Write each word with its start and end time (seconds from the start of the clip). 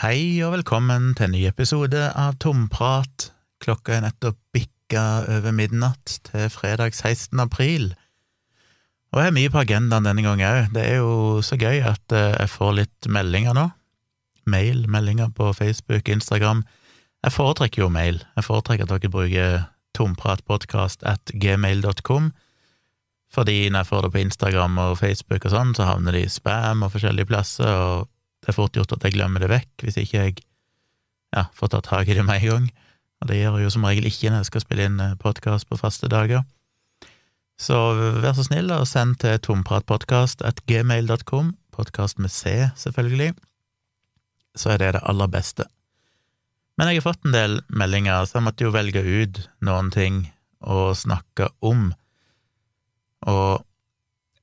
Hei 0.00 0.40
og 0.40 0.54
velkommen 0.54 1.10
til 1.12 1.26
en 1.26 1.34
ny 1.36 1.42
episode 1.44 2.00
av 2.16 2.38
Tomprat. 2.40 3.26
Klokka 3.60 3.98
er 3.98 4.06
nettopp 4.06 4.38
bikka 4.56 5.02
over 5.34 5.52
midnatt 5.52 6.14
til 6.24 6.46
fredag 6.48 6.94
16. 6.96 7.36
april. 7.44 7.90
Og 9.12 9.20
jeg 9.20 9.28
har 9.28 9.34
mye 9.36 9.50
på 9.52 9.60
agendaen 9.60 10.08
denne 10.08 10.24
gangen 10.24 10.48
òg. 10.48 10.70
Det 10.72 10.86
er 10.88 11.02
jo 11.02 11.42
så 11.44 11.58
gøy 11.60 11.84
at 11.84 12.14
eh, 12.16 12.30
jeg 12.40 12.50
får 12.54 12.72
litt 12.78 13.08
meldinger 13.12 13.52
nå. 13.58 13.66
Mail, 14.48 14.86
meldinger 14.88 15.28
på 15.36 15.50
Facebook, 15.52 16.08
Instagram. 16.08 16.64
Jeg 17.20 17.36
foretrekker 17.36 17.84
jo 17.84 17.90
mail. 17.92 18.22
Jeg 18.40 18.48
foretrekker 18.48 18.88
at 18.88 18.94
dere 18.96 19.12
bruker 19.12 19.60
tompratpodkast 19.92 21.04
at 21.04 21.34
gmail.com, 21.36 22.32
fordi 23.28 23.68
når 23.68 23.84
jeg 23.84 23.90
får 23.92 24.08
det 24.08 24.12
på 24.16 24.24
Instagram 24.24 24.80
og 24.88 24.98
Facebook 25.04 25.44
og 25.44 25.52
sånn, 25.52 25.76
så 25.76 25.84
havner 25.92 26.16
de 26.16 26.24
i 26.24 26.32
spam 26.32 26.80
og 26.80 26.96
forskjellige 26.96 27.28
plasser, 27.28 27.68
og 27.68 28.08
det 28.42 28.50
er 28.50 28.58
fort 28.58 28.74
gjort 28.76 28.92
at 28.96 29.04
jeg 29.06 29.16
glemmer 29.16 29.42
det 29.42 29.52
vekk 29.52 29.86
hvis 29.86 30.00
ikke 30.02 30.24
jeg 30.24 30.40
ja, 31.32 31.46
får 31.56 31.72
tatt 31.72 31.88
tak 31.88 32.10
i 32.10 32.16
det 32.16 32.24
med 32.26 32.42
en 32.42 32.48
gang, 32.50 32.66
og 33.22 33.30
det 33.30 33.38
gjør 33.38 33.56
jeg 33.56 33.68
jo 33.68 33.74
som 33.76 33.86
regel 33.86 34.08
ikke 34.08 34.32
når 34.32 34.42
jeg 34.42 34.50
skal 34.50 34.64
spille 34.64 34.88
inn 34.90 34.98
podkast 35.22 35.68
på 35.70 35.78
faste 35.80 36.10
dager. 36.12 36.42
Så 37.62 37.76
vær 38.20 38.34
så 38.34 38.44
snill 38.44 38.72
og 38.74 38.88
send 38.90 39.20
til 39.22 39.38
tompratpodkast.gmail.com, 39.46 40.48
at 40.50 40.60
gmail.com, 40.66 41.54
podkast 41.72 42.18
med 42.18 42.34
C, 42.34 42.66
selvfølgelig, 42.76 43.32
så 44.58 44.74
er 44.74 44.82
det 44.82 44.92
det 44.98 45.04
aller 45.08 45.30
beste. 45.30 45.68
Men 46.76 46.90
jeg 46.90 47.00
har 47.00 47.12
fått 47.12 47.28
en 47.28 47.36
del 47.36 47.58
meldinger, 47.68 48.24
så 48.26 48.40
jeg 48.40 48.46
måtte 48.48 48.66
jo 48.66 48.74
velge 48.74 49.02
ut 49.04 49.42
noen 49.64 49.92
ting 49.94 50.24
å 50.60 50.90
snakke 50.96 51.50
om. 51.62 51.92
Og 53.30 53.62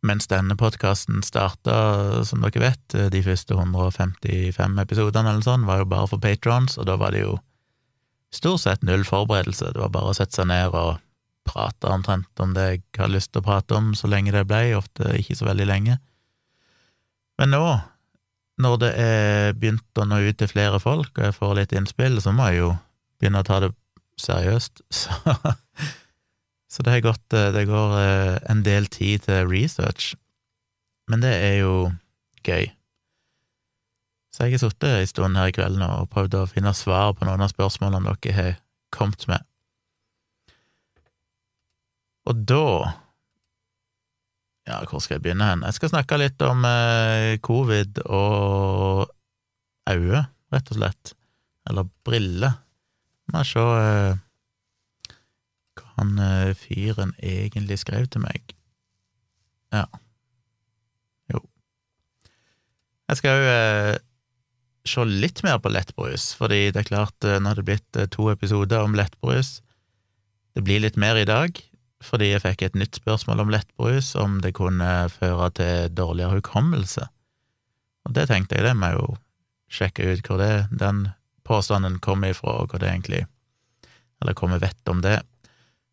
mens 0.06 0.30
denne 0.32 0.56
podkasten 0.60 1.24
starta, 1.26 2.24
som 2.28 2.44
dere 2.46 2.64
vet, 2.64 2.96
de 3.12 3.22
første 3.26 3.58
155 3.58 4.80
episodene 4.86 5.34
eller 5.34 5.46
sånn, 5.46 5.68
var 5.68 5.84
jo 5.84 5.90
bare 5.92 6.10
for 6.12 6.24
patrons, 6.24 6.78
og 6.80 6.88
da 6.88 6.96
var 7.00 7.16
det 7.16 7.26
jo 7.26 7.36
stort 8.32 8.64
sett 8.64 8.86
null 8.88 9.04
forberedelse. 9.08 9.74
Det 9.76 9.84
var 9.84 9.92
bare 9.94 10.14
å 10.14 10.18
sette 10.18 10.40
seg 10.40 10.50
ned 10.52 10.72
og 10.78 11.00
prate 11.50 11.90
omtrent 11.90 12.44
om 12.44 12.54
det 12.56 12.68
jeg 12.70 12.84
har 13.00 13.12
lyst 13.12 13.34
til 13.34 13.42
å 13.42 13.48
prate 13.50 13.76
om, 13.76 13.94
så 13.98 14.08
lenge 14.12 14.36
det 14.36 14.46
ble, 14.48 14.78
ofte 14.78 15.16
ikke 15.20 15.38
så 15.40 15.50
veldig 15.50 15.68
lenge. 15.68 15.98
Men 17.40 17.56
nå 17.56 17.64
når 18.60 18.80
det 18.82 18.90
er 19.00 19.54
begynt 19.56 20.02
å 20.02 20.06
nå 20.08 20.20
ut 20.26 20.38
til 20.40 20.52
flere 20.52 20.82
folk, 20.84 21.14
og 21.16 21.24
jeg 21.30 21.36
får 21.38 21.54
litt 21.56 21.76
innspill, 21.76 22.20
så 22.20 22.34
må 22.36 22.50
jeg 22.50 22.60
jo 22.60 22.74
begynne 23.20 23.40
å 23.40 23.48
ta 23.48 23.62
det 23.64 23.72
seriøst. 24.20 24.84
Så, 25.00 25.16
så 26.70 26.86
det 26.86 26.94
er 26.94 27.02
gått 27.02 27.34
Det 27.34 27.66
går 27.66 27.96
en 28.52 28.60
del 28.66 28.86
tid 28.94 29.26
til 29.26 29.48
research, 29.50 30.14
men 31.10 31.24
det 31.24 31.34
er 31.34 31.56
jo 31.64 31.90
gøy. 32.46 32.70
Så 34.30 34.46
jeg 34.46 34.60
har 34.60 34.62
sittet 34.62 34.94
en 34.94 35.10
stund 35.10 35.38
her 35.40 35.50
i 35.50 35.56
kveld 35.56 35.82
og 35.82 36.10
prøvd 36.14 36.38
å 36.38 36.48
finne 36.52 36.74
svar 36.78 37.16
på 37.18 37.26
noen 37.26 37.42
av 37.42 37.50
spørsmålene 37.52 38.14
dere 38.22 38.36
har 38.38 38.52
kommet 38.94 39.26
med. 39.30 39.46
Og 42.30 42.46
da 42.46 42.66
ja, 44.70 44.84
hvor 44.86 45.02
skal 45.02 45.18
jeg 45.18 45.26
begynne 45.26 45.48
hen? 45.50 45.66
Jeg 45.66 45.80
skal 45.80 45.90
snakke 45.96 46.20
litt 46.22 46.42
om 46.46 46.62
eh, 46.68 47.40
covid 47.42 48.04
og 48.06 49.10
øye, 49.90 50.22
rett 50.54 50.70
og 50.70 50.78
slett. 50.78 51.14
Eller 51.70 51.88
briller. 52.06 52.60
Må 53.34 53.42
jeg 53.42 53.50
se 53.50 53.64
eh, 53.66 54.20
han 56.00 56.16
eh, 56.24 56.56
fyren 56.58 57.14
egentlig 57.20 57.82
skrev 57.84 58.08
til 58.10 58.24
meg. 58.26 58.56
Ja. 59.76 59.86
Jo. 61.34 61.44
Jeg 63.10 63.20
skal 63.22 63.38
òg 63.38 63.50
eh, 63.54 63.98
se 64.90 65.06
litt 65.06 65.44
mer 65.46 65.60
på 65.62 65.72
lettbrus, 65.74 66.32
fordi 66.40 66.70
det 66.74 66.84
er 66.84 66.90
klart, 66.90 67.18
eh, 67.24 67.40
nå 67.40 67.52
har 67.52 67.60
det 67.60 67.68
blitt 67.68 68.00
eh, 68.00 68.10
to 68.12 68.30
episoder 68.32 68.86
om 68.86 68.96
lettbrus. 68.98 69.60
Det 70.56 70.66
blir 70.66 70.82
litt 70.84 70.98
mer 70.98 71.20
i 71.20 71.28
dag, 71.30 71.60
fordi 72.04 72.32
jeg 72.32 72.44
fikk 72.46 72.64
et 72.66 72.78
nytt 72.80 73.00
spørsmål 73.02 73.44
om 73.44 73.54
lettbrus, 73.54 74.14
om 74.20 74.40
det 74.44 74.56
kunne 74.58 75.10
føre 75.14 75.50
til 75.60 75.90
dårligere 75.94 76.40
hukommelse. 76.40 77.10
Og 78.08 78.16
det 78.16 78.30
tenkte 78.32 78.58
jeg, 78.58 78.66
det 78.66 78.78
må 78.78 78.92
jeg 78.92 79.02
jo 79.02 79.18
sjekke 79.70 80.14
ut 80.14 80.26
hvor 80.26 80.40
det, 80.42 80.54
den 80.72 81.10
påstanden 81.46 82.00
kommer 82.02 82.34
ifra, 82.34 82.62
og 82.62 82.72
hva 82.72 82.82
det 82.82 82.94
egentlig 82.94 83.26
Eller 84.20 84.36
hva 84.36 84.50
vi 84.52 84.58
vet 84.60 84.90
om 84.92 85.00
det. 85.00 85.22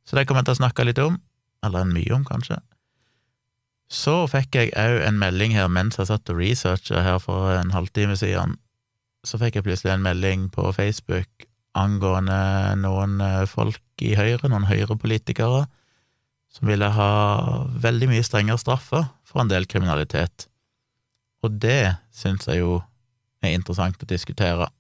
Så 0.07 0.17
det 0.17 0.27
kommer 0.27 0.45
jeg 0.45 0.51
til 0.51 0.57
å 0.57 0.63
snakke 0.63 0.87
litt 0.87 1.03
om, 1.03 1.19
eller 1.67 1.89
mye 1.89 2.15
om, 2.15 2.25
kanskje. 2.27 2.61
Så 3.91 4.25
fikk 4.31 4.59
jeg 4.59 4.73
òg 4.79 5.01
en 5.07 5.19
melding 5.19 5.55
her 5.55 5.69
mens 5.71 5.99
jeg 5.99 6.09
satt 6.09 6.31
og 6.33 6.41
researcha 6.41 7.03
her 7.07 7.21
for 7.23 7.53
en 7.55 7.75
halvtime 7.75 8.17
siden. 8.19 8.57
Så 9.27 9.39
fikk 9.43 9.59
jeg 9.59 9.67
plutselig 9.67 9.95
en 9.95 10.07
melding 10.07 10.49
på 10.55 10.71
Facebook 10.75 11.47
angående 11.77 12.39
noen 12.81 13.21
folk 13.51 13.83
i 14.03 14.15
Høyre, 14.17 14.49
noen 14.49 14.69
Høyre-politikere, 14.69 15.67
som 16.57 16.71
ville 16.71 16.89
ha 16.89 17.11
veldig 17.85 18.09
mye 18.11 18.25
strengere 18.25 18.61
straffer 18.61 19.11
for 19.27 19.43
en 19.43 19.51
del 19.51 19.69
kriminalitet. 19.69 20.47
Og 21.45 21.59
det 21.61 21.99
syns 22.17 22.49
jeg 22.49 22.63
jo 22.63 22.81
er 23.45 23.53
interessant 23.53 24.01
å 24.03 24.09
diskutere. 24.09 24.71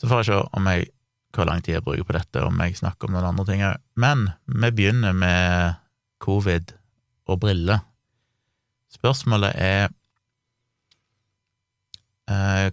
Så 0.00 0.08
får 0.08 0.22
jeg 0.22 0.30
se 0.30 0.38
om 0.56 0.70
jeg, 0.72 0.88
hvor 1.34 1.48
lang 1.48 1.62
tid 1.64 1.76
jeg 1.76 1.84
bruker 1.84 2.06
på 2.06 2.16
dette, 2.16 2.44
om 2.44 2.60
jeg 2.62 2.78
snakker 2.78 3.08
om 3.08 3.16
noen 3.16 3.28
andre 3.32 3.46
ting 3.48 3.64
òg. 3.66 3.82
Men 4.00 4.28
vi 4.46 4.70
begynner 4.70 5.12
med 5.16 5.74
covid 6.24 6.72
og 7.26 7.40
briller. 7.42 7.84
Spørsmålet 8.94 9.52
er 9.56 9.92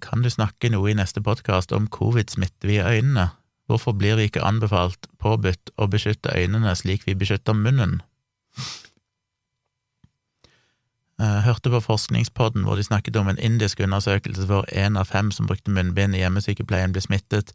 kan 0.02 0.24
du 0.24 0.30
snakke 0.32 0.70
noe 0.72 0.94
i 0.94 0.96
neste 0.96 1.20
podkast 1.20 1.74
om 1.76 1.90
covid-smitte 1.92 2.70
via 2.70 2.86
øynene? 2.88 3.34
Hvorfor 3.68 3.92
blir 3.92 4.16
vi 4.16 4.30
ikke 4.30 4.44
anbefalt 4.44 5.10
påbudt 5.20 5.74
å 5.76 5.88
beskytte 5.92 6.32
øynene 6.32 6.72
slik 6.76 7.04
vi 7.08 7.18
beskytter 7.20 7.56
munnen? 7.56 8.00
Jeg 11.22 11.44
hørte 11.46 11.70
på 11.70 11.84
Forskningspodden 11.86 12.64
hvor 12.66 12.80
de 12.80 12.84
snakket 12.88 13.20
om 13.20 13.28
en 13.30 13.38
indisk 13.38 13.84
undersøkelse 13.84 14.48
hvor 14.50 14.66
én 14.72 14.98
av 14.98 15.12
fem 15.12 15.30
som 15.36 15.46
brukte 15.46 15.72
munnbind 15.72 16.16
i 16.16 16.24
hjemmesykepleien, 16.24 16.96
ble 16.96 17.04
smittet, 17.04 17.54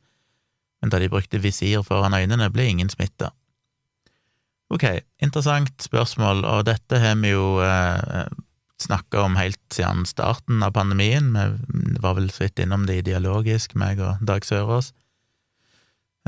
men 0.86 0.92
da 0.94 1.00
de 1.02 1.10
brukte 1.10 1.42
visir 1.42 1.82
foran 1.82 2.14
øynene, 2.14 2.46
ble 2.54 2.68
ingen 2.70 2.90
smitta. 2.92 3.32
Ok, 4.70 4.84
interessant 5.22 5.82
spørsmål, 5.82 6.44
og 6.46 6.66
dette 6.68 7.00
har 7.02 7.16
vi 7.18 7.32
jo 7.32 7.58
eh, 7.62 8.28
snakka 8.82 9.24
om 9.26 9.34
helt 9.38 9.58
siden 9.74 10.04
starten 10.06 10.62
av 10.62 10.76
pandemien. 10.78 11.32
Vi 11.34 11.98
var 12.02 12.14
vel 12.18 12.30
så 12.30 12.44
vidt 12.44 12.62
innom 12.62 12.86
det 12.86 13.00
ideologisk, 13.02 13.74
meg 13.74 13.98
og 13.98 14.22
Dag 14.22 14.46
Sørås. 14.46 14.92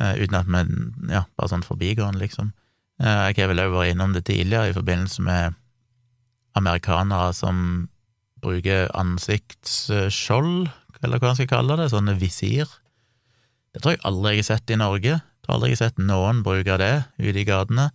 eh, 0.01 0.19
uten 0.23 0.35
at 0.35 0.51
vi 0.51 1.13
Ja, 1.15 1.25
bare 1.37 1.49
sånn 1.55 1.67
forbigående, 1.67 2.19
liksom. 2.19 2.53
Eh, 2.99 3.31
jeg 3.31 3.39
har 3.39 3.55
vel 3.55 3.63
òg 3.63 3.75
vært 3.79 3.95
innom 3.95 4.13
det 4.13 4.25
tidligere 4.27 4.71
i 4.71 4.75
forbindelse 4.75 5.23
med 5.23 5.55
amerikanere 6.59 7.33
som 7.35 7.89
bruker 8.43 8.91
ansiktsskjold, 8.95 10.71
eller 11.03 11.19
hva 11.19 11.31
man 11.31 11.39
skal 11.39 11.47
kalle 11.47 11.77
det, 11.79 11.91
sånne 11.91 12.19
visir. 12.19 12.67
Det 13.75 13.83
tror 13.83 13.95
jeg 13.95 14.05
aldri 14.09 14.35
jeg 14.35 14.45
har 14.45 14.51
sett 14.51 14.73
i 14.73 14.81
Norge. 14.81 15.15
Jeg 15.19 15.47
tror 15.47 15.59
aldri 15.59 15.73
jeg 15.73 15.79
har 15.79 15.85
sett 15.87 16.03
noen 16.03 16.43
bruke 16.47 16.79
det 16.81 16.93
ute 17.21 17.41
i 17.43 17.47
gatene. 17.49 17.89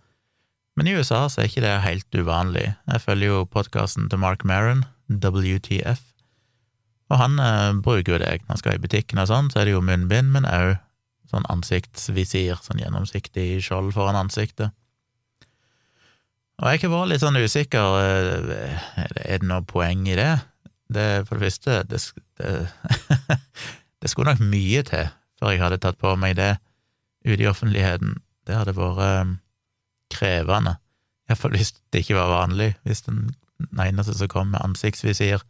Men 0.74 0.90
i 0.90 0.96
USA 0.96 1.24
så 1.30 1.42
er 1.42 1.50
ikke 1.50 1.62
det 1.64 1.74
helt 1.84 2.18
uvanlig. 2.18 2.66
Jeg 2.90 3.04
følger 3.04 3.30
jo 3.30 3.44
podkasten 3.46 4.08
til 4.10 4.20
Mark 4.22 4.42
Maron, 4.48 4.82
WTF, 5.06 6.02
og 7.12 7.20
han 7.20 7.38
eh, 7.38 7.76
bruker 7.84 8.14
jo 8.14 8.20
det 8.22 8.30
når 8.42 8.54
han 8.54 8.60
skal 8.60 8.78
i 8.78 8.82
butikken 8.82 9.20
og 9.22 9.28
sånn, 9.30 9.50
så 9.52 9.60
er 9.60 9.68
det 9.68 9.74
jo 9.76 9.84
munnbind, 9.84 10.32
men 10.34 10.48
òg 10.48 10.78
sånn 11.30 11.46
ansiktsvisir, 11.52 12.58
sånn 12.62 12.80
gjennomsiktig 12.82 13.60
skjold 13.64 13.92
foran 13.94 14.18
ansiktet. 14.18 14.74
Og 16.62 16.70
jeg 16.70 16.84
har 16.84 16.92
vært 16.92 17.10
litt 17.10 17.22
sånn 17.22 17.38
usikker, 17.38 17.98
eh, 18.00 19.06
er 19.26 19.42
det 19.42 19.48
noe 19.50 19.64
poeng 19.66 20.06
i 20.08 20.16
det? 20.18 20.32
Det, 20.94 21.06
for 21.28 21.36
det 21.36 21.50
første, 21.50 21.82
det, 21.90 22.00
det, 22.38 22.52
det 24.00 24.10
skulle 24.10 24.34
nok 24.34 24.44
mye 24.48 24.84
til 24.86 25.06
før 25.44 25.52
jeg 25.52 25.60
hadde 25.60 25.80
tatt 25.82 26.00
på 26.00 26.14
meg 26.16 26.38
det 26.40 26.54
ute 27.26 27.42
i 27.42 27.48
offentligheten. 27.48 28.16
Det 28.48 28.56
hadde 28.56 28.76
vært 28.76 29.00
eh, 29.04 29.32
krevende, 30.14 30.78
iallfall 31.28 31.56
hvis 31.56 31.74
det 31.92 32.04
ikke 32.04 32.16
var 32.16 32.32
vanlig, 32.32 32.74
hvis 32.84 33.04
den 33.06 33.26
eneste 33.80 34.16
som 34.16 34.30
kom 34.32 34.52
med 34.52 34.64
ansiktsvisir, 34.64 35.44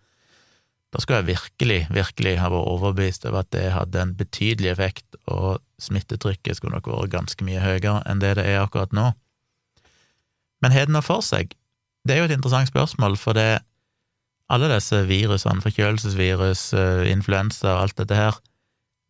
da 0.94 1.02
skulle 1.02 1.22
jeg 1.22 1.32
virkelig, 1.32 1.80
virkelig 1.90 2.36
ha 2.38 2.50
vært 2.52 2.70
overbevist 2.70 3.26
over 3.26 3.42
at 3.42 3.50
det 3.54 3.64
hadde 3.74 4.02
en 4.02 4.14
betydelig 4.18 4.70
effekt, 4.70 5.18
og 5.26 5.58
smittetrykket 5.82 6.58
skulle 6.58 6.76
nok 6.76 6.90
vært 6.90 7.14
ganske 7.14 7.46
mye 7.46 7.62
høyere 7.62 8.00
enn 8.06 8.22
det 8.22 8.36
det 8.38 8.46
er 8.46 8.62
akkurat 8.62 8.94
nå. 8.94 9.08
Men 10.62 10.74
har 10.74 10.86
det 10.86 10.94
noe 10.94 11.04
for 11.04 11.24
seg? 11.26 11.54
Det 12.06 12.14
er 12.14 12.22
jo 12.22 12.28
et 12.28 12.36
interessant 12.36 12.70
spørsmål, 12.70 13.18
for 13.18 13.34
det 13.34 13.64
alle 14.52 14.68
disse 14.70 15.00
virusene, 15.08 15.64
forkjølelsesvirus, 15.64 16.68
eh, 16.78 17.10
influensa 17.10 17.72
og 17.72 17.82
alt 17.82 17.98
dette 17.98 18.18
her, 18.18 18.38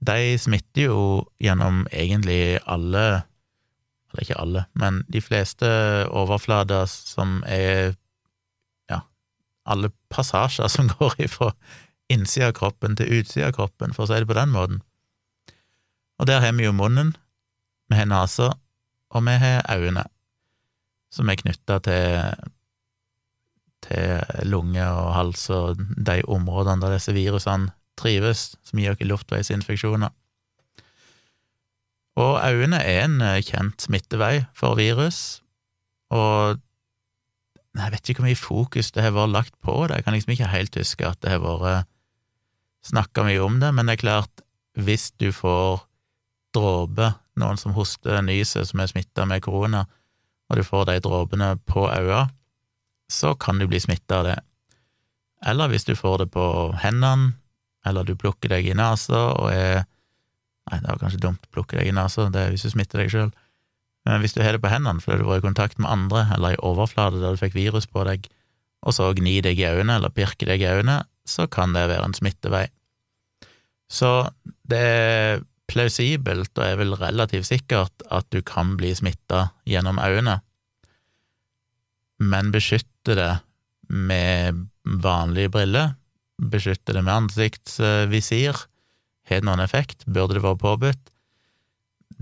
de 0.04 0.38
smitter 0.40 0.88
jo 0.88 0.98
gjennom 1.42 1.84
egentlig 1.92 2.58
alle 2.66 3.24
Eller 4.12 4.22
ikke 4.22 4.38
alle, 4.38 4.60
men 4.78 5.02
de 5.10 5.20
fleste 5.24 5.66
overflater 6.06 6.86
som 6.86 7.42
er 7.50 7.96
Ja, 8.90 9.00
alle 9.66 9.90
passasjer 10.12 10.68
som 10.70 10.90
går 10.98 11.16
ifra 11.26 11.52
innsida 12.12 12.52
av 12.52 12.58
kroppen 12.58 12.96
til 12.96 13.10
utsida 13.18 13.48
av 13.48 13.56
kroppen, 13.56 13.94
for 13.96 14.04
å 14.04 14.10
si 14.10 14.20
det 14.20 14.28
på 14.28 14.36
den 14.36 14.52
måten. 14.52 14.82
Og 16.20 16.28
der 16.28 16.44
har 16.44 16.52
vi 16.54 16.66
jo 16.66 16.74
munnen, 16.76 17.14
vi 17.90 17.96
har 17.96 18.06
nesa, 18.06 18.52
og 19.10 19.24
vi 19.24 19.34
har 19.40 19.64
øynene, 19.72 20.04
som 21.10 21.30
er 21.32 21.40
knytta 21.40 21.80
til, 21.86 22.44
til 23.88 24.46
lunge 24.46 24.84
og 24.84 25.10
hals 25.16 25.48
og 25.54 25.80
de 25.80 26.20
områdene 26.28 26.84
der 26.84 26.98
disse 26.98 27.16
virusene 27.16 27.72
trives, 28.00 28.54
som 28.66 28.80
gir 28.80 28.94
oss 28.94 29.02
luftveisinfeksjoner. 29.04 30.12
Og 32.20 32.36
øynene 32.38 32.78
er 32.78 33.04
en 33.04 33.18
eh, 33.24 33.42
kjent 33.42 33.82
smittevei 33.82 34.44
for 34.54 34.78
virus, 34.78 35.40
og 36.14 36.60
jeg 37.74 37.90
vet 37.90 38.08
ikke 38.08 38.22
hvor 38.22 38.28
mye 38.28 38.38
fokus 38.38 38.92
det 38.94 39.02
har 39.02 39.16
vært 39.16 39.34
lagt 39.34 39.56
på 39.64 39.74
det, 39.88 39.98
jeg 39.98 40.06
kan 40.06 40.14
liksom 40.14 40.34
ikke 40.36 40.52
helt 40.52 40.78
huske 40.78 41.08
at 41.08 41.18
det 41.24 41.32
har 41.34 41.42
vært 41.42 41.90
snakka 42.86 43.24
mye 43.26 43.42
om 43.42 43.58
det, 43.62 43.72
men 43.74 43.88
det 43.88 43.96
er 43.96 44.04
klart, 44.04 44.44
hvis 44.78 45.10
du 45.18 45.30
får 45.34 45.82
dråper, 46.54 47.16
noen 47.40 47.58
som 47.58 47.74
hoster, 47.74 48.20
nyser, 48.22 48.66
som 48.68 48.82
er 48.82 48.90
smitta 48.92 49.26
med 49.26 49.42
korona, 49.42 49.84
og 50.50 50.58
du 50.60 50.62
får 50.62 50.86
de 50.90 51.00
dråpene 51.02 51.54
på 51.66 51.88
øynene, 51.88 52.28
så 53.10 53.34
kan 53.34 53.58
du 53.58 53.66
bli 53.68 53.80
smitta 53.82 54.20
av 54.20 54.28
det. 54.28 54.36
Eller 55.44 55.68
hvis 55.68 55.84
du 55.84 55.94
får 55.98 56.22
det 56.22 56.30
på 56.32 56.44
hendene, 56.80 57.34
eller 57.86 58.06
du 58.06 58.14
plukker 58.18 58.52
deg 58.52 58.68
i 58.70 58.76
nesa 58.78 59.26
og 59.34 59.50
er 59.52 59.84
Nei, 60.64 60.78
det 60.80 60.88
var 60.88 60.96
kanskje 61.02 61.18
dumt 61.20 61.42
å 61.44 61.50
plukke 61.52 61.76
deg 61.76 61.90
i 61.90 61.92
nesa, 61.92 62.30
det 62.32 62.40
er 62.40 62.54
hvis 62.54 62.62
du 62.64 62.70
smitter 62.72 63.02
deg 63.02 63.10
sjøl. 63.12 63.32
Men 64.08 64.22
hvis 64.22 64.32
du 64.32 64.38
har 64.40 64.56
det 64.56 64.62
på 64.64 64.70
hendene 64.72 65.02
fordi 65.04 65.20
du 65.20 65.26
var 65.28 65.42
i 65.42 65.44
kontakt 65.44 65.76
med 65.76 65.90
andre, 65.92 66.22
eller 66.32 66.54
i 66.54 66.62
overflate 66.64 67.20
der 67.20 67.36
du 67.36 67.40
fikk 67.42 67.52
virus 67.52 67.84
på 67.84 68.04
deg, 68.08 68.24
og 68.84 68.96
så 68.96 69.10
gni 69.16 69.38
deg 69.44 69.60
i 69.60 69.66
øynene 69.68 69.98
eller 69.98 70.12
pirke 70.12 70.48
deg 70.48 70.64
i 70.64 70.70
øynene, 70.70 71.02
så 71.28 71.44
kan 71.52 71.76
det 71.76 71.86
være 71.88 72.04
en 72.08 72.16
smittevei. 72.16 72.66
Så 73.92 74.10
det 74.68 74.80
er 74.80 75.44
plausibelt, 75.68 76.52
og 76.56 76.64
er 76.64 76.76
vel 76.80 76.96
relativt 77.00 77.48
sikkert, 77.48 78.04
at 78.12 78.28
du 78.32 78.42
kan 78.44 78.74
bli 78.80 78.92
smitta 78.96 79.50
gjennom 79.68 80.00
øynene, 80.00 80.38
men 82.24 82.52
beskytte 82.54 83.16
det 83.18 83.32
med 83.88 84.66
vanlige 84.84 85.52
briller, 85.52 85.94
beskytte 86.38 86.94
det 86.96 87.02
med 87.04 87.14
ansiktsvisir, 87.14 88.64
har 89.24 89.40
det 89.40 89.48
noen 89.48 89.62
effekt? 89.64 90.04
Burde 90.06 90.36
det 90.36 90.44
vært 90.44 90.62
påbudt? 90.62 91.12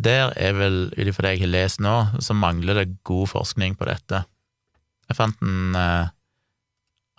Der 0.03 0.33
er 0.41 0.55
vel, 0.57 0.77
ut 0.95 1.09
ifra 1.09 1.29
det 1.29 1.37
jeg 1.37 1.45
har 1.45 1.53
lest 1.53 1.83
nå, 1.83 1.95
så 2.23 2.35
mangler 2.37 2.79
det 2.79 3.03
god 3.09 3.33
forskning 3.33 3.77
på 3.77 3.89
dette. 3.89 4.23
Jeg 5.11 5.19
fant 5.19 5.43
en 5.45 5.77
eh, 5.77 6.13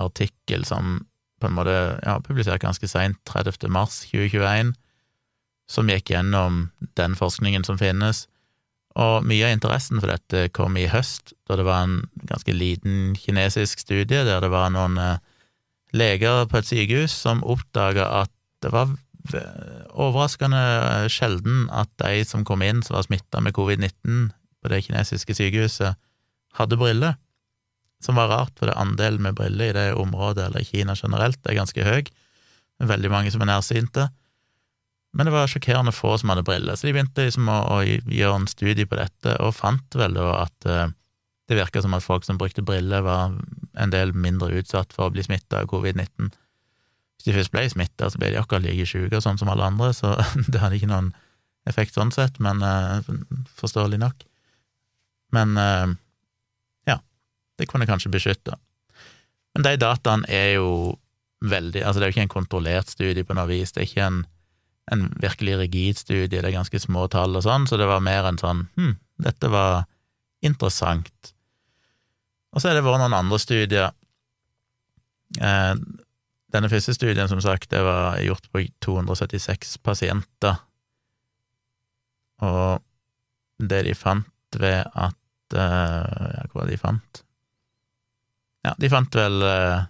artikkel 0.01 0.65
som 0.65 1.01
på 1.43 1.49
en 1.49 1.57
måte 1.57 1.75
ja, 1.75 2.17
publisert 2.23 2.63
ganske 2.63 2.87
seint, 2.87 3.19
30. 3.29 3.67
mars 3.71 4.01
2021, 4.09 4.71
som 5.69 5.89
gikk 5.91 6.13
gjennom 6.13 6.69
den 6.97 7.17
forskningen 7.19 7.65
som 7.67 7.77
finnes, 7.79 8.25
og 8.99 9.25
mye 9.25 9.47
av 9.47 9.55
interessen 9.55 9.99
for 9.99 10.11
dette 10.13 10.47
kom 10.53 10.77
i 10.77 10.87
høst, 10.89 11.33
da 11.49 11.57
det 11.57 11.65
var 11.65 11.85
en 11.85 11.95
ganske 12.29 12.53
liten 12.53 13.15
kinesisk 13.17 13.81
studie 13.81 14.21
der 14.27 14.43
det 14.43 14.51
var 14.53 14.69
noen 14.73 14.99
eh, 15.01 15.21
leger 15.93 16.47
på 16.49 16.59
et 16.59 16.69
sykehus 16.69 17.13
som 17.25 17.43
oppdaga 17.45 18.07
at 18.23 18.31
det 18.63 18.71
var 18.73 18.93
overraskende 19.93 20.63
sjelden 21.11 21.67
at 21.71 21.91
de 22.01 22.23
som 22.27 22.43
kom 22.47 22.63
inn 22.65 22.81
som 22.83 22.97
var 22.97 23.05
smitta 23.07 23.39
med 23.43 23.55
covid-19 23.55 24.31
på 24.63 24.71
det 24.71 24.81
kinesiske 24.85 25.35
sykehuset, 25.37 25.99
hadde 26.57 26.79
briller, 26.79 27.15
som 28.03 28.19
var 28.19 28.29
rart, 28.31 28.53
for 28.59 28.69
det 28.69 28.77
andelen 28.79 29.23
med 29.23 29.35
briller 29.35 29.71
i 29.71 29.75
det 29.75 29.87
området, 29.99 30.47
eller 30.47 30.63
i 30.63 30.67
Kina 30.67 30.95
generelt, 30.95 31.39
er 31.47 31.57
ganske 31.57 31.83
høy. 31.87 32.03
Veldig 32.83 33.11
mange 33.11 33.31
som 33.31 33.43
er 33.43 33.51
nærsynte. 33.51 34.09
Men 35.13 35.27
det 35.27 35.33
var 35.35 35.51
sjokkerende 35.51 35.93
få 35.93 36.15
som 36.17 36.31
hadde 36.31 36.45
briller, 36.47 36.75
så 36.75 36.87
de 36.87 36.95
begynte 36.95 37.27
liksom 37.27 37.49
å, 37.51 37.59
å 37.75 37.79
gjøre 37.83 38.39
en 38.39 38.49
studie 38.49 38.87
på 38.89 38.99
dette, 38.99 39.35
og 39.43 39.55
fant 39.55 39.99
vel 39.99 40.15
da 40.17 40.29
at 40.41 40.69
uh, 40.69 40.87
det 41.49 41.57
virka 41.59 41.81
som 41.83 41.93
at 41.95 42.05
folk 42.05 42.25
som 42.25 42.39
brukte 42.39 42.63
briller, 42.63 43.03
var 43.03 43.35
en 43.73 43.93
del 43.93 44.13
mindre 44.15 44.53
utsatt 44.59 44.93
for 44.95 45.09
å 45.09 45.13
bli 45.13 45.25
smitta 45.25 45.63
av 45.63 45.69
covid-19. 45.71 46.31
Hvis 47.17 47.27
de 47.27 47.35
først 47.35 47.53
ble 47.53 47.65
smitta, 47.71 48.09
så 48.09 48.19
ble 48.19 48.31
de 48.33 48.39
akkurat 48.39 48.63
like 48.63 48.87
sjuke 48.87 49.21
sånn 49.23 49.39
som 49.41 49.51
alle 49.51 49.67
andre, 49.67 49.91
så 49.95 50.15
det 50.51 50.61
hadde 50.61 50.79
ikke 50.79 50.91
noen 50.91 51.11
effekt 51.69 51.95
sånn 51.95 52.11
sett, 52.15 52.39
men 52.43 52.63
uh, 52.63 53.03
forståelig 53.59 53.99
nok. 54.01 54.25
Men 55.35 55.55
uh, 55.59 55.93
ja, 56.89 56.99
det 57.59 57.69
kunne 57.71 57.87
kanskje 57.89 58.11
beskytte. 58.13 58.57
Men 59.53 59.67
de 59.67 59.77
dataene 59.81 60.27
er 60.31 60.55
jo 60.57 60.69
veldig 61.43 61.81
Altså, 61.83 61.99
det 61.99 62.05
er 62.05 62.09
jo 62.09 62.13
ikke 62.13 62.23
en 62.23 62.31
kontrollert 62.31 62.91
studie 62.93 63.25
på 63.27 63.35
noe 63.35 63.49
vis, 63.49 63.73
det 63.75 63.81
er 63.81 63.87
ikke 63.89 64.05
en, 64.05 64.19
en 64.95 65.01
virkelig 65.19 65.57
rigid 65.59 65.99
studie, 65.99 66.39
det 66.39 66.45
er 66.47 66.55
ganske 66.55 66.79
små 66.79 67.09
tall 67.11 67.35
og 67.35 67.43
sånn, 67.43 67.67
så 67.67 67.75
det 67.75 67.89
var 67.89 67.99
mer 68.05 68.29
en 68.29 68.39
sånn 68.39 68.61
hm, 68.79 68.93
dette 69.25 69.49
var 69.51 69.83
interessant. 70.43 71.32
Og 72.53 72.61
så 72.61 72.69
er 72.69 72.77
det 72.77 72.85
vært 72.85 73.01
noen 73.01 73.17
andre 73.17 73.39
studier. 73.41 73.93
Eh, 75.41 75.73
denne 76.53 76.69
første 76.69 76.93
studien, 76.93 77.29
som 77.29 77.41
sagt, 77.41 77.71
det 77.73 77.81
var 77.81 78.19
gjort 78.21 78.45
på 78.53 78.61
276 78.85 79.79
pasienter, 79.81 80.59
og 82.45 82.83
det 83.57 83.83
de 83.87 83.95
fant 83.97 84.57
ved 84.59 84.83
at 84.83 85.55
uh, 85.55 86.33
Ja, 86.33 86.43
hva 86.49 86.59
var 86.59 86.67
det 86.67 86.75
de 86.75 86.81
fant? 86.81 87.21
Ja, 88.65 88.73
de 88.77 88.89
fant 88.91 89.15
vel 89.15 89.45
uh, 89.45 89.85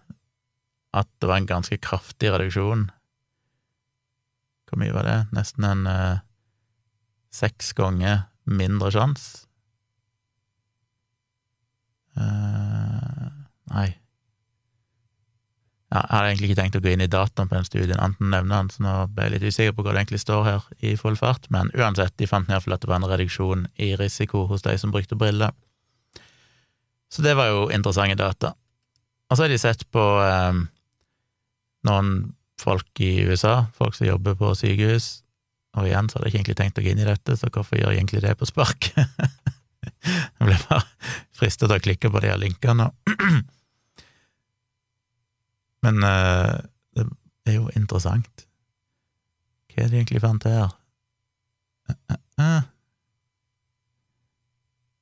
at 0.93 1.09
det 1.19 1.29
var 1.29 1.41
en 1.41 1.49
ganske 1.49 1.79
kraftig 1.83 2.31
reduksjon. 2.31 2.85
Hvor 4.69 4.79
mye 4.79 4.93
var 4.95 5.07
det? 5.07 5.17
Nesten 5.35 5.65
en 5.67 5.87
seks 7.33 7.73
ganger 7.77 8.27
mindre 8.45 8.91
sjanse. 8.93 9.42
Nei 12.19 13.87
ja, 15.93 16.01
Jeg 16.01 16.09
hadde 16.09 16.29
egentlig 16.31 16.49
ikke 16.49 16.59
tenkt 16.61 16.77
å 16.77 16.81
gå 16.83 16.91
inn 16.93 17.03
i 17.05 17.09
dataen 17.11 17.49
på 17.49 17.55
den 17.57 17.67
studien, 17.67 17.99
enten 18.01 18.31
nevne 18.33 18.63
den, 18.63 18.69
så 18.73 18.81
nå 18.81 18.93
ble 19.13 19.27
jeg 19.27 19.35
litt 19.35 19.45
usikker 19.45 19.75
på 19.77 19.85
hva 19.85 19.93
det 19.93 20.01
egentlig 20.01 20.23
står 20.23 20.43
her 20.47 20.67
i 20.81 20.95
full 20.97 21.17
fart, 21.19 21.45
men 21.53 21.69
uansett, 21.77 22.15
de 22.17 22.29
fant 22.29 22.49
iallfall 22.49 22.77
at 22.77 22.81
det 22.81 22.89
var 22.89 23.01
en 23.01 23.09
reduksjon 23.11 23.67
i 23.77 23.93
risiko 23.99 24.47
hos 24.49 24.65
de 24.65 24.73
som 24.81 24.93
brukte 24.93 25.17
briller. 25.19 25.53
Så 27.13 27.21
det 27.21 27.35
var 27.37 27.51
jo 27.51 27.67
interessante 27.69 28.17
data. 28.17 28.55
Og 29.29 29.37
så 29.37 29.45
har 29.45 29.53
de 29.53 29.59
sett 29.61 29.85
på 29.93 30.01
eh, 30.25 30.63
noen 31.85 32.09
folk 32.61 33.03
i 33.05 33.11
USA, 33.27 33.67
folk 33.77 33.93
som 33.97 34.07
jobber 34.07 34.37
på 34.39 34.53
sykehus, 34.57 35.19
og 35.77 35.89
igjen 35.89 36.09
så 36.09 36.17
hadde 36.17 36.27
jeg 36.27 36.33
ikke 36.33 36.39
egentlig 36.39 36.57
tenkt 36.57 36.81
å 36.81 36.85
gå 36.85 36.93
inn 36.93 37.01
i 37.01 37.07
dette, 37.07 37.37
så 37.37 37.49
hvorfor 37.53 37.77
gjør 37.77 37.93
jeg 37.93 38.01
egentlig 38.01 38.23
det 38.25 38.33
på 38.37 38.49
spark? 38.49 38.89
jeg 40.07 40.41
ble 40.41 40.57
bare 40.67 40.83
fristet 41.37 41.69
til 41.69 41.77
å 41.77 41.83
klikke 41.83 42.11
på 42.13 42.21
de 42.23 42.31
her 42.31 42.39
linkene. 42.41 42.89
Men 45.83 46.05
uh, 46.05 46.59
det 46.95 47.05
er 47.51 47.57
jo 47.59 47.71
interessant. 47.75 48.45
Hva 49.73 49.83
er 49.83 49.91
det 49.91 50.03
egentlig 50.03 50.21
fant 50.23 50.45
her? 50.47 50.75
Uh, 51.89 51.95
uh, 52.13 52.19
uh. 52.39 52.61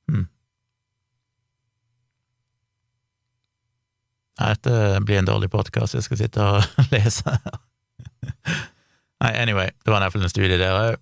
Hmm. 0.09 0.25
Nei, 4.39 4.49
dette 4.55 5.03
blir 5.05 5.21
en 5.21 5.29
dårlig 5.29 5.51
podkast, 5.53 5.99
jeg 5.99 6.07
skal 6.07 6.23
sitte 6.23 6.47
og 6.55 6.65
lese 6.95 7.27
her. 7.29 7.61
Nei, 9.21 9.35
anyway, 9.37 9.69
det 9.85 9.93
var 9.93 10.01
iallfall 10.01 10.25
en 10.25 10.33
studie 10.33 10.57
der 10.57 10.73
òg. 10.73 11.01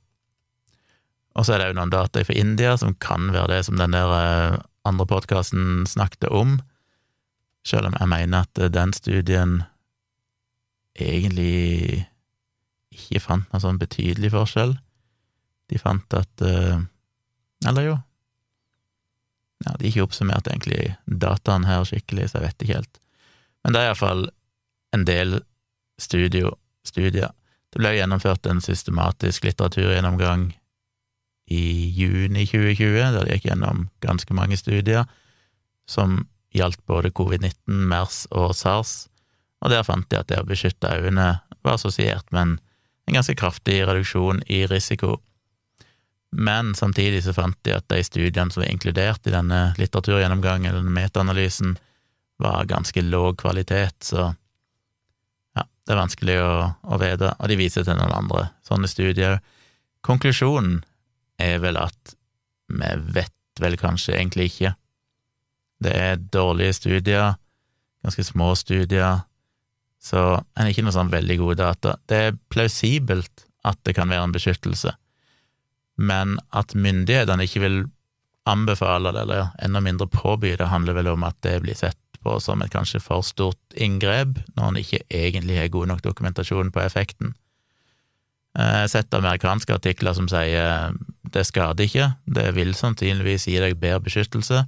Og 1.39 1.45
så 1.45 1.55
er 1.55 1.61
det 1.61 1.69
jo 1.69 1.77
noen 1.77 1.93
data 1.93 2.23
fra 2.25 2.35
India 2.35 2.73
som 2.79 2.97
kan 2.99 3.29
være 3.31 3.53
det 3.53 3.61
som 3.69 3.77
den 3.79 3.95
der 3.95 4.11
eh, 4.17 4.57
andre 4.87 5.05
podkasten 5.09 5.87
snakket 5.89 6.29
om, 6.31 6.59
selv 7.67 7.89
om 7.89 7.97
jeg 7.99 8.11
mener 8.11 8.47
at 8.47 8.61
den 8.73 8.93
studien 8.95 9.59
egentlig 10.99 12.05
ikke 12.95 13.21
fant 13.23 13.49
noen 13.51 13.63
sånn 13.63 13.81
betydelig 13.81 14.31
forskjell. 14.33 14.75
De 15.69 15.79
fant 15.79 16.15
at 16.17 16.45
uh, 16.45 16.79
Eller 17.67 17.85
jo 17.85 17.97
Ja, 19.65 19.75
de 19.75 19.89
ikke 19.89 20.05
oppsummerte 20.07 20.53
egentlig 20.53 20.95
dataen 21.05 21.67
her 21.67 21.83
skikkelig, 21.83 22.29
så 22.29 22.39
jeg 22.39 22.47
vet 22.47 22.63
ikke 22.63 22.77
helt. 22.79 23.01
Men 23.63 23.75
det 23.75 23.81
er 23.81 23.89
iallfall 23.89 24.21
en 24.95 25.03
del 25.05 25.41
studio, 25.99 26.53
studier. 26.87 27.33
Det 27.69 27.81
ble 27.81 27.91
gjennomført 27.97 28.47
en 28.47 28.63
systematisk 28.63 29.43
litteraturgjennomgang 29.43 30.53
i 31.49 31.89
juni 31.97 32.45
2020, 32.45 33.13
der 33.15 33.25
de 33.25 33.35
gikk 33.35 33.49
gjennom 33.49 33.87
ganske 34.05 34.35
mange 34.37 34.57
studier 34.59 35.07
som 35.89 36.21
gjaldt 36.53 36.81
både 36.89 37.11
covid-19, 37.13 37.53
MERS 37.89 38.27
og 38.37 38.53
SARS, 38.57 39.07
og 39.59 39.73
der 39.73 39.85
fant 39.85 40.07
de 40.09 40.19
at 40.19 40.29
det 40.29 40.39
å 40.39 40.47
beskytte 40.47 40.91
øynene 41.01 41.39
var 41.65 41.75
assosiert 41.75 42.29
med 42.31 42.41
en, 42.41 42.53
en 43.09 43.17
ganske 43.17 43.35
kraftig 43.37 43.81
reduksjon 43.87 44.43
i 44.47 44.63
risiko. 44.69 45.17
Men 46.31 46.75
samtidig 46.77 47.23
så 47.25 47.33
fant 47.33 47.57
de 47.65 47.73
at 47.75 47.87
de 47.89 48.01
studiene 48.05 48.53
som 48.53 48.63
var 48.63 48.69
inkludert 48.69 49.25
i 49.27 49.33
denne 49.33 49.61
litteraturgjennomgangen, 49.81 50.69
eller 50.71 50.93
metaanalysen, 50.95 51.77
var 52.39 52.69
ganske 52.69 53.01
låg 53.03 53.41
kvalitet, 53.41 53.97
så 54.07 54.29
ja, 55.57 55.65
det 55.65 55.91
er 55.91 55.99
vanskelig 55.99 56.37
å, 56.39 56.51
å 56.87 56.99
vite, 57.01 57.33
og 57.35 57.49
de 57.51 57.57
viser 57.59 57.83
til 57.83 57.97
noen 57.99 58.13
andre 58.15 58.45
sånne 58.63 58.87
studier. 58.87 59.41
Konklusjonen 60.07 60.77
er 61.41 61.59
vel 61.63 61.79
at 61.79 62.15
vi 62.69 62.91
vet 63.15 63.35
vel 63.59 63.77
kanskje 63.79 64.15
egentlig 64.15 64.51
ikke. 64.51 64.73
Det 65.83 65.93
er 65.95 66.21
dårlige 66.33 66.75
studier, 66.77 67.37
ganske 68.03 68.23
små 68.27 68.53
studier, 68.59 69.23
så 69.99 70.23
en 70.39 70.63
er 70.63 70.71
ikke 70.71 70.85
noe 70.87 70.95
sånn 70.95 71.11
veldig 71.11 71.37
gode 71.41 71.59
data. 71.59 71.95
Det 72.07 72.19
er 72.29 72.37
plausibelt 72.51 73.45
at 73.67 73.79
det 73.87 73.95
kan 73.97 74.11
være 74.11 74.27
en 74.27 74.35
beskyttelse, 74.35 74.93
men 75.99 76.37
at 76.55 76.75
myndighetene 76.75 77.47
ikke 77.47 77.63
vil 77.65 77.81
anbefale 78.49 79.11
det, 79.13 79.25
eller 79.25 79.49
enda 79.63 79.81
mindre 79.83 80.07
påby 80.07 80.55
det, 80.55 80.69
handler 80.71 80.95
vel 80.97 81.11
om 81.11 81.25
at 81.27 81.37
det 81.45 81.59
blir 81.63 81.77
sett 81.77 81.99
på 82.23 82.37
som 82.43 82.63
et 82.63 82.71
kanskje 82.73 83.01
for 83.03 83.23
stort 83.23 83.75
inngrep, 83.75 84.39
når 84.55 84.71
en 84.71 84.79
ikke 84.81 85.03
egentlig 85.07 85.59
har 85.59 85.71
god 85.71 85.91
nok 85.93 86.03
dokumentasjon 86.07 86.71
på 86.75 86.83
effekten. 86.83 87.35
Jeg 88.59 88.83
har 88.83 88.89
sett 88.91 89.15
amerikanske 89.15 89.71
artikler 89.71 90.15
som 90.17 90.27
sier 90.27 90.95
det 91.31 91.45
skader 91.47 91.85
ikke, 91.85 92.07
det 92.25 92.47
vil 92.57 92.73
sannsynligvis 92.75 93.45
gi 93.47 93.59
deg 93.61 93.77
bedre 93.79 94.01
beskyttelse, 94.07 94.63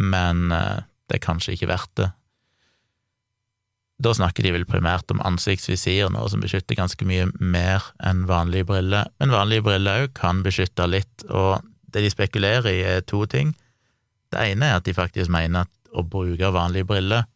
men 0.00 0.48
eh, 0.56 0.80
det 1.10 1.18
er 1.18 1.22
kanskje 1.22 1.54
ikke 1.54 1.68
verdt 1.70 1.92
det. 2.00 2.08
Da 4.00 4.14
snakker 4.16 4.46
de 4.46 4.54
vel 4.54 4.64
primært 4.64 5.12
om 5.12 5.20
ansiktsvisir, 5.28 6.08
noe 6.12 6.28
som 6.32 6.40
beskytter 6.40 6.78
ganske 6.78 7.04
mye 7.04 7.26
mer 7.36 7.90
enn 8.06 8.24
vanlige 8.30 8.70
briller, 8.70 9.10
men 9.20 9.34
vanlige 9.34 9.66
briller 9.66 10.06
òg 10.06 10.14
kan 10.16 10.40
beskytte 10.46 10.88
litt, 10.88 11.26
og 11.28 11.60
det 11.92 12.06
de 12.06 12.12
spekulerer 12.12 12.70
i, 12.70 12.80
er 12.96 13.04
to 13.04 13.26
ting. 13.28 13.52
Det 14.32 14.40
ene 14.54 14.70
er 14.70 14.80
at 14.80 14.88
de 14.88 14.96
faktisk 14.96 15.30
mener 15.32 15.66
at 15.66 15.92
å 15.92 16.06
bruke 16.06 16.52
vanlige 16.54 16.88
briller 16.88 17.26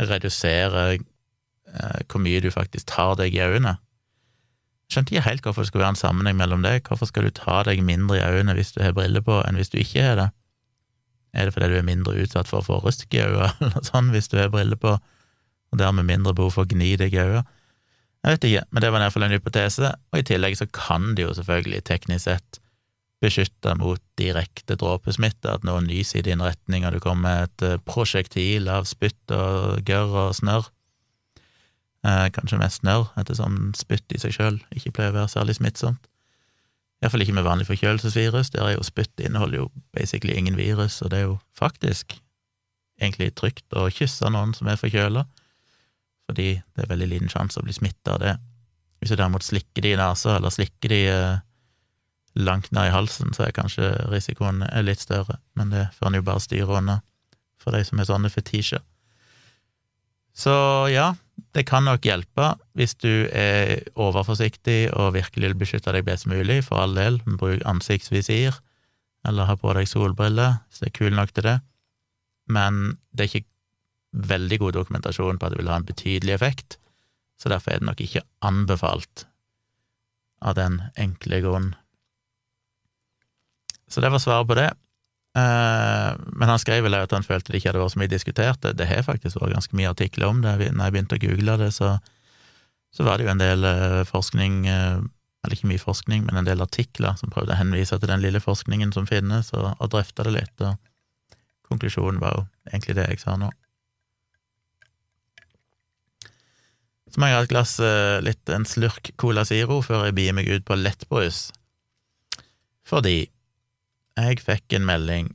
reduserer 0.00 0.96
eh, 0.96 2.00
hvor 2.08 2.22
mye 2.24 2.42
du 2.42 2.50
faktisk 2.50 2.90
tar 2.90 3.14
deg 3.20 3.36
i 3.36 3.44
øynene. 3.44 3.76
Skjønte 4.92 5.14
ikke 5.14 5.24
helt 5.24 5.46
hvorfor 5.46 5.64
det 5.64 5.70
skulle 5.70 5.86
være 5.86 5.94
en 5.96 6.02
sammenheng 6.02 6.36
mellom 6.36 6.64
det. 6.66 6.82
Hvorfor 6.84 7.08
skal 7.08 7.24
du 7.24 7.32
ta 7.34 7.62
deg 7.64 7.80
mindre 7.86 8.18
i 8.18 8.24
øynene 8.26 8.56
hvis 8.58 8.74
du 8.76 8.82
har 8.84 8.92
briller 8.96 9.24
på, 9.24 9.38
enn 9.46 9.56
hvis 9.56 9.72
du 9.72 9.78
ikke 9.80 10.04
har 10.04 10.18
det? 10.20 10.28
Er 11.32 11.48
det 11.48 11.54
fordi 11.54 11.70
du 11.72 11.78
er 11.78 11.86
mindre 11.88 12.12
utsatt 12.20 12.50
for 12.50 12.60
å 12.60 12.66
få 12.66 12.78
rusk 12.84 13.16
i 13.16 13.22
øynene, 13.24 13.48
eller 13.64 13.88
sånn, 13.88 14.12
hvis 14.12 14.28
du 14.28 14.36
har 14.40 14.52
briller 14.52 14.80
på? 14.80 14.98
og 15.72 15.80
dermed 15.80 16.06
mindre 16.08 16.34
behov 16.36 16.54
for 16.54 16.66
å 16.66 16.70
gni 16.70 16.94
deg 17.00 17.14
i 17.16 17.22
øynene. 17.22 17.46
Jeg 18.22 18.36
vet 18.36 18.44
ikke, 18.46 18.66
men 18.70 18.84
det 18.84 18.90
var 18.92 19.00
i 19.00 19.02
hvert 19.02 19.14
fall 19.16 19.24
en 19.26 19.34
hypotese, 19.34 19.88
og 20.12 20.20
i 20.20 20.26
tillegg 20.28 20.54
så 20.54 20.68
kan 20.70 21.16
det 21.16 21.24
jo 21.24 21.32
selvfølgelig 21.34 21.80
teknisk 21.88 22.28
sett 22.28 22.60
beskytte 23.22 23.74
mot 23.78 24.02
direkte 24.18 24.76
dråpesmitte, 24.78 25.50
at 25.50 25.66
noen 25.66 25.88
nyser 25.90 26.20
i 26.20 26.26
din 26.28 26.42
retning, 26.42 26.86
og 26.86 26.94
du 26.94 27.00
kommer 27.02 27.24
med 27.24 27.48
et 27.48 27.66
eh, 27.66 27.80
prosjektil 27.86 28.70
av 28.70 28.86
spytt 28.90 29.34
og 29.34 29.82
gørr 29.88 30.16
og 30.26 30.36
snørr. 30.38 30.70
Eh, 32.02 32.28
kanskje 32.34 32.58
mest 32.58 32.82
narr, 32.82 33.12
ettersom 33.20 33.70
spytt 33.78 34.10
i 34.10 34.18
seg 34.18 34.34
sjøl 34.34 34.56
ikke 34.74 34.90
pleier 34.96 35.12
å 35.12 35.20
være 35.20 35.30
særlig 35.30 35.54
smittsomt. 35.60 36.08
Iallfall 37.02 37.22
ikke 37.22 37.36
med 37.36 37.46
vanlig 37.46 37.68
forkjølelsesvirus, 37.68 38.50
der 38.54 38.66
er 38.66 38.74
jo 38.74 38.86
spytt 38.86 39.22
inneholder 39.22 39.60
jo 39.60 39.68
basically 39.94 40.34
ingen 40.38 40.58
virus, 40.58 41.00
og 41.02 41.12
det 41.12 41.20
er 41.20 41.28
jo 41.28 41.38
faktisk 41.58 42.16
egentlig 42.98 43.32
trygt 43.38 43.78
å 43.78 43.88
kysse 43.90 44.30
noen 44.30 44.54
som 44.54 44.70
er 44.70 44.80
forkjøla 44.80 45.24
fordi 46.30 46.52
det 46.54 46.84
er 46.84 46.88
veldig 46.88 47.08
liten 47.10 47.30
sjanse 47.30 47.58
å 47.60 47.64
bli 47.66 47.74
smitta 47.74 48.14
av 48.14 48.20
det. 48.22 48.36
Hvis 49.02 49.10
du 49.10 49.18
derimot 49.18 49.44
slikker 49.44 49.84
de 49.84 49.90
i 49.92 49.98
nesa, 49.98 50.36
eller 50.38 50.54
slikker 50.54 50.92
de 50.94 51.00
eh, 51.10 51.40
langt 52.38 52.70
ned 52.72 52.88
i 52.88 52.94
halsen, 52.94 53.34
så 53.34 53.44
er 53.44 53.56
kanskje 53.56 53.90
risikoen 54.08 54.62
litt 54.86 55.02
større, 55.02 55.40
men 55.58 55.74
det 55.74 55.88
får 55.98 56.08
en 56.08 56.18
jo 56.20 56.24
bare 56.24 56.44
styre 56.44 56.78
unna 56.78 57.00
for 57.60 57.74
de 57.74 57.82
som 57.84 58.00
er 58.00 58.08
sånne 58.08 58.30
fetisjer. 58.32 58.80
Så 60.32 60.54
ja, 60.94 61.12
det 61.56 61.64
kan 61.68 61.84
nok 61.86 62.04
hjelpe 62.06 62.52
hvis 62.78 62.94
du 63.02 63.28
er 63.28 63.82
overforsiktig 64.00 64.92
og 64.96 65.14
virkelig 65.16 65.50
vil 65.50 65.58
beskytte 65.62 65.94
deg 65.94 66.06
best 66.06 66.28
mulig, 66.30 66.62
for 66.66 66.82
all 66.82 66.94
del, 66.96 67.20
bruk 67.38 67.64
ansiktsvisir, 67.68 68.56
eller 69.28 69.48
ha 69.48 69.56
på 69.58 69.74
deg 69.76 69.88
solbriller 69.90 70.60
hvis 70.68 70.82
det 70.82 70.90
er 70.90 70.98
kul 70.98 71.16
nok 71.16 71.34
til 71.34 71.48
det, 71.48 71.58
men 72.52 72.96
det 73.12 73.24
er 73.24 73.30
ikke 73.30 73.48
veldig 74.32 74.58
god 74.60 74.76
dokumentasjon 74.76 75.38
på 75.40 75.46
at 75.46 75.54
det 75.54 75.60
vil 75.62 75.70
ha 75.72 75.78
en 75.80 75.88
betydelig 75.88 76.34
effekt, 76.36 76.78
så 77.40 77.50
derfor 77.52 77.72
er 77.72 77.82
det 77.82 77.88
nok 77.88 78.02
ikke 78.04 78.24
anbefalt 78.44 79.26
av 80.42 80.56
den 80.58 80.80
enkle 81.00 81.40
grunn. 81.44 81.72
Så 83.88 84.02
det 84.02 84.10
var 84.12 84.22
svaret 84.22 84.48
på 84.48 84.56
det. 84.58 84.70
Eh, 85.32 86.14
men 86.26 86.48
han 86.48 86.60
skrev 86.60 86.84
vel 86.84 86.98
at 86.98 87.12
han 87.16 87.24
følte 87.24 87.52
det 87.52 87.60
ikke 87.60 87.70
hadde 87.70 87.80
vært 87.80 87.94
så 87.94 88.02
mye 88.02 88.12
diskutert. 88.12 88.66
Det 88.76 88.88
har 88.88 89.06
faktisk 89.06 89.40
vært 89.40 89.56
ganske 89.56 89.78
mye 89.78 89.92
artikler 89.92 90.28
om 90.28 90.42
det. 90.44 90.58
Når 90.60 90.84
jeg 90.84 90.94
begynte 90.96 91.18
å 91.18 91.22
google 91.22 91.56
det, 91.62 91.70
så, 91.76 91.94
så 92.92 93.06
var 93.08 93.18
det 93.18 93.26
jo 93.26 93.32
en 93.32 93.40
del 93.42 93.68
eh, 93.68 94.02
forskning 94.08 94.62
eh, 94.68 95.00
Eller 95.42 95.56
ikke 95.56 95.72
mye 95.72 95.82
forskning, 95.82 96.20
men 96.28 96.38
en 96.38 96.46
del 96.46 96.62
artikler 96.62 97.16
som 97.18 97.32
prøvde 97.32 97.50
å 97.56 97.58
henvise 97.58 97.96
til 97.98 98.10
den 98.12 98.20
lille 98.22 98.38
forskningen 98.38 98.92
som 98.94 99.08
finnes, 99.08 99.48
og, 99.56 99.72
og 99.72 99.88
drøfta 99.90 100.28
det 100.28 100.36
litt. 100.36 100.62
Og 100.62 100.76
konklusjonen 101.66 102.20
var 102.22 102.36
jo 102.36 102.44
egentlig 102.70 102.94
det 103.00 103.08
jeg 103.08 103.24
sa 103.24 103.34
nå. 103.40 103.48
Så 107.10 107.18
må 107.18 107.26
jeg 107.26 107.36
ha 107.36 107.42
et 107.42 107.50
glass 107.50 107.74
litt 108.22 108.52
en 108.54 108.64
slurk 108.64 109.10
Cola 109.20 109.42
Ziro 109.44 109.80
før 109.82 110.06
jeg 110.06 110.14
bier 110.16 110.36
meg 110.38 110.46
ut 110.46 110.62
på 110.64 110.78
lettbrus. 110.78 111.48
Fordi 112.86 113.31
jeg 114.18 114.42
fikk 114.44 114.76
en 114.76 114.88
melding 114.88 115.30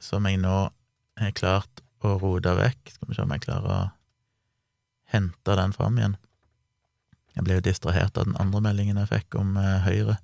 som 0.00 0.26
jeg 0.28 0.40
nå 0.40 0.56
har 1.20 1.36
klart 1.36 1.82
å 2.04 2.16
rote 2.20 2.52
vekk. 2.56 2.94
Skal 2.94 3.10
vi 3.10 3.16
se 3.16 3.24
om 3.24 3.32
jeg 3.34 3.44
klarer 3.44 3.70
å 3.74 3.80
hente 5.12 5.56
den 5.58 5.74
fram 5.76 5.98
igjen. 5.98 6.16
Jeg 7.36 7.46
ble 7.46 7.58
jo 7.58 7.64
distrahert 7.64 8.18
av 8.18 8.26
den 8.28 8.38
andre 8.40 8.62
meldingen 8.64 8.98
jeg 9.00 9.10
fikk 9.10 9.38
om 9.40 9.56
eh, 9.60 9.80
Høyre. 9.84 10.18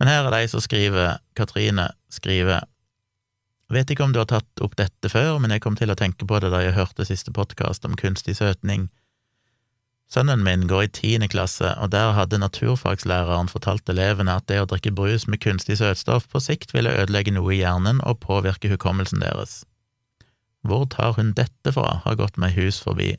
Men 0.00 0.10
her 0.12 0.28
er 0.28 0.34
de 0.34 0.48
som 0.52 0.62
skriver, 0.62 1.18
Katrine 1.38 1.88
skriver, 2.12 2.66
vet 3.72 3.90
ikke 3.90 4.04
om 4.04 4.12
du 4.12 4.20
har 4.20 4.28
tatt 4.30 4.62
opp 4.62 4.76
dette 4.78 5.10
før, 5.10 5.40
men 5.40 5.54
jeg 5.54 5.64
kom 5.64 5.78
til 5.78 5.90
å 5.90 5.98
tenke 5.98 6.28
på 6.28 6.38
det 6.42 6.52
da 6.52 6.60
jeg 6.62 6.76
hørte 6.76 7.06
siste 7.08 7.32
podkast 7.34 7.86
om 7.88 7.96
kunstig 7.98 8.36
søtning 8.38 8.90
Sønnen 10.06 10.44
min 10.46 10.68
går 10.70 10.84
i 10.84 10.90
tiende 10.94 11.26
klasse, 11.28 11.72
og 11.82 11.90
der 11.90 12.12
hadde 12.14 12.38
naturfagslæreren 12.38 13.50
fortalt 13.50 13.88
elevene 13.90 14.36
at 14.38 14.46
det 14.46 14.60
å 14.62 14.68
drikke 14.70 14.94
brus 14.94 15.26
med 15.26 15.42
kunstig 15.42 15.80
søtstoff 15.80 16.28
på 16.30 16.42
sikt 16.42 16.74
ville 16.76 16.94
ødelegge 16.94 17.34
noe 17.34 17.56
i 17.56 17.60
hjernen 17.64 17.98
og 18.06 18.20
påvirke 18.22 18.70
hukommelsen 18.70 19.24
deres. 19.24 19.64
Hvor 20.62 20.86
tar 20.90 21.18
hun 21.18 21.34
dette 21.34 21.74
fra, 21.74 22.00
har 22.04 22.18
gått 22.18 22.38
meg 22.38 22.54
hus 22.54 22.78
forbi. 22.82 23.16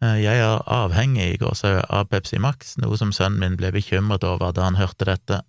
Eh, 0.00 0.16
jeg 0.24 0.40
er 0.40 0.64
avhengig 0.64 1.36
gåsehud 1.42 1.84
av 1.92 2.08
Pepsi 2.08 2.40
Max, 2.40 2.78
noe 2.80 2.96
som 2.96 3.12
sønnen 3.12 3.40
min 3.44 3.60
ble 3.60 3.72
bekymret 3.76 4.24
over 4.24 4.56
da 4.56 4.70
han 4.70 4.80
hørte 4.80 5.04
dette. 5.04 5.42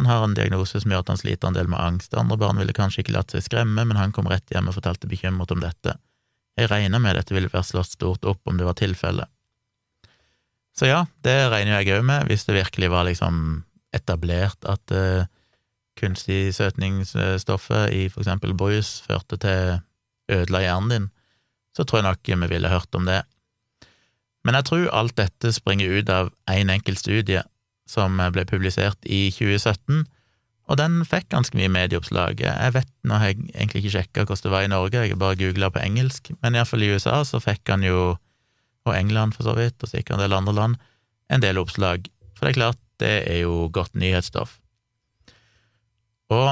Han 0.00 0.08
har 0.08 0.24
en 0.24 0.36
diagnose 0.36 0.80
som 0.80 0.92
gjør 0.92 1.04
at 1.04 1.12
han 1.12 1.20
sliter 1.20 1.50
en 1.50 1.56
del 1.56 1.68
med 1.68 1.80
angst, 1.82 2.16
andre 2.16 2.38
barn 2.40 2.60
ville 2.60 2.72
kanskje 2.72 3.04
ikke 3.04 3.18
latt 3.18 3.34
seg 3.34 3.44
skremme, 3.44 3.84
men 3.84 4.00
han 4.00 4.14
kom 4.16 4.30
rett 4.30 4.48
hjem 4.54 4.70
og 4.70 4.78
fortalte 4.78 5.10
bekymret 5.10 5.52
om 5.52 5.60
dette. 5.60 5.98
Jeg 6.58 6.70
regner 6.72 6.98
med 7.02 7.14
dette 7.14 7.34
ville 7.34 7.50
vært 7.52 7.70
slått 7.70 7.92
stort 7.94 8.26
opp 8.26 8.50
om 8.50 8.58
det 8.58 8.66
var 8.66 8.76
tilfellet. 8.78 9.30
Så 10.78 10.90
ja, 10.90 11.04
det 11.26 11.36
regner 11.52 11.80
jeg 11.80 11.98
òg 11.98 12.06
med, 12.06 12.26
hvis 12.30 12.46
det 12.46 12.56
virkelig 12.56 12.90
var 12.90 13.06
liksom 13.08 13.64
etablert 13.94 14.66
at 14.68 14.94
uh, 14.94 15.26
kunstig 15.98 16.52
søtningsstoffet 16.54 17.94
i 17.94 18.04
for 18.12 18.22
eksempel 18.22 18.54
brus 18.58 18.98
førte 19.06 19.38
til 19.42 19.80
ødela 20.30 20.62
hjernen 20.62 20.92
din, 20.92 21.08
så 21.74 21.86
tror 21.86 22.02
jeg 22.02 22.08
nok 22.08 22.30
vi 22.30 22.50
ville 22.54 22.70
hørt 22.70 22.94
om 22.94 23.08
det. 23.08 23.22
Men 24.46 24.58
jeg 24.58 24.68
tror 24.68 24.90
alt 24.94 25.16
dette 25.18 25.52
springer 25.54 25.98
ut 25.98 26.10
av 26.10 26.30
én 26.50 26.66
en 26.66 26.76
enkelt 26.76 27.00
studie 27.00 27.42
som 27.88 28.20
ble 28.32 28.44
publisert 28.46 28.98
i 29.04 29.28
2017, 29.34 30.04
og 30.68 30.76
den 30.76 31.00
fikk 31.08 31.30
ganske 31.32 31.56
mye 31.56 31.70
medieoppslag. 31.72 32.42
Jeg 32.44 32.72
vet, 32.74 32.90
nå 33.08 33.16
har 33.16 33.30
jeg 33.30 33.38
egentlig 33.54 33.82
ikke 33.82 33.94
sjekka 33.94 34.24
hvordan 34.28 34.44
det 34.44 34.52
var 34.52 34.66
i 34.66 34.70
Norge, 34.72 35.04
jeg 35.06 35.20
bare 35.20 35.38
googla 35.40 35.70
på 35.72 35.80
engelsk, 35.80 36.30
men 36.42 36.58
iallfall 36.58 36.84
i 36.84 36.90
USA 36.92 37.22
så 37.24 37.40
fikk 37.40 37.72
han 37.72 37.86
jo, 37.86 38.18
og 38.84 38.94
England 38.94 39.36
for 39.36 39.48
så 39.48 39.56
vidt, 39.56 39.80
og 39.80 39.90
sikkert 39.90 40.18
en 40.18 40.26
del 40.26 40.36
andre 40.36 40.54
land, 40.56 40.76
en 41.32 41.44
del 41.44 41.60
oppslag. 41.60 42.08
For 42.36 42.46
det 42.46 42.52
er 42.52 42.60
klart, 42.60 42.80
det 43.00 43.14
er 43.30 43.42
jo 43.46 43.68
godt 43.72 43.96
nyhetsstoff. 43.96 44.58
Og 46.34 46.48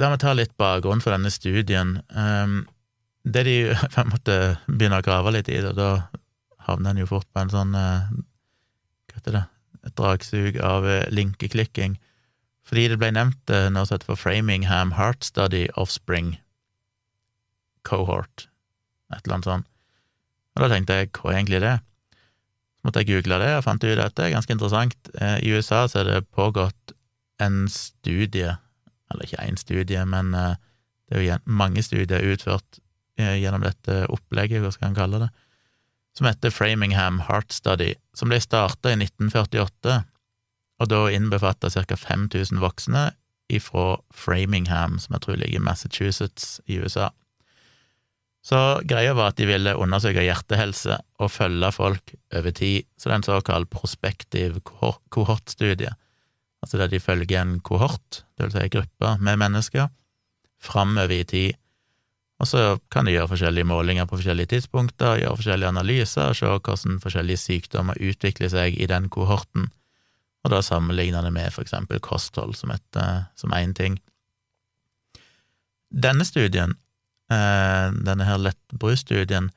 la 0.00 0.10
meg 0.12 0.20
ta 0.20 0.34
litt 0.36 0.52
bakgrunn 0.60 1.00
for 1.04 1.14
denne 1.14 1.32
studien. 1.32 1.96
Um, 2.12 2.62
det 3.24 3.46
de 3.48 3.56
på 3.94 4.04
en 4.04 4.12
måte 4.12 4.38
begynner 4.68 5.00
å 5.00 5.06
grave 5.06 5.32
litt 5.38 5.48
i 5.52 5.60
det, 5.64 5.72
da 5.78 6.08
havner 6.68 6.92
en 6.92 7.02
jo 7.02 7.10
fort 7.10 7.28
på 7.32 7.42
en 7.42 7.52
sånn 7.52 7.74
uh, 7.74 8.12
Hva 9.08 9.18
heter 9.18 9.38
det? 9.40 9.44
Et 9.82 9.96
dragsug 9.98 10.58
av 10.62 10.86
uh, 10.86 11.08
linkeklikking. 11.10 11.96
Fordi 12.72 12.86
det 12.88 12.96
ble 12.96 13.10
nevnt 13.12 13.50
eh, 13.52 13.66
noe 13.68 13.84
som 13.84 13.98
heter 13.98 14.08
for 14.08 14.16
Framingham 14.16 14.94
Heart 14.96 15.26
Study 15.26 15.66
Offspring 15.76 16.38
Cohort, 17.84 18.46
et 19.12 19.18
eller 19.26 19.34
annet 19.36 19.48
sånt. 19.50 19.66
Og 20.56 20.62
da 20.64 20.68
tenkte 20.72 20.96
jeg, 20.96 21.10
hva 21.18 21.34
er 21.34 21.36
egentlig 21.36 21.60
det? 21.60 21.74
Så 22.80 22.88
måtte 22.88 23.02
jeg 23.02 23.10
google 23.10 23.38
det 23.42 23.50
og 23.58 23.66
fant 23.66 23.84
ut 23.84 24.00
at 24.00 24.16
det 24.16 24.24
er 24.24 24.32
ganske 24.38 24.56
interessant. 24.56 25.10
Eh, 25.20 25.36
I 25.44 25.52
USA 25.52 25.82
så 25.84 26.00
er 26.00 26.08
det 26.08 26.30
pågått 26.32 26.94
en 27.44 27.66
studie, 27.68 28.54
eller 29.12 29.28
ikke 29.28 29.44
én 29.44 29.60
studie, 29.60 30.06
men 30.08 30.32
eh, 30.32 30.56
det 31.12 31.18
er 31.18 31.26
jo 31.26 31.38
mange 31.44 31.84
studier 31.84 32.24
utført 32.32 32.80
gjennom 33.20 33.60
dette 33.66 34.06
opplegget, 34.08 34.62
hva 34.64 34.72
skal 34.72 34.88
en 34.88 34.96
kalle 34.96 35.20
det, 35.26 35.28
som 36.16 36.24
heter 36.24 36.56
Framingham 36.56 37.20
Heart 37.28 37.52
Study, 37.52 37.90
som 38.16 38.32
ble 38.32 38.40
starta 38.40 38.94
i 38.94 38.96
1948, 38.96 39.98
og 40.82 40.90
da 40.90 41.06
innbefatta 41.14 41.70
ca. 41.70 41.96
5000 41.96 42.58
voksne 42.62 43.12
ifra 43.52 44.00
Framingham, 44.14 44.98
som 44.98 45.14
jeg 45.14 45.24
tror 45.24 45.38
ligger 45.38 45.60
i 45.60 45.66
Massachusetts 45.66 46.60
i 46.66 46.80
USA. 46.82 47.10
Så 48.42 48.58
greia 48.90 49.14
var 49.14 49.30
at 49.30 49.38
de 49.38 49.46
ville 49.46 49.76
undersøke 49.78 50.24
hjertehelse 50.24 50.96
og 51.22 51.30
følge 51.30 51.70
folk 51.76 52.14
over 52.34 52.50
tid, 52.50 52.88
så 52.98 53.08
det 53.08 53.14
er 53.14 53.20
en 53.20 53.28
såkalt 53.28 53.70
prospektiv 53.70 54.58
kohortstudie, 54.66 55.92
altså 56.62 56.80
der 56.80 56.90
de 56.90 57.00
følger 57.00 57.42
en 57.42 57.60
kohort, 57.60 58.24
det 58.34 58.48
vil 58.48 58.54
si 58.56 58.64
en 58.64 58.76
gruppe 58.78 59.12
med 59.22 59.38
mennesker, 59.44 59.92
framover 60.62 61.20
i 61.20 61.28
tid, 61.28 61.60
og 62.42 62.48
så 62.50 62.62
kan 62.90 63.06
de 63.06 63.14
gjøre 63.14 63.30
forskjellige 63.30 63.68
målinger 63.70 64.08
på 64.10 64.18
forskjellige 64.18 64.56
tidspunkter, 64.56 65.20
gjøre 65.20 65.38
forskjellige 65.38 65.70
analyser 65.70 66.32
og 66.32 66.38
se 66.38 66.50
hvordan 66.50 66.98
forskjellige 67.04 67.38
sykdommer 67.38 68.00
utvikler 68.02 68.50
seg 68.50 68.74
i 68.74 68.88
den 68.90 69.06
kohorten, 69.14 69.70
og 70.42 70.50
da 70.50 70.62
sammenligner 70.62 71.22
det 71.22 71.32
med 71.34 71.52
for 71.54 71.62
eksempel 71.62 72.00
kosthold 72.02 72.56
som 72.58 73.54
én 73.54 73.74
ting. 73.74 74.00
Denne 75.92 76.24
studien 76.24 76.74
Eh, 77.32 77.92
denne 78.04 78.26
her 78.26 78.40
lettbrusstudien, 78.40 79.50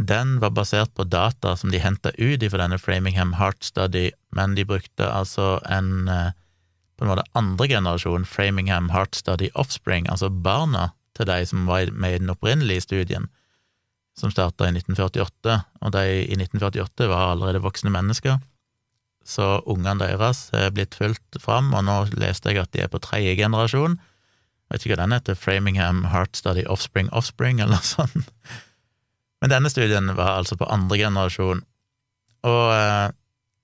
den 0.00 0.36
var 0.40 0.52
basert 0.54 0.92
på 0.94 1.04
data 1.08 1.56
som 1.58 1.72
de 1.72 1.80
henta 1.82 2.12
ut 2.18 2.44
fra 2.52 2.60
denne 2.62 2.78
Framingham 2.78 3.34
Heart 3.40 3.64
Study, 3.66 4.10
men 4.36 4.54
de 4.54 4.66
brukte 4.68 5.08
altså 5.08 5.58
en 5.68 6.08
eh, 6.08 6.36
på 6.96 7.06
en 7.06 7.10
måte 7.14 7.24
andre 7.38 7.66
generasjon 7.70 8.26
Framingham 8.28 8.90
Heart 8.92 9.16
Study 9.16 9.48
Offspring, 9.54 10.06
altså 10.12 10.28
barna 10.28 10.90
til 11.16 11.26
de 11.30 11.38
som 11.48 11.64
var 11.66 11.90
med 11.92 12.14
i 12.14 12.20
den 12.20 12.32
opprinnelige 12.32 12.84
studien, 12.84 13.30
som 14.18 14.32
starta 14.32 14.68
i 14.68 14.74
1948, 14.76 15.56
og 15.80 15.94
de 15.96 16.04
i 16.20 16.36
1948 16.36 17.08
var 17.08 17.32
allerede 17.32 17.64
voksne 17.64 17.92
mennesker, 17.94 18.36
så 19.26 19.60
ungene 19.68 20.00
deres 20.00 20.48
er 20.56 20.72
blitt 20.74 20.96
fulgt 20.98 21.38
fram, 21.42 21.74
og 21.76 21.84
nå 21.86 21.98
leste 22.18 22.52
jeg 22.52 22.62
at 22.62 22.72
de 22.74 22.84
er 22.84 22.90
på 22.92 23.02
tredje 23.04 23.36
generasjon, 23.38 23.98
jeg 24.70 24.76
vet 24.76 24.84
ikke 24.86 24.94
hva 24.94 25.02
den 25.02 25.14
heter, 25.16 25.34
Framingham 25.34 26.04
Heart 26.12 26.38
Study 26.38 26.62
Offspring 26.70 27.08
Offspring, 27.10 27.58
eller 27.58 27.80
noe 27.80 27.86
sånt. 27.86 28.30
Men 29.42 29.50
denne 29.50 29.70
studien 29.72 30.12
var 30.14 30.36
altså 30.36 30.54
på 30.60 30.68
andre 30.70 31.00
generasjon, 31.00 31.64
og 32.46 32.66
eh, 32.72 33.08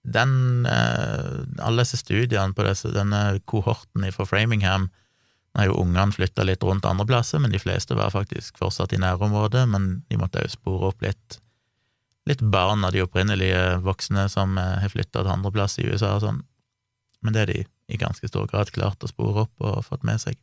den 0.07 0.67
eh, 0.69 1.39
Alle 1.65 1.83
disse 1.83 1.99
studiene 1.99 2.55
på 2.55 2.67
disse, 2.67 2.93
denne 2.95 3.41
kohorten 3.49 4.05
fra 4.15 4.27
Framingham 4.29 4.91
Nå 5.57 5.63
har 5.63 5.71
jo 5.71 5.79
ungene 5.81 6.13
flytta 6.13 6.45
litt 6.45 6.63
rundt 6.67 6.85
andre 6.85 7.07
plasser, 7.09 7.41
men 7.41 7.55
de 7.55 7.59
fleste 7.59 7.97
var 7.97 8.13
faktisk 8.13 8.59
fortsatt 8.61 8.93
i 8.93 9.01
nærområdet, 9.01 9.63
men 9.73 9.87
de 10.11 10.19
måtte 10.21 10.43
jo 10.45 10.53
spore 10.53 10.91
opp 10.91 11.01
litt 11.01 11.39
litt 12.27 12.43
barn 12.43 12.85
av 12.85 12.93
de 12.95 13.05
opprinnelige 13.05 13.79
voksne 13.87 14.27
som 14.33 14.59
eh, 14.59 14.77
har 14.83 14.93
flytta 14.93 15.23
til 15.23 15.33
andreplass 15.33 15.79
i 15.81 15.87
USA 15.87 16.17
og 16.17 16.25
sånn, 16.25 16.43
men 17.23 17.35
det 17.37 17.43
er 17.43 17.53
de 17.53 17.61
i 17.95 18.01
ganske 18.01 18.29
stor 18.29 18.49
grad 18.51 18.73
klart 18.75 19.05
å 19.07 19.11
spore 19.11 19.47
opp 19.47 19.63
og 19.63 19.85
fått 19.87 20.03
med 20.07 20.19
seg. 20.23 20.39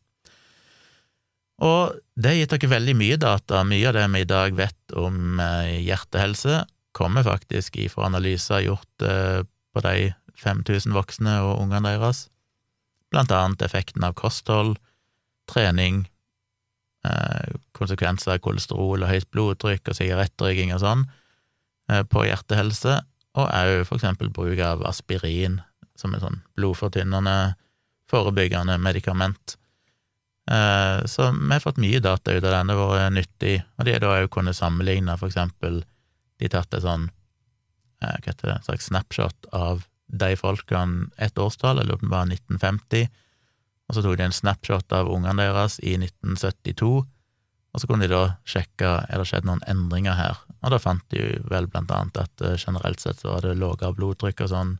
Og 1.64 1.94
det 2.18 2.30
har 2.30 2.38
gitt 2.38 2.54
dere 2.56 2.70
veldig 2.72 2.94
mye 2.98 3.18
data. 3.20 3.60
Mye 3.68 3.86
av 3.90 3.94
det 3.94 4.06
vi 4.10 4.22
i 4.24 4.28
dag 4.28 4.56
vet 4.58 4.96
om 4.98 5.40
eh, 5.40 5.84
hjertehelse, 5.84 6.64
kommer 6.94 7.26
faktisk 7.26 7.76
ifra 7.82 8.06
analyser 8.06 8.64
gjort 8.64 9.04
eh, 9.04 9.42
på 9.74 9.82
de 9.84 10.14
5000 10.40 10.94
voksne 10.94 11.36
og 11.44 11.60
ungene 11.62 11.94
deres, 11.94 12.28
blant 13.12 13.30
annet 13.34 13.62
effekten 13.66 14.02
av 14.06 14.16
kosthold, 14.18 14.78
trening, 15.50 16.06
konsekvenser 17.76 18.32
av 18.32 18.40
kolesterol 18.40 19.02
og 19.04 19.10
høyt 19.10 19.26
blodtrykk 19.34 19.90
og 19.92 19.96
sigarettrøyking 19.98 20.72
og 20.72 20.80
sånn 20.80 21.02
på 21.84 22.22
hjertehelse, 22.24 22.94
og 23.34 23.50
òg 23.50 23.82
for 23.88 23.98
eksempel 23.98 24.30
bruk 24.32 24.60
av 24.64 24.84
aspirin 24.88 25.58
som 25.98 26.14
er 26.14 26.22
sånn 26.22 26.40
blodfortynnende, 26.58 27.54
forebyggende 28.10 28.76
medikament. 28.82 29.56
Eh, 30.50 31.04
så 31.08 31.30
vi 31.32 31.52
har 31.52 31.62
fått 31.64 31.80
mye 31.80 32.02
data 32.04 32.34
ut 32.34 32.44
av 32.44 32.52
den, 32.52 32.70
det 32.72 32.78
vært 32.78 33.16
nyttig, 33.16 33.56
og 33.78 33.86
de 33.86 33.94
har 33.94 34.04
da 34.04 34.14
òg 34.18 34.30
kunnet 34.34 34.58
sammenligne, 34.58 35.16
for 35.20 35.30
eksempel, 35.30 35.82
de 36.42 36.50
tatt 36.52 36.74
et 36.74 36.84
sånn, 36.84 37.08
eh, 38.02 38.16
hva 38.18 38.28
heter 38.28 38.50
det, 38.50 38.56
en 38.58 38.68
slags 38.68 38.90
snapshot 38.90 39.50
av 39.52 39.86
de 40.08 40.34
folkene 40.36 41.08
et 41.16 41.38
årstall, 41.40 41.80
eller 41.80 41.96
om 41.96 42.04
det 42.04 42.12
var 42.12 42.28
1950, 42.28 43.08
og 43.88 43.96
så 43.96 44.04
tok 44.04 44.18
de 44.18 44.28
en 44.28 44.36
snapshot 44.36 44.92
av 44.96 45.10
ungene 45.12 45.48
deres 45.48 45.78
i 45.80 45.96
1972, 46.00 47.04
og 47.74 47.82
så 47.82 47.88
kunne 47.90 48.06
de 48.06 48.14
da 48.14 48.36
sjekke 48.46 48.90
er 49.10 49.18
det 49.18 49.26
skjedd 49.26 49.46
noen 49.48 49.62
endringer 49.66 50.14
her, 50.14 50.38
og 50.62 50.70
da 50.70 50.78
fant 50.78 51.02
de 51.10 51.40
vel 51.50 51.66
blant 51.70 51.90
annet 51.90 52.20
at 52.22 52.44
eh, 52.46 52.58
generelt 52.60 53.02
sett 53.02 53.18
så 53.20 53.32
var 53.32 53.42
det 53.42 53.56
lavere 53.58 53.90
blodtrykk 53.96 54.44
og 54.46 54.52
sånn, 54.52 54.76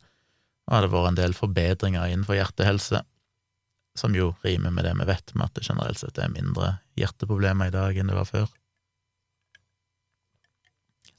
og 0.65 0.81
det 0.81 0.91
vært 0.93 1.11
en 1.11 1.19
del 1.19 1.35
forbedringer 1.37 2.07
innenfor 2.09 2.39
hjertehelse 2.39 3.03
som 3.95 4.15
jo 4.15 4.33
rimer 4.43 4.73
med 4.75 4.87
det 4.87 4.93
vi 4.99 5.07
vet, 5.07 5.33
med 5.35 5.47
at 5.49 5.59
det 5.59 5.67
generelt 5.67 5.99
sett 5.99 6.17
er 6.19 6.31
mindre 6.31 6.77
hjerteproblemer 6.99 7.69
i 7.69 7.75
dag 7.75 7.99
enn 7.99 8.11
det 8.11 8.17
var 8.17 8.27
før. 8.27 8.47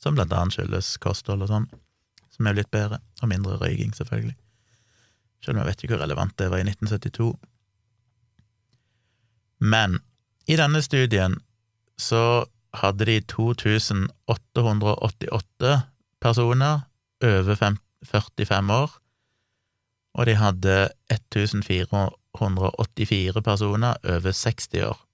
Som 0.03 0.17
blant 0.17 0.35
annet 0.37 0.57
skyldes 0.57 0.97
kosthold 1.01 1.47
og 1.47 1.53
sånn, 1.53 1.69
som 2.33 2.49
er 2.49 2.57
blitt 2.57 2.73
bedre, 2.73 3.01
og 3.23 3.33
mindre 3.33 3.57
røyking, 3.63 3.95
selvfølgelig. 3.97 4.37
Selv 5.45 5.57
om 5.57 5.63
jeg 5.63 5.71
vet 5.71 5.85
ikke 5.85 5.95
hvor 5.95 6.05
relevant 6.05 6.37
det 6.41 6.51
var 6.53 6.61
i 6.61 6.67
1972. 6.69 7.31
Men 9.73 10.01
i 10.47 10.59
denne 10.61 10.83
studien 10.85 11.39
så 11.99 12.45
hadde 12.77 13.05
de 13.09 13.21
2888 13.21 15.81
personer 16.21 16.81
over 17.25 17.55
45 18.05 18.73
år, 18.73 18.91
og 20.17 20.27
de 20.27 20.35
hadde 20.37 20.89
1484 21.13 23.43
personer 23.43 23.95
over 24.05 24.33
60 24.33 24.69
år. 24.85 25.07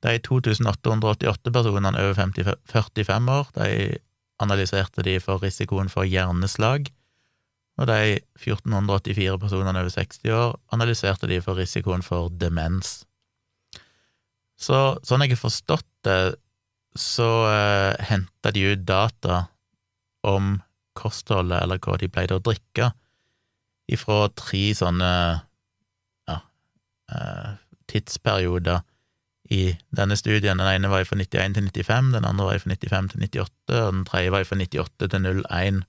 De 0.00 0.18
2888 0.18 1.52
personene 1.52 2.00
over 2.00 2.14
50, 2.14 2.54
45 2.64 3.32
år, 3.32 3.46
de 3.56 3.98
analyserte 4.40 5.02
de 5.04 5.20
for 5.20 5.42
risikoen 5.42 5.88
for 5.92 6.04
hjerneslag, 6.08 6.88
og 7.80 7.88
de 7.88 8.20
1484 8.36 9.38
personene 9.38 9.80
over 9.80 9.88
60 9.88 10.24
år 10.32 10.60
analyserte 10.72 11.26
de 11.28 11.40
for 11.44 11.54
risikoen 11.56 12.02
for 12.02 12.28
demens. 12.28 13.06
Så 14.60 14.78
sånn 15.06 15.24
jeg 15.24 15.34
har 15.34 15.40
forstått 15.40 15.88
det, 16.06 16.18
så 16.98 17.28
uh, 17.46 17.94
henta 18.02 18.52
de 18.52 18.66
ut 18.72 18.82
data 18.84 19.44
om 20.26 20.58
kostholdet, 20.98 21.62
eller 21.62 21.80
hva 21.80 21.96
de 22.00 22.10
pleide 22.12 22.36
å 22.36 22.44
drikke, 22.44 22.90
ifra 23.90 24.28
tre 24.38 24.62
sånne 24.76 25.10
eh, 26.30 27.52
tidsperioder 27.90 28.82
i 29.50 29.62
denne 29.96 30.18
studien. 30.18 30.60
Den 30.60 30.68
ene 30.70 30.90
var 30.92 31.06
fra 31.08 31.18
91 31.18 31.56
til 31.56 31.66
95, 31.66 32.12
den 32.14 32.26
andre 32.28 32.46
var 32.46 32.60
fra 32.62 32.70
95 32.70 33.08
til 33.14 33.24
98, 33.26 33.78
og 33.80 33.94
den 33.96 34.04
tredje 34.06 34.34
var 34.34 34.46
fra 34.46 34.58
98 34.60 35.08
til 35.10 35.30
01. 35.42 35.80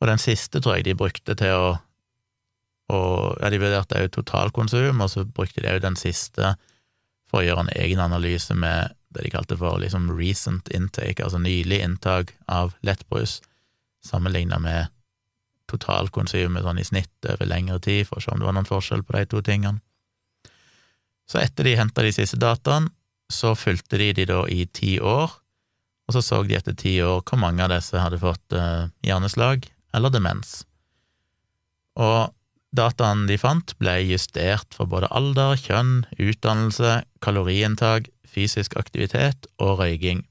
Og 0.00 0.08
den 0.08 0.22
siste 0.22 0.62
tror 0.62 0.78
jeg 0.78 0.88
de 0.88 0.98
brukte 0.98 1.36
til 1.38 1.56
å 1.56 1.72
og, 2.92 3.38
ja, 3.40 3.48
De 3.48 3.60
vurderte 3.62 3.96
også 3.96 4.10
totalkonsum, 4.18 5.00
og 5.00 5.08
så 5.08 5.22
brukte 5.24 5.62
de 5.62 5.70
også 5.70 5.84
den 5.86 5.96
siste 5.96 6.48
for 7.32 7.40
å 7.40 7.46
gjøre 7.46 7.64
en 7.64 7.74
egen 7.80 8.02
analyse 8.04 8.52
med 8.54 8.92
det 9.12 9.24
de 9.24 9.32
kalte 9.32 9.56
for 9.56 9.80
liksom 9.80 10.10
recent 10.16 10.68
intake, 10.72 11.24
altså 11.24 11.40
nylig 11.40 11.80
inntak 11.84 12.34
av 12.48 12.74
lettbrus, 12.84 13.40
sammenligna 14.04 14.58
med 14.60 14.92
totalkonsumet 15.72 16.64
sånn 16.64 16.80
i 16.80 16.84
snitt 16.84 17.28
over 17.28 17.48
lengre 17.48 17.78
tid, 17.80 18.04
for 18.08 18.20
å 18.20 18.24
se 18.24 18.32
om 18.32 18.40
det 18.40 18.48
var 18.48 18.56
noen 18.56 18.68
forskjell 18.68 19.04
på 19.06 19.16
de 19.16 19.24
to 19.30 19.40
tingene. 19.44 19.80
Så 21.28 21.40
etter 21.40 21.64
de 21.64 21.78
henta 21.78 22.04
de 22.04 22.12
siste 22.12 22.40
dataene, 22.40 22.92
så 23.32 23.54
fulgte 23.56 23.96
de 23.96 24.10
de 24.12 24.26
da 24.28 24.42
i 24.52 24.66
ti 24.68 24.98
år, 25.00 25.32
og 26.04 26.16
så 26.16 26.20
så 26.24 26.42
de 26.44 26.58
etter 26.58 26.76
ti 26.76 26.98
år 27.00 27.22
hvor 27.24 27.40
mange 27.40 27.64
av 27.64 27.72
disse 27.72 27.96
hadde 27.96 28.20
fått 28.20 28.52
uh, 28.52 28.90
hjerneslag 29.06 29.64
eller 29.96 30.12
demens. 30.12 30.66
Og 31.96 32.34
dataene 32.76 33.28
de 33.28 33.36
fant, 33.40 33.74
ble 33.80 33.98
justert 34.08 34.74
for 34.76 34.88
både 34.88 35.10
alder, 35.12 35.56
kjønn, 35.60 36.02
utdannelse, 36.16 37.02
kaloriinntak, 37.24 38.08
fysisk 38.32 38.76
aktivitet 38.80 39.48
og 39.60 39.80
røyking. 39.82 40.24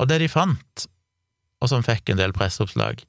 Og 0.00 0.08
det 0.10 0.20
de 0.22 0.28
fant, 0.30 0.86
og 1.62 1.70
som 1.70 1.84
fikk 1.86 2.12
en 2.12 2.20
del 2.20 2.34
presseoppslag, 2.36 3.04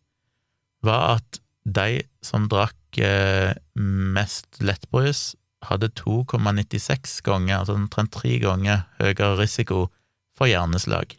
var 0.83 1.17
at 1.17 1.39
de 1.63 2.03
som 2.23 2.47
drakk 2.51 2.99
eh, 2.99 3.55
mest 3.79 4.59
lettbrus, 4.63 5.33
hadde 5.63 5.89
2,96 5.95 7.21
ganger, 7.23 7.61
altså 7.61 7.75
omtrent 7.79 8.11
tre 8.15 8.35
ganger, 8.43 8.83
høyere 8.99 9.37
risiko 9.39 9.85
for 10.35 10.51
hjerneslag, 10.51 11.15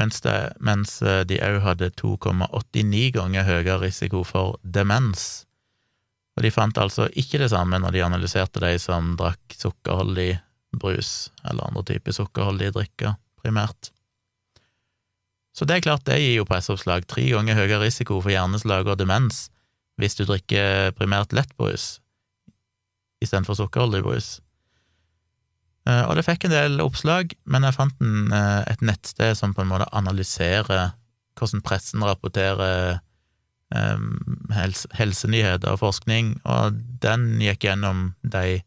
mens, 0.00 0.20
det, 0.24 0.36
mens 0.60 1.00
eh, 1.02 1.24
de 1.28 1.40
òg 1.42 1.60
hadde 1.64 1.90
2,89 2.00 3.10
ganger 3.16 3.46
høyere 3.48 3.80
risiko 3.86 4.22
for 4.26 4.58
demens. 4.62 5.46
Og 6.36 6.44
de 6.44 6.52
fant 6.52 6.78
altså 6.78 7.08
ikke 7.16 7.40
det 7.40 7.50
samme 7.52 7.80
når 7.80 7.96
de 7.96 8.04
analyserte 8.04 8.60
de 8.60 8.74
som 8.82 9.14
drakk 9.16 9.56
sukkerholdig 9.56 10.34
brus, 10.76 11.30
eller 11.48 11.70
andre 11.70 11.84
typer 11.92 12.12
sukkerholdige 12.12 12.74
drikker, 12.76 13.16
primært. 13.40 13.92
Så 15.56 15.64
det 15.64 15.78
er 15.78 15.86
klart, 15.86 16.04
det 16.04 16.20
gir 16.20 16.42
jo 16.42 16.48
presseoppslag. 16.48 17.06
Tre 17.08 17.24
ganger 17.32 17.56
høyere 17.56 17.86
risiko 17.86 18.20
for 18.20 18.32
hjerneslag 18.34 18.88
og 18.90 18.98
demens 19.00 19.46
hvis 19.96 20.18
du 20.18 20.26
drikker 20.28 20.92
primært 20.92 21.32
lettbrus 21.32 21.96
istedenfor 23.24 23.56
sukkerholdig 23.56 24.02
brus. 24.04 24.26
Eh, 25.86 26.02
og 26.08 26.16
det 26.18 26.26
fikk 26.26 26.46
en 26.46 26.54
del 26.54 26.80
oppslag, 26.82 27.36
men 27.46 27.66
jeg 27.66 27.76
fant 27.76 28.02
en, 28.02 28.32
eh, 28.34 28.62
et 28.72 28.82
nettsted 28.82 29.36
som 29.38 29.54
på 29.54 29.62
en 29.62 29.70
måte 29.70 29.88
analyserer 29.92 30.94
hvordan 31.36 31.62
pressen 31.62 32.02
rapporterer 32.02 32.98
um, 33.74 34.48
helse, 34.56 34.88
helsenyheter 34.96 35.74
og 35.74 35.82
forskning, 35.82 36.40
og 36.48 36.78
den 37.02 37.36
gikk 37.44 37.66
gjennom 37.68 38.14
de 38.22 38.62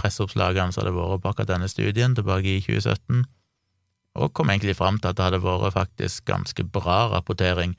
presseoppslagene 0.00 0.72
som 0.72 0.82
hadde 0.82 0.94
vært 0.96 1.22
på 1.22 1.32
akkurat 1.32 1.52
denne 1.52 1.68
studien 1.68 2.16
tilbake 2.16 2.56
i 2.56 2.62
2017, 2.64 3.26
og 4.16 4.32
kom 4.32 4.48
egentlig 4.48 4.78
fram 4.78 4.96
til 4.98 5.12
at 5.12 5.18
det 5.18 5.26
hadde 5.26 5.44
vært 5.44 5.76
faktisk 5.76 6.24
ganske 6.24 6.64
bra 6.72 7.12
rapportering. 7.12 7.76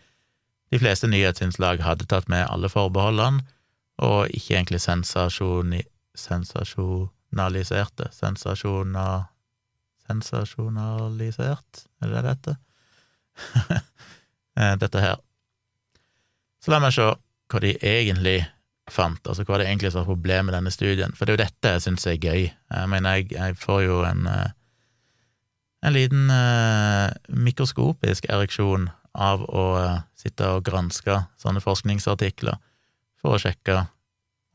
De 0.69 0.77
fleste 0.77 1.09
nyhetsinnslag 1.09 1.81
hadde 1.81 2.05
tatt 2.05 2.29
med 2.29 2.45
alle 2.45 2.69
forbeholdene, 2.69 3.41
og 3.97 4.29
ikke 4.29 4.59
egentlig 4.59 4.83
sensasjoni, 4.85 5.81
sensasjonaliserte 7.27 8.09
Sensasjona, 8.11 9.27
Sensasjonalisert, 10.07 11.87
er 12.01 12.15
det 12.15 12.25
dette? 12.31 12.57
Eh, 14.57 14.73
dette 14.81 14.97
her. 14.97 15.19
Så 16.57 16.71
la 16.73 16.79
meg 16.81 16.89
se 16.95 17.03
hva 17.05 17.59
de 17.61 17.75
egentlig 17.77 18.39
fant, 18.89 19.19
altså 19.29 19.43
hva 19.45 19.59
det 19.61 19.67
egentlig 19.67 19.91
var 19.93 20.07
problemet 20.07 20.47
med 20.47 20.55
denne 20.55 20.71
studien, 20.73 21.13
for 21.13 21.29
det 21.29 21.35
er 21.35 21.37
jo 21.37 21.41
dette 21.43 21.73
jeg 21.75 21.83
syns 21.83 22.07
er 22.09 22.17
gøy. 22.17 22.47
Jeg 22.49 22.89
mener, 22.89 23.19
jeg, 23.19 23.27
jeg 23.35 23.53
får 23.61 23.83
jo 23.85 23.99
en, 24.07 24.25
eh, 24.31 24.49
en 25.85 25.93
liten 25.93 26.33
eh, 26.33 27.13
mikroskopisk 27.29 28.25
ereksjon 28.33 28.89
av 29.13 29.45
å 29.45 29.67
eh, 29.83 30.01
sitte 30.17 30.49
og 30.55 30.65
granske 30.65 31.19
sånne 31.37 31.61
forskningsartikler 31.61 32.57
for 33.21 33.37
å 33.37 33.43
sjekke 33.45 33.83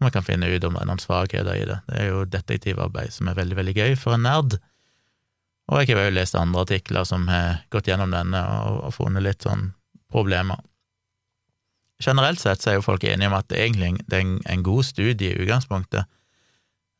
om 0.03 0.09
man 0.09 0.15
kan 0.15 0.27
finne 0.27 0.51
ut 0.51 0.65
om 0.67 0.75
det 0.75 0.83
er 0.83 0.91
noen 0.91 1.03
svakheter 1.03 1.55
i 1.55 1.67
det. 1.69 1.79
Det 1.87 2.01
er 2.03 2.11
jo 2.11 2.25
detektivarbeid 2.27 3.15
som 3.15 3.31
er 3.31 3.39
veldig, 3.39 3.59
veldig 3.61 3.75
gøy 3.79 3.97
for 4.01 4.17
en 4.17 4.27
nerd. 4.27 4.59
Og 5.71 5.79
jeg 5.81 5.95
har 5.95 6.09
jo 6.09 6.17
lest 6.17 6.37
andre 6.37 6.65
artikler 6.67 7.07
som 7.09 7.29
har 7.31 7.63
gått 7.71 7.87
gjennom 7.89 8.11
denne 8.13 8.41
og, 8.67 8.81
og 8.89 8.95
funnet 8.97 9.25
litt 9.25 9.47
sånn 9.47 9.71
problemer. 10.13 10.59
Generelt 12.03 12.43
sett 12.43 12.63
så 12.63 12.73
er 12.73 12.81
jo 12.81 12.87
folk 12.87 13.05
enige 13.07 13.31
om 13.31 13.37
at 13.39 13.47
det 13.53 13.61
egentlig 13.63 13.93
er 14.11 14.25
en, 14.25 14.65
god 14.67 14.83
studie 14.89 15.31
i 15.31 15.45
utgangspunktet, 15.45 16.09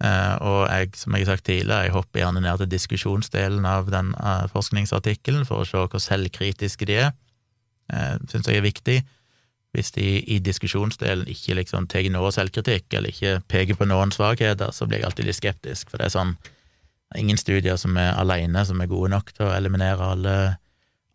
eh, 0.05 0.35
og 0.39 0.61
jeg, 0.71 0.93
som 1.01 1.17
jeg 1.17 1.27
har 1.27 1.35
sagt 1.35 1.49
tidligere, 1.49 1.89
jeg 1.89 1.97
hopper 1.97 2.23
gjerne 2.23 2.45
ned 2.45 2.63
til 2.63 2.71
diskusjonsdelen 2.71 3.67
av 3.67 3.91
den 3.91 4.13
uh, 4.15 4.47
forskningsartikkelen 4.55 5.49
for 5.49 5.65
å 5.65 5.67
se 5.67 5.83
hvor 5.83 6.05
selvkritiske 6.07 6.87
de 6.87 7.01
er. 7.09 7.11
Eh, 7.91 8.15
Syns 8.31 8.47
jeg 8.47 8.63
er 8.63 8.69
viktig. 8.69 9.01
Hvis 9.73 9.95
de 9.97 10.05
i 10.21 10.39
diskusjonsdelen 10.45 11.29
ikke 11.33 11.57
liksom 11.57 11.87
tar 11.89 12.05
noe 12.13 12.33
selvkritikk, 12.35 12.93
eller 12.93 13.13
ikke 13.13 13.39
peker 13.49 13.79
på 13.79 13.89
noen 13.89 14.13
svakheter, 14.13 14.73
så 14.73 14.85
blir 14.87 15.01
jeg 15.01 15.09
alltid 15.09 15.29
litt 15.29 15.39
skeptisk, 15.39 15.89
for 15.91 16.01
det 16.01 16.11
er 16.11 16.17
sånn 16.17 16.35
ingen 17.17 17.41
studier 17.41 17.77
som 17.81 17.97
er 18.01 18.15
alene 18.21 18.65
som 18.69 18.81
er 18.81 18.91
gode 18.91 19.11
nok 19.13 19.33
til 19.37 19.47
å 19.49 19.55
eliminere 19.57 20.11
alle, 20.15 20.37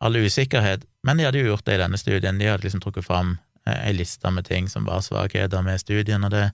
alle 0.02 0.24
usikkerhet. 0.26 0.86
Men 1.06 1.18
de 1.18 1.28
hadde 1.28 1.42
jo 1.42 1.52
gjort 1.52 1.66
det 1.66 1.78
i 1.78 1.82
denne 1.82 1.98
studien. 2.02 2.38
De 2.38 2.50
hadde 2.50 2.66
liksom 2.66 2.84
trukket 2.84 3.06
fram 3.06 3.36
eh, 3.66 3.90
ei 3.90 3.94
liste 3.98 4.32
med 4.34 4.46
ting 4.50 4.70
som 4.70 4.86
var 4.90 5.06
svakheter 5.06 5.66
med 5.66 5.82
studien, 5.82 6.26
og 6.26 6.34
det 6.34 6.48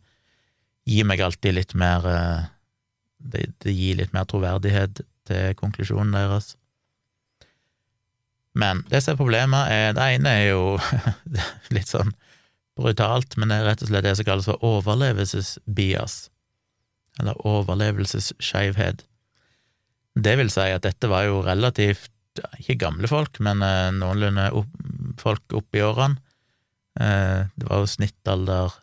gir 0.87 1.07
meg 1.07 1.23
alltid 1.23 1.55
litt 1.55 1.75
mer 1.79 2.07
eh, 2.07 2.49
det, 3.23 3.47
det 3.63 3.75
gir 3.75 3.99
litt 3.99 4.13
mer 4.15 4.27
troverdighet 4.27 5.03
til 5.27 5.55
konklusjonen 5.59 6.15
deres. 6.15 6.53
Men 8.59 8.83
det 8.89 9.01
som 9.01 9.15
er 9.15 9.21
problemet, 9.21 9.71
er 9.71 9.95
Det 9.97 10.09
ene 10.15 10.29
er 10.29 10.45
jo 10.51 10.77
litt 11.75 11.89
sånn 11.89 12.13
brutalt, 12.77 13.37
men 13.37 13.49
det 13.49 13.59
er 13.59 13.67
rett 13.69 13.83
og 13.85 13.89
slett 13.89 14.05
det 14.05 14.15
som 14.17 14.27
kalles 14.27 14.49
for 14.49 14.65
overlevelsesbias, 14.65 16.15
eller 17.21 17.37
overlevelsesskeivhet. 17.45 19.03
Det 20.13 20.33
vil 20.37 20.49
si 20.53 20.65
at 20.73 20.85
dette 20.85 21.09
var 21.09 21.27
jo 21.27 21.41
relativt 21.45 22.11
ikke 22.59 22.79
gamle 22.81 23.09
folk, 23.09 23.37
men 23.45 23.61
eh, 23.65 23.91
noenlunde 23.93 24.47
opp, 24.57 24.71
folk 25.21 25.53
opp 25.57 25.77
i 25.77 25.83
årene. 25.85 26.17
Eh, 26.99 27.45
det 27.53 27.69
var 27.69 27.81
jo 27.81 27.89
snittalder 27.89 28.73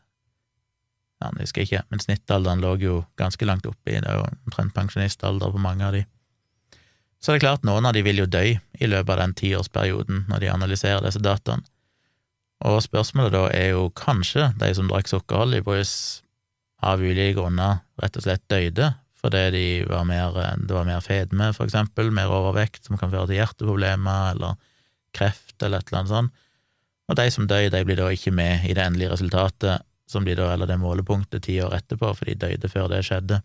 ja, 1.20 1.28
Jeg 1.36 1.44
husker 1.44 1.66
ikke, 1.66 1.82
men 1.92 2.02
snittalderen 2.02 2.62
lå 2.62 2.74
jo 2.80 2.94
ganske 3.20 3.46
langt 3.46 3.66
oppi, 3.68 3.98
det 3.98 4.08
er 4.08 4.18
jo 4.18 4.24
omtrent 4.46 4.74
pensjonistalder 4.74 5.52
på 5.52 5.62
mange 5.62 5.86
av 5.86 5.98
de. 5.98 6.04
Så 7.20 7.32
det 7.32 7.40
er 7.40 7.44
klart, 7.44 7.66
noen 7.68 7.84
av 7.84 7.92
de 7.92 8.02
vil 8.04 8.22
jo 8.22 8.28
dø 8.30 8.46
i 8.56 8.88
løpet 8.88 9.12
av 9.12 9.20
den 9.20 9.36
tiårsperioden 9.36 10.24
når 10.30 10.40
de 10.40 10.52
analyserer 10.52 11.04
disse 11.04 11.20
dataene. 11.20 11.66
Og 12.64 12.80
spørsmålet 12.84 13.32
da 13.32 13.44
er 13.56 13.70
jo 13.72 13.88
kanskje 13.96 14.50
de 14.60 14.68
som 14.76 14.88
drakk 14.88 15.08
sukkerholdig 15.08 15.62
brus 15.64 15.92
av 16.84 17.00
ulike 17.00 17.36
grunner 17.38 17.80
rett 18.00 18.16
og 18.16 18.26
slett 18.26 18.44
døde 18.52 18.92
fordi 19.20 19.42
de 19.52 19.64
var 19.84 20.06
mer, 20.08 20.36
det 20.56 20.72
var 20.72 20.86
mer 20.88 21.02
fedme, 21.04 21.50
for 21.52 21.68
eksempel, 21.68 22.08
mer 22.08 22.32
overvekt 22.32 22.86
som 22.88 22.96
kan 22.96 23.10
føre 23.12 23.28
til 23.28 23.36
hjerteproblemer 23.36 24.30
eller 24.32 24.54
kreft 25.16 25.60
eller 25.60 25.82
et 25.82 25.90
eller 25.90 25.98
annet 26.00 26.12
sånt. 26.14 26.46
Og 27.10 27.18
de 27.18 27.26
som 27.34 27.48
døde, 27.50 27.72
de 27.74 27.84
blir 27.84 27.98
da 27.98 28.06
ikke 28.14 28.32
med 28.32 28.64
i 28.64 28.72
det 28.72 28.84
endelige 28.84 29.12
resultatet, 29.12 29.84
som 30.08 30.24
de 30.24 30.36
da, 30.38 30.48
eller 30.54 30.70
det 30.70 30.78
målepunktet 30.80 31.44
ti 31.44 31.58
år 31.60 31.74
etterpå, 31.76 32.14
for 32.16 32.30
de 32.30 32.38
døde 32.38 32.70
før 32.72 32.88
det 32.94 33.02
skjedde. 33.06 33.42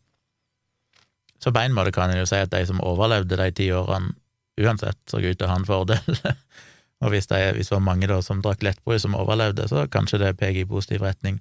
Så 1.45 1.51
på 1.53 1.61
en 1.61 1.75
måte 1.77 1.91
kan 1.93 2.09
en 2.09 2.17
jo 2.17 2.25
si 2.25 2.39
at 2.41 2.49
de 2.49 2.63
som 2.65 2.79
overlevde 2.81 3.37
de 3.37 3.51
ti 3.53 3.67
årene, 3.69 4.15
uansett 4.57 4.97
så 5.11 5.19
ut 5.21 5.37
til 5.37 5.45
å 5.45 5.49
ha 5.51 5.59
en 5.59 5.67
fordel. 5.67 6.15
og 7.03 7.11
hvis, 7.13 7.27
det, 7.29 7.67
var 7.69 7.83
mange 7.85 8.09
da 8.09 8.17
som 8.25 8.41
drakk 8.41 8.63
lettbrus 8.65 9.05
som 9.05 9.17
overlevde, 9.19 9.67
så 9.69 9.83
kanskje 9.93 10.23
det 10.23 10.31
peker 10.39 10.63
i 10.63 10.69
positiv 10.69 11.05
retning. 11.05 11.37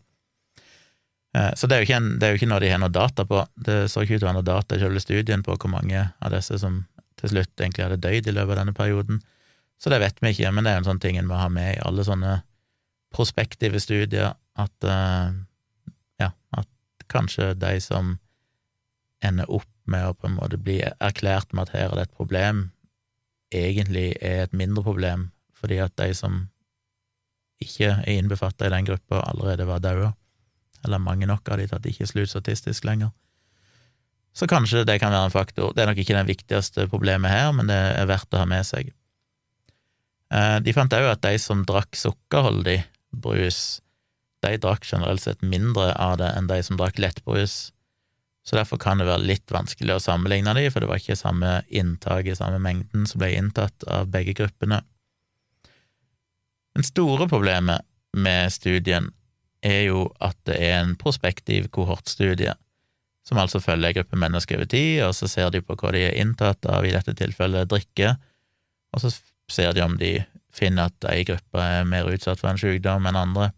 Eh, 1.32 1.54
så 1.56 1.70
det 1.70 1.78
er, 1.80 1.94
en, 1.96 2.10
det 2.20 2.26
er, 2.28 2.34
jo 2.34 2.42
ikke 2.42 2.50
noe 2.52 2.60
de 2.60 2.72
har 2.74 2.82
noe 2.82 2.92
data 2.92 3.24
på. 3.24 3.46
Det 3.56 3.78
så 3.88 4.04
ikke 4.04 4.18
ut 4.18 4.20
til 4.20 4.28
å 4.28 4.32
ha 4.34 4.36
noe 4.36 4.50
data 4.50 4.76
i 4.76 4.84
selve 4.84 5.00
studien 5.00 5.46
på 5.46 5.56
hvor 5.56 5.72
mange 5.72 6.04
av 6.04 6.36
disse 6.36 6.60
som 6.60 6.82
til 7.20 7.32
slutt 7.32 7.64
egentlig 7.64 7.86
hadde 7.86 8.02
dødd 8.04 8.28
i 8.28 8.36
løpet 8.36 8.52
av 8.52 8.60
denne 8.60 8.76
perioden. 8.76 9.24
Så 9.80 9.88
det 9.88 10.02
vet 10.04 10.20
vi 10.20 10.34
ikke, 10.34 10.52
men 10.52 10.66
det 10.66 10.74
er 10.74 10.78
jo 10.78 10.84
en 10.84 10.90
sånn 10.92 11.02
ting 11.02 11.16
en 11.16 11.30
må 11.30 11.40
ha 11.40 11.48
med 11.48 11.78
i 11.78 11.82
alle 11.86 12.04
sånne 12.04 12.42
prospektive 13.14 13.80
studier, 13.80 14.34
at 14.58 14.86
uh, 14.86 15.30
ja, 16.20 16.28
at 16.54 17.06
kanskje 17.10 17.54
de 17.58 17.78
som 17.82 18.16
ender 19.24 19.48
opp 19.48 19.70
med 19.90 20.08
å 20.08 20.16
på 20.16 20.28
en 20.28 20.38
måte 20.38 20.58
bli 20.60 20.80
erklært 20.82 21.52
med 21.52 21.68
at 21.68 21.76
her 21.76 21.90
er 21.90 21.98
det 21.98 22.06
et 22.08 22.18
problem, 22.18 22.68
egentlig 23.54 24.14
er 24.20 24.44
et 24.44 24.56
mindre 24.56 24.84
problem, 24.86 25.28
fordi 25.54 25.78
at 25.84 25.94
de 26.00 26.10
som 26.16 26.46
ikke 27.62 27.90
er 28.02 28.18
innbefatta 28.18 28.66
i 28.66 28.74
den 28.74 28.88
gruppa, 28.88 29.22
allerede 29.28 29.68
var 29.68 29.82
daua 29.84 30.12
eller 30.84 31.00
mange 31.00 31.28
nok 31.28 31.48
av 31.48 31.60
de 31.60 31.68
til 31.68 31.92
ikke 31.92 32.08
er 32.20 32.28
statistisk 32.28 32.84
lenger. 32.84 33.12
Så 34.34 34.48
kanskje 34.50 34.82
det 34.84 34.98
kan 35.00 35.14
være 35.14 35.30
en 35.30 35.32
faktor. 35.32 35.72
Det 35.72 35.84
er 35.84 35.92
nok 35.92 36.00
ikke 36.02 36.16
det 36.16 36.26
viktigste 36.28 36.88
problemet 36.90 37.30
her, 37.30 37.52
men 37.54 37.70
det 37.70 37.78
er 37.78 38.10
verdt 38.10 38.34
å 38.34 38.42
ha 38.42 38.48
med 38.50 38.66
seg. 38.66 38.90
Eh, 40.34 40.58
de 40.64 40.74
fant 40.74 40.96
òg 40.96 41.06
at 41.12 41.22
de 41.22 41.38
som 41.38 41.62
drakk 41.66 41.94
sukkerholdig 41.96 42.80
brus, 43.14 43.80
de 44.44 44.58
drakk 44.60 44.84
generelt 44.84 45.22
sett 45.22 45.44
mindre 45.46 45.92
av 45.94 46.18
det 46.20 46.32
enn 46.34 46.50
de 46.50 46.58
som 46.66 46.76
drakk 46.80 46.98
lettbrus, 47.00 47.70
så 48.44 48.58
derfor 48.58 48.76
kan 48.80 49.00
det 49.00 49.08
være 49.08 49.24
litt 49.24 49.52
vanskelig 49.52 49.96
å 49.96 50.02
sammenligne 50.04 50.52
de, 50.56 50.66
for 50.70 50.84
det 50.84 50.90
var 50.90 51.00
ikke 51.00 51.16
samme 51.16 51.62
inntak 51.72 52.28
i 52.28 52.36
samme 52.36 52.60
mengden 52.60 53.06
som 53.08 53.22
ble 53.22 53.30
inntatt 53.38 53.86
av 53.88 54.10
begge 54.12 54.34
gruppene. 54.36 54.82
Det 56.74 56.84
store 56.84 57.28
problemet 57.30 57.86
med 58.12 58.52
studien 58.52 59.08
er 59.64 59.86
jo 59.86 60.04
at 60.20 60.36
det 60.44 60.58
er 60.60 60.82
en 60.82 60.92
prospektiv 61.00 61.70
kohortstudie, 61.72 62.52
som 63.24 63.40
altså 63.40 63.62
følger 63.64 63.94
en 63.94 63.96
gruppe 64.02 64.20
mennesker 64.20 64.60
over 64.60 64.68
tid, 64.68 65.00
og 65.06 65.14
så 65.16 65.30
ser 65.30 65.48
de 65.54 65.62
på 65.64 65.78
hva 65.80 65.94
de 65.96 66.04
er 66.10 66.20
inntatt 66.20 66.68
av, 66.68 66.84
i 66.84 66.92
dette 66.92 67.16
tilfellet 67.16 67.70
drikke, 67.70 68.12
og 68.92 69.00
så 69.00 69.14
ser 69.48 69.72
de 69.72 69.86
om 69.86 69.96
de 69.96 70.18
finner 70.54 70.92
at 70.92 71.08
ei 71.10 71.24
gruppe 71.26 71.64
er 71.64 71.88
mer 71.88 72.12
utsatt 72.12 72.42
for 72.42 72.52
en 72.52 72.60
sykdom 72.60 73.08
enn 73.08 73.18
andre. 73.18 73.48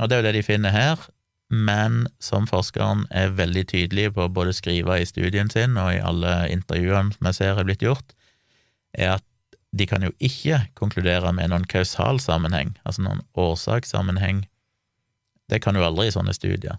Og 0.00 0.08
det 0.08 0.16
er 0.16 0.22
jo 0.22 0.28
det 0.30 0.36
de 0.38 0.46
finner 0.46 0.72
her, 0.72 1.04
men 1.48 2.06
som 2.20 2.46
forskeren 2.48 3.06
er 3.14 3.32
veldig 3.36 3.64
tydelig 3.70 4.10
på 4.16 4.26
å 4.26 4.32
både 4.32 4.52
skrive 4.56 4.98
i 5.00 5.08
studien 5.08 5.48
sin 5.52 5.78
og 5.80 5.94
i 5.94 6.02
alle 6.04 6.34
intervjuene 6.52 7.16
som 7.16 7.30
jeg 7.30 7.38
ser 7.38 7.60
er 7.60 7.68
blitt 7.68 7.84
gjort, 7.84 8.12
er 8.92 9.16
at 9.16 9.24
de 9.76 9.84
kan 9.88 10.04
jo 10.04 10.12
ikke 10.24 10.62
konkludere 10.78 11.32
med 11.36 11.52
noen 11.52 11.66
kausal 11.68 12.20
sammenheng, 12.20 12.74
altså 12.84 13.04
noen 13.04 13.24
årsakssammenheng 13.36 14.46
det 15.48 15.62
kan 15.64 15.76
jo 15.76 15.84
aldri 15.84 16.08
i 16.08 16.14
sånne 16.14 16.34
studier. 16.36 16.76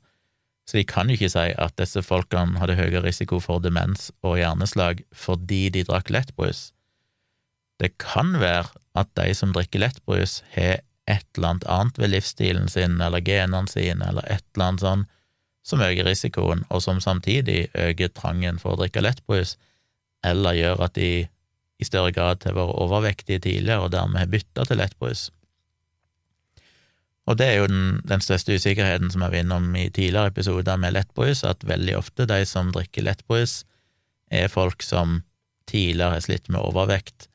Så 0.70 0.78
de 0.78 0.86
kan 0.86 1.10
jo 1.10 1.18
ikke 1.18 1.32
si 1.34 1.48
at 1.58 1.74
disse 1.82 2.04
folkene 2.06 2.60
hadde 2.62 2.78
høyere 2.78 3.02
risiko 3.08 3.40
for 3.42 3.62
demens 3.64 4.12
og 4.22 4.38
hjerneslag 4.38 5.02
fordi 5.18 5.64
de 5.74 5.82
drakk 5.88 6.12
lettbrus. 6.14 6.70
Det 7.82 7.96
kan 7.98 8.36
være 8.38 8.70
at 9.00 9.10
de 9.18 9.34
som 9.34 9.54
drikker 9.56 9.82
lettbrus, 9.82 10.44
har 10.54 10.84
et 11.10 11.26
eller 11.38 11.54
annet 11.54 11.66
annet 11.72 11.98
ved 12.02 12.14
livsstilen 12.14 12.70
sin 12.72 13.00
eller 13.02 13.24
genene 13.26 13.72
sine 13.72 14.12
eller 14.12 14.28
et 14.30 14.46
eller 14.54 14.68
annet 14.68 14.86
sånn 14.86 15.08
som 15.70 15.82
øker 15.84 16.08
risikoen, 16.08 16.64
og 16.70 16.82
som 16.82 17.02
samtidig 17.04 17.68
øker 17.78 18.14
trangen 18.16 18.58
for 18.62 18.74
å 18.74 18.80
drikke 18.80 19.04
lettbrus, 19.04 19.58
eller 20.26 20.58
gjør 20.58 20.86
at 20.88 20.96
de 20.98 21.28
i 21.80 21.88
større 21.88 22.14
grad 22.16 22.44
har 22.48 22.56
vært 22.58 22.80
overvektige 22.82 23.44
tidligere, 23.44 23.86
og 23.86 23.94
dermed 23.94 24.24
har 24.24 24.32
bytta 24.32 24.66
til 24.66 24.82
lettbrus. 24.82 25.28
Og 27.30 27.38
det 27.38 27.46
er 27.46 27.60
jo 27.60 27.70
den, 27.70 28.00
den 28.10 28.24
største 28.26 28.58
usikkerheten 28.58 29.12
som 29.14 29.22
jeg 29.22 29.36
var 29.36 29.44
innom 29.44 29.68
i 29.78 29.86
tidligere 29.94 30.34
episoder 30.34 30.80
med 30.82 30.96
lettbrus, 30.96 31.44
at 31.46 31.68
veldig 31.68 32.00
ofte 32.00 32.26
de 32.30 32.42
som 32.50 32.74
drikker 32.74 33.06
lettbrus, 33.06 33.62
er 34.34 34.50
folk 34.50 34.82
som 34.86 35.22
tidligere 35.70 36.18
har 36.18 36.26
slitt 36.26 36.50
med 36.50 36.62
overvekt 36.62 37.29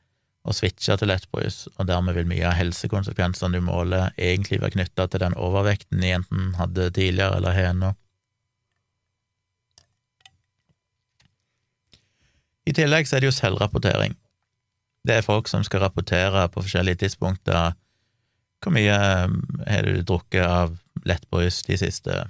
og 0.45 0.57
switche 0.57 0.97
til 1.01 1.09
lettbrus, 1.09 1.65
og 1.79 1.89
dermed 1.89 2.17
vil 2.19 2.29
mye 2.29 2.45
av 2.49 2.59
helsekonsekvensene 2.59 3.57
du 3.57 3.65
måler, 3.65 4.13
egentlig 4.21 4.61
være 4.61 4.77
knytta 4.77 5.07
til 5.09 5.23
den 5.25 5.37
overvekten 5.41 6.03
de 6.05 6.13
enten 6.19 6.53
hadde 6.59 6.91
tidligere 6.93 7.39
eller 7.39 7.57
har 7.57 7.73
nå. 7.79 7.95
I 12.65 12.73
tillegg 12.77 13.09
så 13.09 13.17
er 13.17 13.25
det 13.25 13.29
jo 13.33 13.37
selvrapportering. 13.37 14.15
Det 15.05 15.19
er 15.19 15.27
folk 15.27 15.49
som 15.49 15.65
skal 15.65 15.85
rapportere 15.85 16.47
på 16.53 16.65
forskjellige 16.65 17.03
tidspunkter 17.05 17.75
hvor 18.65 18.73
mye 18.73 18.95
eh, 18.97 19.33
har 19.69 19.85
du 19.85 20.01
drukket 20.01 20.45
av 20.45 20.79
lettbrus 21.05 21.61
de 21.67 21.77
siste 21.77 22.23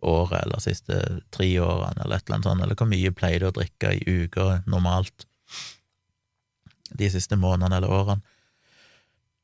året, 0.00 0.38
eller 0.46 0.62
siste 0.64 0.96
tre 1.34 1.48
årene, 1.60 2.00
eller 2.00 2.16
et 2.16 2.24
eller 2.24 2.38
annet 2.38 2.48
sånt, 2.48 2.64
eller 2.64 2.78
hvor 2.80 2.88
mye 2.88 3.12
pleier 3.12 3.42
du 3.42 3.50
å 3.50 3.56
drikke 3.58 3.92
i 3.98 4.14
uka 4.24 4.62
normalt 4.64 5.26
de 6.98 7.08
siste 7.12 7.38
månedene 7.38 7.80
eller 7.80 7.94
årene. 7.94 8.36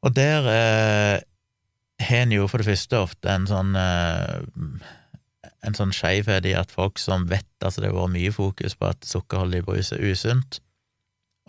Og 0.06 0.14
der 0.14 0.46
eh, 0.50 1.24
har 2.06 2.22
en 2.26 2.34
jo 2.34 2.46
for 2.50 2.62
det 2.62 2.68
første 2.68 3.00
ofte 3.00 3.32
en 3.32 3.48
sånn 3.48 3.74
eh, 3.80 4.38
en 5.66 5.74
sånn 5.74 5.94
skeivhet 5.94 6.46
i 6.46 6.54
at 6.58 6.72
folk 6.74 7.00
som 7.02 7.26
vet 7.30 7.46
Altså, 7.64 7.80
det 7.82 7.88
har 7.90 7.96
vært 7.96 8.12
mye 8.14 8.30
fokus 8.30 8.76
på 8.78 8.86
at 8.92 9.06
sukkerholdig 9.08 9.62
brus 9.66 9.88
er 9.90 10.02
usunt, 10.04 10.60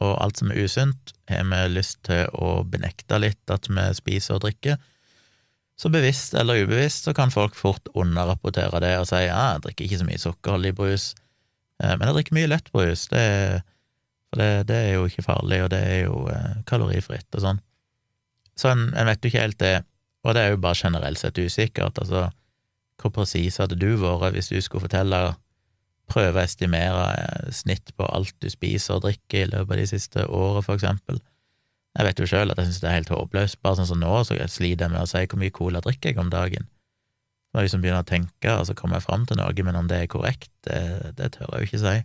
og 0.01 0.15
alt 0.23 0.39
som 0.39 0.49
er 0.49 0.63
usunt, 0.65 1.11
har 1.29 1.43
vi 1.45 1.59
lyst 1.75 1.99
til 2.07 2.31
å 2.33 2.63
benekte 2.65 3.19
litt 3.21 3.53
at 3.53 3.67
vi 3.69 3.83
spiser 3.93 4.37
og 4.37 4.45
drikker. 4.45 4.79
Så 5.77 5.91
bevisst 5.93 6.33
eller 6.33 6.63
ubevisst 6.63 7.05
så 7.05 7.13
kan 7.13 7.29
folk 7.29 7.53
fort 7.59 7.91
underrapportere 7.93 8.81
det 8.81 8.95
og 8.97 9.05
si 9.11 9.19
ja, 9.27 9.43
jeg 9.51 9.65
drikker 9.67 9.85
ikke 9.85 9.99
så 9.99 10.07
mye 10.07 10.23
sukkerholdig 10.23 10.73
brus, 10.79 11.05
eh, 11.83 11.93
men 11.93 12.07
jeg 12.07 12.17
drikker 12.17 12.39
mye 12.39 12.51
lettbrus, 12.55 13.05
det, 13.13 13.25
for 14.31 14.41
det, 14.41 14.67
det, 14.69 14.77
er 14.77 14.97
jo 14.97 15.05
ikke 15.07 15.25
farlig, 15.25 15.61
og 15.63 15.71
det 15.71 15.79
er 15.79 15.99
jo 16.05 16.25
eh, 16.31 16.57
kalorifritt 16.67 17.37
og 17.37 17.43
sånn. 17.43 17.61
Så 18.57 18.71
en, 18.73 18.89
en 18.97 19.07
vet 19.07 19.23
jo 19.23 19.31
ikke 19.31 19.45
helt 19.45 19.59
det, 19.61 19.75
og 20.25 20.35
det 20.35 20.43
er 20.43 20.53
jo 20.53 20.61
bare 20.61 20.79
generelt 20.79 21.21
sett 21.21 21.39
usikkert, 21.39 21.99
altså 22.01 22.27
hvor 22.97 23.13
presis 23.13 23.59
hadde 23.61 23.77
du 23.77 23.91
vært 24.01 24.33
hvis 24.33 24.49
du 24.49 24.57
skulle 24.63 24.87
fortelle, 24.87 25.35
prøve 26.07 26.39
å 26.39 26.43
estimere 26.47 27.07
eh, 27.19 27.49
snitt 27.51 27.91
på 27.99 28.07
alt 28.07 28.35
du 28.43 28.47
spiser 28.51 28.95
og 28.95 29.03
drikker 29.05 29.43
i 29.43 29.49
løpet 29.51 29.73
av 29.75 29.81
de 29.81 29.87
siste 29.89 30.23
året, 30.23 30.65
for 30.65 30.79
eksempel? 30.79 31.19
Jeg 31.97 32.07
vet 32.07 32.19
jo 32.21 32.27
sjøl 32.29 32.53
at 32.53 32.59
jeg 32.61 32.69
synes 32.69 32.81
det 32.83 32.89
er 32.89 32.99
helt 32.99 33.11
håpløst, 33.11 33.59
bare 33.65 33.79
sånn 33.79 33.89
som 33.89 34.01
nå, 34.01 34.11
så 34.23 34.37
sliter 34.53 34.85
jeg 34.85 34.93
med 34.93 35.03
å 35.03 35.09
si 35.09 35.23
hvor 35.25 35.41
mye 35.41 35.55
cola 35.55 35.81
drikker 35.83 36.13
jeg 36.13 36.21
om 36.21 36.31
dagen. 36.31 36.67
Når 37.51 37.59
jeg 37.59 37.67
liksom 37.67 37.83
begynner 37.83 38.05
å 38.05 38.07
tenke, 38.07 38.53
og 38.53 38.67
så 38.69 38.75
kommer 38.77 38.99
jeg 38.99 39.07
fram 39.07 39.25
til 39.27 39.39
noe, 39.39 39.65
men 39.67 39.79
om 39.79 39.89
det 39.89 40.03
er 40.03 40.11
korrekt, 40.11 40.51
det, 40.67 40.79
det 41.17 41.31
tør 41.35 41.51
jeg 41.55 41.65
jo 41.65 41.69
ikke 41.71 41.83
si. 41.83 41.95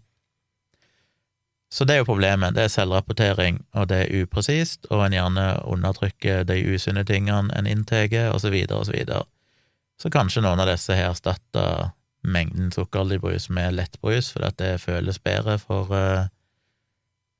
Så 1.72 1.86
det 1.88 1.94
er 1.94 2.02
jo 2.02 2.10
problemet, 2.10 2.52
det 2.52 2.66
er 2.66 2.72
selvrapportering, 2.72 3.62
og 3.72 3.86
det 3.88 4.02
er 4.02 4.24
upresist, 4.26 4.84
og 4.90 5.06
en 5.06 5.14
gjerne 5.16 5.46
undertrykker 5.64 6.44
de 6.44 6.58
usunne 6.68 7.00
tingene 7.08 7.48
en 7.56 7.68
inntar, 7.70 8.10
videre 8.52 8.76
og 8.76 8.86
så. 8.90 9.22
Så 9.96 10.10
kanskje 10.12 10.42
noen 10.44 10.60
av 10.60 10.68
disse 10.68 10.92
har 10.92 11.14
erstatta 11.14 11.92
mengden 12.22 12.68
sukkerholdig 12.74 13.22
brus 13.22 13.48
med 13.48 13.78
lettbrus, 13.78 14.28
fordi 14.34 14.50
at 14.50 14.58
det 14.60 14.82
føles 14.84 15.18
bedre 15.18 15.56
for 15.62 15.88
uh, 15.96 16.28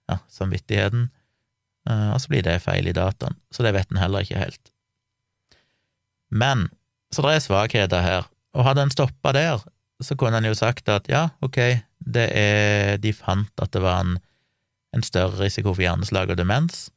ja, 0.09 0.19
samvittigheten, 0.33 1.11
uh, 1.91 2.15
og 2.15 2.25
så 2.25 2.33
blir 2.33 2.47
det 2.49 2.63
feil 2.65 2.89
i 2.89 2.97
dataen. 2.97 3.37
Så 3.53 3.67
det 3.67 3.75
vet 3.77 3.93
en 3.93 4.01
heller 4.01 4.25
ikke 4.25 4.41
helt. 4.41 4.73
Men 6.33 6.71
så 7.13 7.21
det 7.27 7.37
er 7.37 7.45
svakheter 7.45 8.01
her, 8.01 8.33
og 8.57 8.65
hadde 8.65 8.89
en 8.89 8.97
stoppa 8.97 9.37
der, 9.37 9.61
så 10.01 10.17
kunne 10.17 10.41
en 10.41 10.49
jo 10.49 10.57
sagt 10.57 10.89
at 10.89 11.05
ja, 11.13 11.29
ok, 11.45 11.61
det 12.07 12.29
er, 12.37 12.99
de 13.03 13.13
fant 13.15 13.63
at 13.63 13.73
det 13.75 13.83
var 13.85 14.03
en, 14.05 14.19
en 14.97 15.07
større 15.07 15.39
risiko 15.41 15.75
for 15.75 15.85
hjerneslag 15.85 16.33
og 16.33 16.39
demens, 16.41 16.89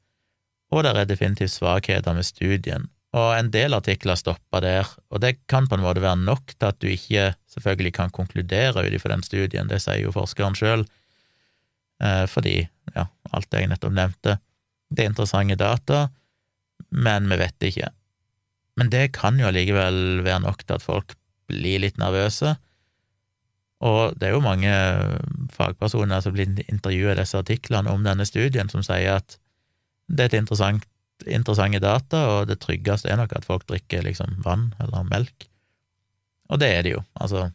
og 0.73 0.83
det 0.83 0.95
er 0.95 1.07
definitivt 1.09 1.53
svakheter 1.53 2.15
med 2.17 2.27
studien, 2.27 2.89
og 3.15 3.31
en 3.37 3.49
del 3.53 3.75
artikler 3.77 4.17
stoppa 4.19 4.59
der, 4.63 4.89
og 5.13 5.21
det 5.23 5.37
kan 5.51 5.69
på 5.71 5.77
en 5.77 5.85
måte 5.85 6.03
være 6.03 6.19
nok 6.19 6.55
til 6.55 6.67
at 6.67 6.79
du 6.83 6.89
ikke 6.91 7.29
selvfølgelig 7.53 7.93
kan 7.95 8.11
konkludere 8.15 8.83
ut 8.83 8.97
ifra 8.97 9.13
den 9.13 9.23
studien, 9.23 9.69
det 9.71 9.79
sier 9.83 10.01
jo 10.03 10.15
forskeren 10.15 10.57
sjøl, 10.57 10.83
eh, 12.03 12.25
fordi, 12.27 12.57
ja, 12.95 13.07
alt 13.31 13.49
det 13.51 13.63
jeg 13.63 13.71
nettopp 13.71 13.95
nevnte, 13.95 14.39
det 14.91 15.05
er 15.05 15.13
interessante 15.13 15.57
data, 15.59 16.07
men 16.91 17.29
vi 17.31 17.39
vet 17.39 17.55
det 17.59 17.71
ikke. 17.71 17.91
Men 18.75 18.91
det 18.91 19.05
kan 19.15 19.39
jo 19.39 19.47
allikevel 19.47 20.25
være 20.25 20.43
nok 20.43 20.65
til 20.65 20.75
at 20.75 20.83
folk 20.83 21.15
blir 21.49 21.81
litt 21.85 21.99
nervøse, 22.01 22.57
og 23.85 24.17
det 24.19 24.29
er 24.29 24.35
jo 24.35 24.43
mange 24.43 24.71
fagpersoner 25.53 26.23
som 26.23 26.33
blir 26.35 26.51
intervjuet 26.65 27.13
i 27.13 27.21
disse 27.21 27.39
artiklene 27.39 27.91
om 27.93 28.05
denne 28.05 28.25
studien, 28.27 28.71
som 28.71 28.83
sier 28.85 29.19
at 29.19 29.37
det 30.09 30.29
er 30.29 30.41
interessant 30.41 30.85
interessante 31.23 31.79
data, 31.79 32.21
og 32.27 32.49
det 32.49 32.59
tryggeste 32.59 33.07
er 33.07 33.19
nok 33.19 33.37
at 33.37 33.45
folk 33.47 33.63
drikker 33.69 34.03
liksom 34.03 34.41
vann 34.43 34.73
eller 34.83 35.05
melk. 35.07 35.47
Og 36.51 36.59
det 36.61 36.69
er 36.73 36.83
det 36.85 36.91
jo, 36.97 37.03
altså 37.15 37.49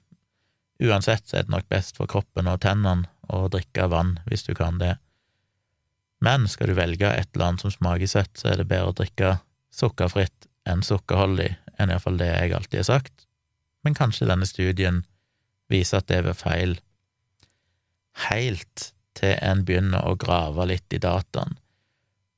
uansett 0.81 1.29
så 1.29 1.39
er 1.39 1.47
det 1.47 1.53
nok 1.53 1.69
best 1.69 1.99
for 2.01 2.09
kroppen 2.11 2.49
og 2.49 2.63
tennene 2.65 3.11
å 3.31 3.45
drikke 3.53 3.91
vann 3.93 4.17
hvis 4.27 4.47
du 4.47 4.55
kan 4.57 4.81
det. 4.81 4.95
Men 6.25 6.49
skal 6.49 6.73
du 6.73 6.77
velge 6.77 7.09
et 7.13 7.29
eller 7.35 7.51
annet 7.51 7.65
som 7.65 7.73
smaker 7.73 8.09
søtt, 8.11 8.33
så 8.37 8.51
er 8.51 8.61
det 8.61 8.69
bedre 8.69 8.93
å 8.93 8.97
drikke 8.97 9.35
sukkerfritt 9.73 10.49
enn 10.69 10.83
sukkerholdig, 10.85 11.53
enn 11.79 11.93
iallfall 11.93 12.19
det 12.21 12.29
jeg 12.33 12.57
alltid 12.57 12.83
har 12.83 12.89
sagt. 12.89 13.27
Men 13.85 13.97
kanskje 13.97 14.29
denne 14.29 14.49
studien 14.49 15.05
viser 15.71 16.01
at 16.01 16.09
det 16.11 16.23
var 16.27 16.39
feil, 16.39 16.77
helt 18.29 18.91
til 19.19 19.37
en 19.39 19.65
begynner 19.67 20.05
å 20.07 20.19
grave 20.21 20.67
litt 20.71 20.97
i 20.97 21.01
dataen. 21.03 21.57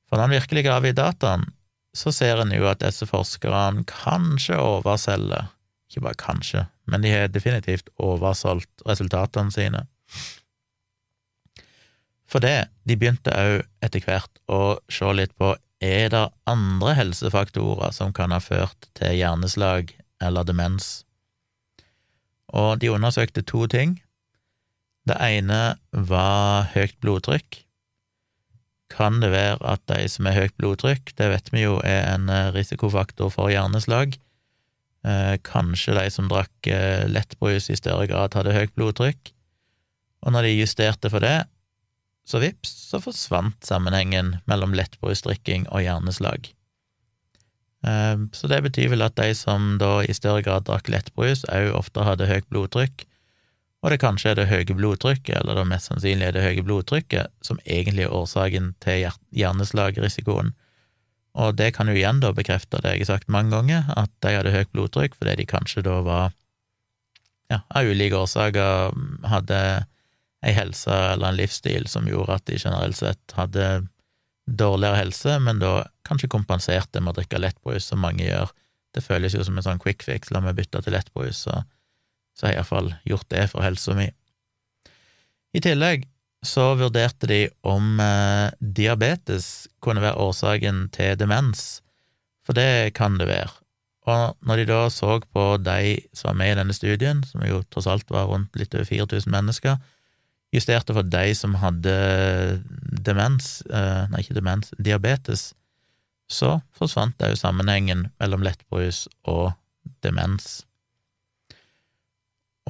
For 0.09 0.19
når 0.21 0.29
en 0.29 0.37
virkelig 0.37 0.65
graver 0.67 0.93
i 0.93 0.97
dataen, 0.97 1.49
så 1.97 2.13
ser 2.13 2.41
en 2.41 2.53
jo 2.55 2.69
at 2.69 2.81
disse 2.85 3.07
forskerne 3.09 3.85
kanskje 3.89 4.57
overselger, 4.61 5.51
ikke 5.89 6.05
bare 6.07 6.21
kanskje, 6.21 6.67
men 6.89 7.05
de 7.05 7.13
har 7.13 7.33
definitivt 7.33 7.91
oversolgt 8.01 8.85
resultatene 8.89 9.53
sine. 9.53 9.85
For 12.33 12.41
det, 12.41 12.73
de 12.89 12.97
begynte 12.97 13.33
òg 13.37 13.59
etter 13.85 14.05
hvert 14.07 14.41
å 14.49 14.79
se 14.89 15.11
litt 15.13 15.35
på 15.37 15.53
er 15.83 16.13
det 16.15 16.23
andre 16.49 16.95
helsefaktorer 16.97 17.93
som 17.93 18.15
kan 18.17 18.33
ha 18.33 18.39
ført 18.41 18.89
til 18.97 19.19
hjerneslag 19.19 19.91
eller 20.23 20.47
demens. 20.49 21.03
Og 22.53 22.79
de 22.81 22.93
undersøkte 22.93 23.43
to 23.43 23.67
ting. 23.67 23.99
Det 25.09 25.17
ene 25.19 25.77
var 25.93 26.69
høyt 26.75 26.95
blodtrykk, 27.03 27.63
kan 28.93 29.21
det 29.23 29.33
være 29.33 29.61
at 29.65 29.83
de 29.91 30.05
som 30.11 30.29
har 30.29 30.37
høyt 30.37 30.57
blodtrykk, 30.61 31.15
det 31.19 31.31
vet 31.33 31.49
vi 31.55 31.65
jo 31.65 31.79
er 31.87 32.05
en 32.13 32.29
eh, 32.33 32.51
risikofaktor 32.55 33.33
for 33.33 33.53
hjerneslag. 33.53 34.19
Eh, 35.09 35.37
kanskje 35.47 35.97
de 35.97 36.07
som 36.13 36.29
drakk 36.31 36.69
eh, 36.71 37.09
lettbrus 37.11 37.71
i 37.73 37.79
større 37.79 38.07
grad 38.11 38.37
hadde 38.37 38.55
høyt 38.57 38.75
blodtrykk. 38.77 39.33
Og 40.23 40.37
når 40.37 40.47
de 40.47 40.59
justerte 40.61 41.11
for 41.11 41.25
det, 41.25 41.39
så 42.29 42.39
vips, 42.43 42.71
så 42.93 43.01
forsvant 43.03 43.67
sammenhengen 43.67 44.37
mellom 44.51 44.77
lettbrusdrikking 44.79 45.67
og 45.73 45.83
hjerneslag. 45.83 46.53
Så 47.83 48.47
det 48.47 48.61
betyr 48.63 48.93
vel 48.93 49.03
at 49.03 49.17
de 49.19 49.33
som 49.35 49.73
da 49.81 50.05
i 50.07 50.15
større 50.15 50.45
grad 50.47 50.69
drakk 50.69 50.87
lettbrus, 50.93 51.43
òg 51.51 51.73
ofte 51.75 52.05
hadde 52.07 52.29
høyt 52.31 52.47
blodtrykk, 52.53 53.07
og 53.83 53.91
det 53.91 53.99
kanskje 53.99 54.31
er 54.31 54.39
det 54.39 54.47
høye 54.47 54.77
blodtrykket, 54.79 55.41
eller 55.41 55.59
det 55.59 55.67
mest 55.73 55.91
sannsynlig 55.91 56.29
er 56.29 56.37
det 56.37 56.45
høye 56.45 56.63
blodtrykket, 56.63 57.33
som 57.43 57.59
egentlig 57.67 58.07
er 58.07 58.15
årsaken 58.15 58.69
til 58.83 59.09
hjerneslagrisikoen. 59.35 60.53
Og 61.43 61.57
det 61.59 61.73
kan 61.75 61.91
jo 61.91 61.97
igjen 61.97 62.21
da 62.23 62.31
bekrefte 62.37 62.79
det 62.85 62.93
jeg 62.95 63.07
har 63.07 63.17
sagt 63.17 63.33
mange 63.33 63.51
ganger, 63.57 63.89
at 63.99 64.13
de 64.23 64.37
hadde 64.37 64.55
høyt 64.55 64.71
blodtrykk 64.77 65.17
fordi 65.19 65.41
de 65.41 65.49
kanskje 65.51 65.83
da 65.87 65.97
var, 66.07 66.37
ja, 67.51 67.63
av 67.75 67.91
ulike 67.91 68.21
årsaker 68.21 68.95
hadde 69.33 69.59
ei 70.43 70.55
helse 70.55 70.93
eller 70.93 71.33
en 71.33 71.41
livsstil 71.41 71.89
som 71.91 72.07
gjorde 72.07 72.39
at 72.39 72.47
de 72.51 72.61
generelt 72.63 72.99
sett 72.99 73.35
hadde 73.39 73.67
dårligere 74.47 74.99
helse, 74.99 75.37
men 75.41 75.61
da 75.63 75.85
kanskje 76.09 76.31
kompenserte 76.33 77.01
med 77.01 77.15
å 77.15 77.21
drikke 77.21 77.41
lettbrus, 77.41 77.87
som 77.89 78.03
mange 78.03 78.25
gjør. 78.27 78.51
Det 78.93 79.05
føles 79.05 79.37
jo 79.37 79.45
som 79.47 79.57
en 79.57 79.65
sånn 79.65 79.81
quick 79.83 80.03
fix, 80.05 80.33
la 80.35 80.43
meg 80.45 80.59
bytte 80.59 80.83
til 80.85 80.97
lettbrus, 80.97 81.45
så 81.47 81.63
så 82.33 82.47
har 82.47 82.55
jeg 82.55 82.61
iallfall 82.63 82.91
gjort 83.09 83.29
det 83.33 83.47
for 83.53 83.65
helsa 83.65 83.95
mi. 83.97 84.09
I 85.53 85.61
tillegg 85.65 86.07
så 86.47 86.73
vurderte 86.79 87.29
de 87.31 87.41
om 87.69 88.01
eh, 88.03 88.51
diabetes 88.59 89.69
kunne 89.85 90.03
være 90.03 90.19
årsaken 90.25 90.87
til 90.95 91.19
demens, 91.21 91.83
for 92.43 92.57
det 92.59 92.95
kan 92.99 93.19
det 93.21 93.29
være. 93.31 93.53
Og 94.11 94.39
når 94.43 94.63
de 94.63 94.71
da 94.73 94.81
så 94.91 95.21
på 95.23 95.45
de 95.63 96.01
som 96.17 96.33
var 96.33 96.39
med 96.41 96.55
i 96.55 96.57
denne 96.59 96.75
studien, 96.75 97.21
som 97.29 97.45
jo 97.47 97.61
tross 97.71 97.87
alt 97.87 98.09
var 98.11 98.27
rundt 98.33 98.57
litt 98.59 98.75
over 98.75 98.89
4000 98.89 99.31
mennesker, 99.31 99.77
justerte 100.53 100.95
for 100.95 101.07
de 101.09 101.33
som 101.37 101.57
hadde 101.61 101.95
demens, 103.05 103.63
eh, 103.71 104.05
nei, 104.13 104.23
ikke 104.23 104.37
demens, 104.37 104.73
diabetes, 104.79 105.53
så 106.33 106.59
forsvant 106.77 107.17
det 107.21 107.33
jo 107.33 107.41
sammenhengen 107.41 108.07
mellom 108.21 108.45
lettbrus 108.45 109.07
og 109.29 109.53
demens. 110.05 110.63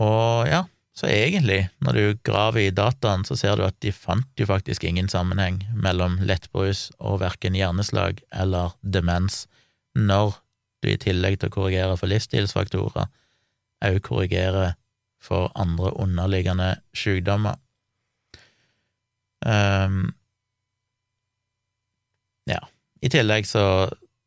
Og 0.01 0.49
ja, 0.49 0.65
så 0.97 1.09
egentlig, 1.09 1.71
når 1.81 1.97
du 1.97 2.19
graver 2.25 2.67
i 2.67 2.75
dataen, 2.75 3.25
så 3.25 3.37
ser 3.39 3.57
du 3.57 3.65
at 3.65 3.79
de 3.85 3.93
fant 3.93 4.29
jo 4.41 4.49
faktisk 4.49 4.85
ingen 4.85 5.09
sammenheng 5.09 5.63
mellom 5.73 6.19
lettbrus 6.21 6.91
og 6.99 7.23
verken 7.23 7.57
hjerneslag 7.57 8.21
eller 8.33 8.77
demens, 8.83 9.47
når 9.97 10.37
du 10.83 10.91
i 10.93 11.01
tillegg 11.01 11.39
til 11.39 11.49
å 11.49 11.55
korrigere 11.55 11.97
for 11.97 12.11
livsstilsfaktorer, 12.13 13.09
òg 13.83 13.99
korrigerer 14.05 14.75
for 15.23 15.53
andre 15.55 15.95
underliggende 16.03 16.75
sykdommer. 16.97 17.57
Um, 19.43 20.13
ja, 22.51 22.61
i 23.03 23.11
tillegg 23.11 23.47
så, 23.47 23.65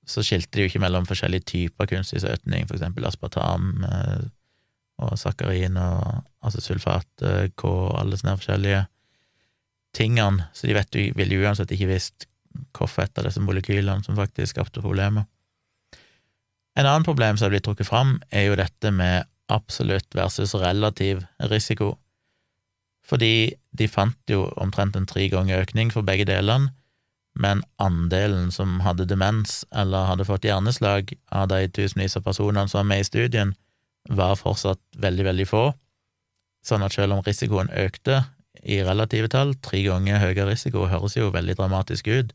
så 0.07 0.23
skilte 0.23 0.57
de 0.57 0.65
jo 0.65 0.71
ikke 0.71 0.83
mellom 0.83 1.07
forskjellige 1.07 1.47
typer 1.51 1.89
kunstig 1.91 2.23
søtning, 2.23 2.67
for 2.67 2.77
eksempel 2.77 3.07
aspartam 3.07 3.85
eh, 3.87 4.25
og 5.03 5.17
sakarin 5.19 5.79
og 5.79 6.55
sulfat, 6.55 7.09
eh, 7.23 7.49
K 7.55 7.67
og 7.67 7.97
alle 7.99 8.19
sånne 8.19 8.37
forskjellige 8.39 8.85
tingene, 9.95 10.49
så 10.55 10.67
de 10.67 10.75
vet 10.75 10.99
ville 11.15 11.37
jo 11.37 11.45
uansett 11.47 11.71
ikke 11.71 11.91
visst 11.91 12.27
hvorfor 12.75 13.03
et 13.03 13.19
av 13.19 13.27
disse 13.27 13.43
molekylene 13.43 14.03
som 14.05 14.17
faktisk 14.19 14.55
skapte 14.55 14.83
problemer. 14.83 15.27
En 16.75 16.87
annen 16.87 17.07
problem 17.07 17.37
som 17.37 17.47
har 17.47 17.55
blitt 17.55 17.65
trukket 17.67 17.87
fram, 17.87 18.17
er 18.31 18.49
jo 18.49 18.57
dette 18.59 18.91
med 18.91 19.27
absolutt 19.51 20.15
versus 20.17 20.55
relativ 20.59 21.23
risiko, 21.51 21.93
fordi 23.05 23.53
de 23.77 23.87
fant 23.91 24.31
jo 24.31 24.47
omtrent 24.61 24.95
en 24.97 25.05
tre 25.09 25.27
ganger 25.29 25.61
økning 25.61 25.91
for 25.93 26.05
begge 26.05 26.25
delene, 26.29 26.71
men 27.35 27.61
andelen 27.83 28.51
som 28.55 28.79
hadde 28.85 29.07
demens 29.09 29.65
eller 29.75 30.07
hadde 30.07 30.27
fått 30.27 30.47
hjerneslag 30.47 31.11
av 31.35 31.49
de 31.51 31.65
tusenvis 31.67 32.15
av 32.15 32.23
personene 32.25 32.69
som 32.71 32.79
var 32.81 32.89
med 32.93 33.03
i 33.03 33.07
studien, 33.09 33.51
var 34.09 34.37
fortsatt 34.39 34.79
veldig, 35.01 35.25
veldig 35.27 35.47
få, 35.49 35.65
sånn 36.65 36.85
at 36.85 36.95
selv 36.95 37.17
om 37.17 37.23
risikoen 37.25 37.69
økte 37.75 38.23
i 38.63 38.79
relative 38.85 39.29
tall, 39.33 39.53
tre 39.61 39.83
ganger 39.85 40.21
høyere 40.21 40.47
risiko 40.53 40.87
høres 40.89 41.17
jo 41.17 41.29
veldig 41.33 41.57
dramatisk 41.59 42.07
ut, 42.07 42.31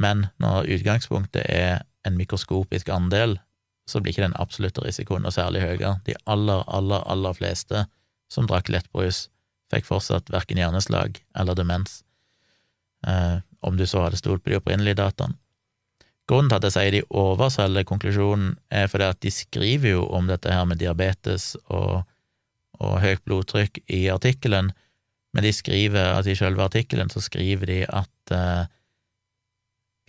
men 0.00 0.26
når 0.42 0.68
utgangspunktet 0.76 1.46
er 1.46 1.84
en 2.08 2.16
mikroskopisk 2.18 2.90
andel, 2.92 3.38
så 3.88 4.00
blir 4.00 4.14
ikke 4.14 4.26
den 4.26 4.38
absolutte 4.40 4.82
risikoen 4.84 5.24
noe 5.24 5.34
særlig 5.34 5.62
høyere. 5.64 5.98
De 6.06 6.14
aller, 6.30 6.62
aller, 6.70 7.02
aller 7.10 7.36
fleste 7.36 7.84
som 8.30 8.46
drakk 8.48 8.70
lettbrus, 8.72 9.28
fikk 9.70 9.86
fortsatt 9.88 10.32
verken 10.32 10.60
hjerneslag 10.60 11.20
eller 11.38 11.58
demens. 11.58 12.00
Eh, 13.06 13.38
om 13.60 13.76
du 13.76 13.86
så 13.86 14.04
hadde 14.04 14.20
stolt 14.20 14.44
på 14.44 14.52
de 14.52 14.58
opprinnelige 14.60 14.98
dataene. 15.00 15.36
Grunnen 16.30 16.50
til 16.50 16.60
at 16.60 16.66
jeg 16.68 16.74
sier 16.76 16.94
de 16.94 17.06
overselger 17.18 17.86
konklusjonen, 17.88 18.52
er 18.70 18.86
fordi 18.90 19.08
at 19.10 19.18
de 19.24 19.32
skriver 19.34 19.96
jo 19.96 20.04
om 20.14 20.28
dette 20.30 20.52
her 20.52 20.66
med 20.68 20.78
diabetes 20.78 21.56
og, 21.66 22.04
og 22.78 23.00
høyt 23.02 23.24
blodtrykk 23.26 23.80
i 23.90 24.04
artikkelen, 24.12 24.70
men 25.34 25.46
de 25.46 25.50
skriver, 25.54 26.12
altså 26.14 26.32
i 26.32 26.38
selve 26.38 26.62
artikkelen 26.62 27.10
så 27.10 27.22
skriver 27.22 27.70
de 27.70 27.80
at 27.86 28.34
eh, 28.34 28.68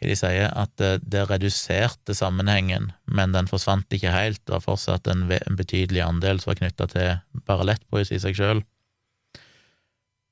Hva 0.01 0.09
de 0.09 0.15
sier 0.17 0.47
At 0.57 0.71
det, 0.81 1.03
det 1.13 1.27
reduserte 1.29 2.15
sammenhengen, 2.17 2.87
men 3.05 3.35
den 3.35 3.49
forsvant 3.49 3.93
ikke 3.93 4.13
helt. 4.13 4.41
Det 4.45 4.55
var 4.55 4.63
fortsatt 4.65 5.05
en, 5.11 5.27
en 5.29 5.57
betydelig 5.59 6.01
andel 6.01 6.41
som 6.41 6.49
var 6.51 6.57
knytta 6.57 6.87
til 6.89 7.43
bare 7.45 7.67
lettbrus 7.69 8.09
i 8.09 8.17
seg 8.21 8.37
sjøl. 8.37 8.63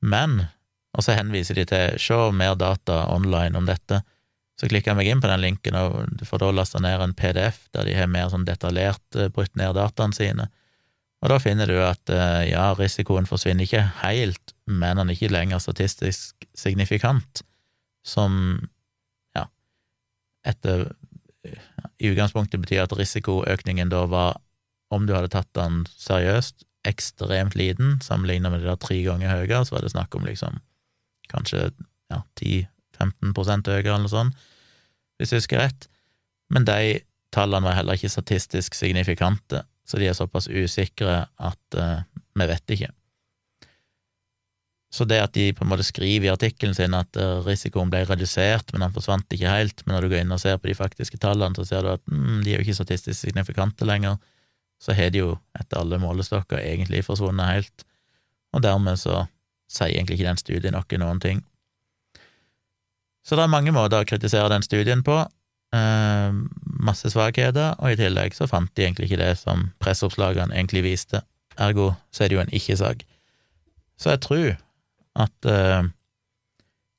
Men 0.02 0.42
og 0.98 1.06
så 1.06 1.16
henviser 1.18 1.60
de 1.60 1.66
til 1.70 2.00
se 2.02 2.18
mer 2.36 2.56
data 2.60 3.04
online 3.14 3.58
om 3.58 3.68
dette. 3.70 4.02
Så 4.60 4.68
klikker 4.68 4.92
jeg 4.92 5.00
meg 5.00 5.10
inn 5.12 5.22
på 5.24 5.30
den 5.30 5.44
linken, 5.44 5.78
og 5.78 6.16
du 6.20 6.26
får 6.28 6.42
da 6.42 6.50
lasta 6.52 6.82
ned 6.84 7.04
en 7.04 7.16
PDF 7.16 7.68
der 7.76 7.88
de 7.88 7.96
har 7.96 8.10
mer 8.12 8.32
sånn 8.32 8.48
detaljert 8.48 9.20
uh, 9.20 9.30
brutt 9.34 9.54
ned 9.60 9.78
dataene 9.78 10.18
sine. 10.18 10.50
Og 11.24 11.32
da 11.32 11.38
finner 11.44 11.70
du 11.70 11.78
at 11.84 12.12
uh, 12.12 12.42
ja, 12.48 12.72
risikoen 12.80 13.30
forsvinner 13.30 13.68
ikke 13.68 13.86
helt, 14.02 14.56
men 14.66 15.00
den 15.00 15.12
er 15.12 15.16
ikke 15.16 15.32
lenger 15.32 15.62
statistisk 15.64 16.50
signifikant, 16.58 17.44
som 18.04 18.34
ja, 19.38 19.46
etter 20.48 20.90
i 22.00 22.10
utgangspunktet 22.12 22.60
betyr 22.60 22.84
at 22.84 22.96
risikoøkningen 22.98 23.92
da 23.92 24.04
var, 24.12 24.40
om 24.92 25.06
du 25.08 25.14
hadde 25.16 25.32
tatt 25.32 25.52
den 25.56 25.84
seriøst, 26.00 26.66
ekstremt 26.88 27.58
liten, 27.60 27.98
sammenlignet 28.04 28.54
med 28.54 28.64
det 28.64 28.72
der 28.72 28.80
tre 28.82 29.00
ganger 29.04 29.34
høyere, 29.34 29.64
så 29.68 29.76
var 29.76 29.84
det 29.84 29.94
snakk 29.94 30.16
om 30.16 30.28
liksom 30.28 30.62
kanskje 31.30 31.70
ja, 32.10 32.22
10-15 32.42 33.68
høyere 33.68 33.84
eller 33.84 34.06
noe 34.06 34.12
sånt, 34.12 34.48
hvis 35.20 35.34
jeg 35.34 35.44
husker 35.44 35.62
rett, 35.62 35.90
men 36.54 36.66
de 36.66 37.02
tallene 37.36 37.68
var 37.68 37.78
heller 37.78 38.00
ikke 38.00 38.12
statistisk 38.12 38.78
signifikante, 38.78 39.64
så 39.86 40.00
de 40.00 40.08
er 40.10 40.18
såpass 40.18 40.48
usikre 40.48 41.26
at 41.38 41.78
uh, 41.78 42.02
vi 42.38 42.48
vet 42.50 42.76
ikke. 42.76 42.90
Så 44.90 45.06
det 45.06 45.20
at 45.22 45.36
de 45.38 45.52
på 45.54 45.66
en 45.66 45.70
måte 45.70 45.86
skriver 45.86 46.26
i 46.26 46.32
artikkelen 46.34 46.74
sin 46.78 46.96
at 46.98 47.20
uh, 47.22 47.44
risikoen 47.46 47.92
ble 47.94 48.02
redusert, 48.10 48.72
men 48.74 48.86
den 48.86 48.96
forsvant 48.96 49.36
ikke 49.36 49.52
helt, 49.52 49.84
men 49.86 49.96
når 49.96 50.06
du 50.06 50.14
går 50.14 50.24
inn 50.24 50.34
og 50.34 50.42
ser 50.42 50.58
på 50.58 50.72
de 50.72 50.78
faktiske 50.78 51.20
tallene, 51.22 51.58
så 51.58 51.68
ser 51.68 51.86
du 51.86 51.94
at 51.94 52.04
mm, 52.10 52.42
de 52.46 52.54
er 52.54 52.58
jo 52.58 52.66
ikke 52.66 52.80
statistisk 52.80 53.20
signifikante 53.20 53.86
lenger, 53.86 54.18
så 54.80 54.96
har 54.96 55.12
de 55.12 55.24
jo 55.24 55.34
etter 55.60 55.82
alle 55.82 56.00
målestokker 56.02 56.62
egentlig 56.62 57.04
forsvunnet 57.08 57.52
helt, 57.54 57.86
og 58.56 58.64
dermed 58.66 59.00
så 59.00 59.26
sier 59.70 59.94
egentlig 59.94 60.18
ikke 60.18 60.30
den 60.30 60.42
studien 60.42 60.76
noe 60.76 61.02
noen 61.02 61.20
ting. 61.22 61.44
Så 63.26 63.38
det 63.38 63.46
er 63.46 63.52
mange 63.52 63.74
måter 63.76 64.02
å 64.02 64.08
kritisere 64.08 64.50
den 64.50 64.66
studien 64.66 65.04
på. 65.06 65.20
Eh, 65.76 66.32
masse 66.82 67.12
svakheter, 67.14 67.76
og 67.78 67.94
i 67.94 68.00
tillegg 68.00 68.34
så 68.34 68.48
fant 68.50 68.72
de 68.74 68.88
egentlig 68.88 69.10
ikke 69.10 69.22
det 69.22 69.36
som 69.44 69.68
presseoppslagene 69.84 70.56
egentlig 70.56 70.86
viste. 70.88 71.22
Ergo 71.60 71.92
så 72.16 72.26
er 72.26 72.32
det 72.32 72.40
jo 72.40 72.44
en 72.46 72.56
ikke-sak. 72.56 73.04
Så 74.00 74.16
jeg 74.16 74.24
tror 74.26 74.50
at 75.20 75.50
eh, 75.52 75.92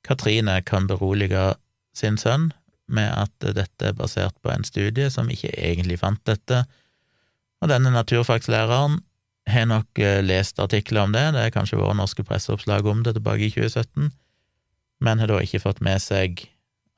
Katrine 0.07 0.61
kan 0.65 0.87
berolige 0.87 1.55
sin 1.97 2.17
sønn 2.17 2.51
med 2.91 3.11
at 3.11 3.51
dette 3.55 3.89
er 3.89 3.97
basert 3.97 4.37
på 4.43 4.51
en 4.53 4.63
studie 4.67 5.09
som 5.11 5.29
ikke 5.31 5.51
egentlig 5.57 5.99
fant 6.01 6.21
dette, 6.27 6.63
og 7.61 7.69
denne 7.69 7.93
naturfagslæreren 7.93 8.99
har 9.49 9.67
nok 9.69 9.99
eh, 10.01 10.21
lest 10.25 10.59
artikler 10.61 11.05
om 11.05 11.13
det, 11.15 11.23
det 11.35 11.45
er 11.45 11.53
kanskje 11.53 11.79
vært 11.79 11.97
norske 11.99 12.25
presseoppslag 12.25 12.87
om 12.89 13.03
det 13.05 13.15
tilbake 13.17 13.47
i 13.47 13.53
2017, 13.53 14.11
men 15.01 15.21
har 15.21 15.31
da 15.31 15.39
ikke 15.41 15.63
fått 15.63 15.81
med 15.85 16.01
seg 16.01 16.45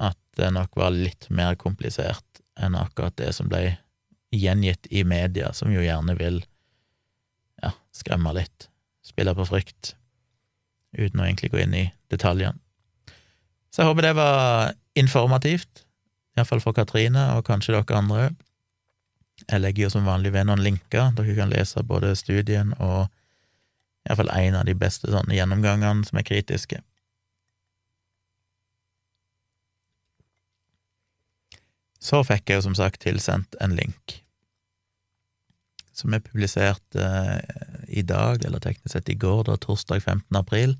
at 0.03 0.19
det 0.39 0.49
nok 0.55 0.75
var 0.79 0.95
litt 0.95 1.29
mer 1.31 1.55
komplisert 1.59 2.41
enn 2.59 2.75
akkurat 2.77 3.15
det 3.17 3.31
som 3.35 3.49
ble 3.49 3.77
gjengitt 4.33 4.89
i 4.89 5.03
media, 5.05 5.51
som 5.53 5.71
jo 5.73 5.83
gjerne 5.83 6.15
vil 6.17 6.41
ja, 7.61 7.71
skremme 7.95 8.33
litt, 8.35 8.67
spille 9.05 9.33
på 9.37 9.45
frykt, 9.47 9.93
uten 10.97 11.21
å 11.21 11.27
egentlig 11.27 11.53
gå 11.53 11.61
inn 11.63 11.75
i 11.77 11.85
detaljene. 12.13 12.57
Så 13.73 13.81
jeg 13.81 13.89
håper 13.89 14.05
det 14.05 14.15
var 14.17 14.73
informativt, 14.99 15.85
iallfall 16.37 16.61
for 16.61 16.77
Katrine, 16.77 17.31
og 17.37 17.45
kanskje 17.47 17.73
dere 17.73 17.97
andre. 17.97 18.27
Jeg 19.49 19.61
legger 19.61 19.87
jo 19.87 19.91
som 19.93 20.07
vanlig 20.07 20.33
ved 20.33 20.47
noen 20.47 20.63
linker. 20.63 21.11
Dere 21.17 21.35
kan 21.37 21.51
lese 21.51 21.83
både 21.83 22.15
studien 22.19 22.73
og 22.79 23.07
iallfall 24.07 24.31
en 24.35 24.57
av 24.59 24.65
de 24.67 24.75
beste 24.75 25.11
sånne 25.11 25.35
gjennomgangene 25.35 26.07
som 26.07 26.19
er 26.19 26.27
kritiske. 26.27 26.81
Så 32.03 32.19
fikk 32.27 32.49
jeg 32.49 32.59
jo 32.59 32.67
som 32.67 32.75
sagt 32.75 33.03
tilsendt 33.05 33.55
en 33.63 33.75
link 33.77 34.19
som 35.93 36.13
er 36.15 36.23
publisert 36.25 36.97
eh, 36.97 37.37
i 37.87 38.01
dag, 38.01 38.41
eller 38.41 38.61
teknisk 38.63 38.95
sett 38.95 39.11
i 39.13 39.17
går, 39.19 39.43
da 39.45 39.59
torsdag 39.61 40.01
15. 40.01 40.25
april, 40.39 40.73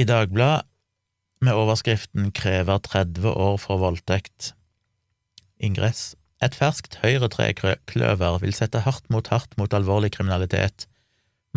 i 0.00 0.06
Dagbladet, 0.08 0.64
med 1.44 1.54
overskriften 1.54 2.32
'Krever 2.32 2.80
30 2.82 3.28
år 3.30 3.60
for 3.62 3.78
voldtekt'. 3.78 4.54
Ingress 5.60 6.16
et 6.44 6.54
ferskt 6.54 7.00
høyretrekløver 7.02 8.38
vil 8.44 8.54
sette 8.54 8.84
hardt 8.84 9.08
mot 9.10 9.26
hardt 9.32 9.56
mot 9.58 9.72
alvorlig 9.74 10.12
kriminalitet. 10.14 10.86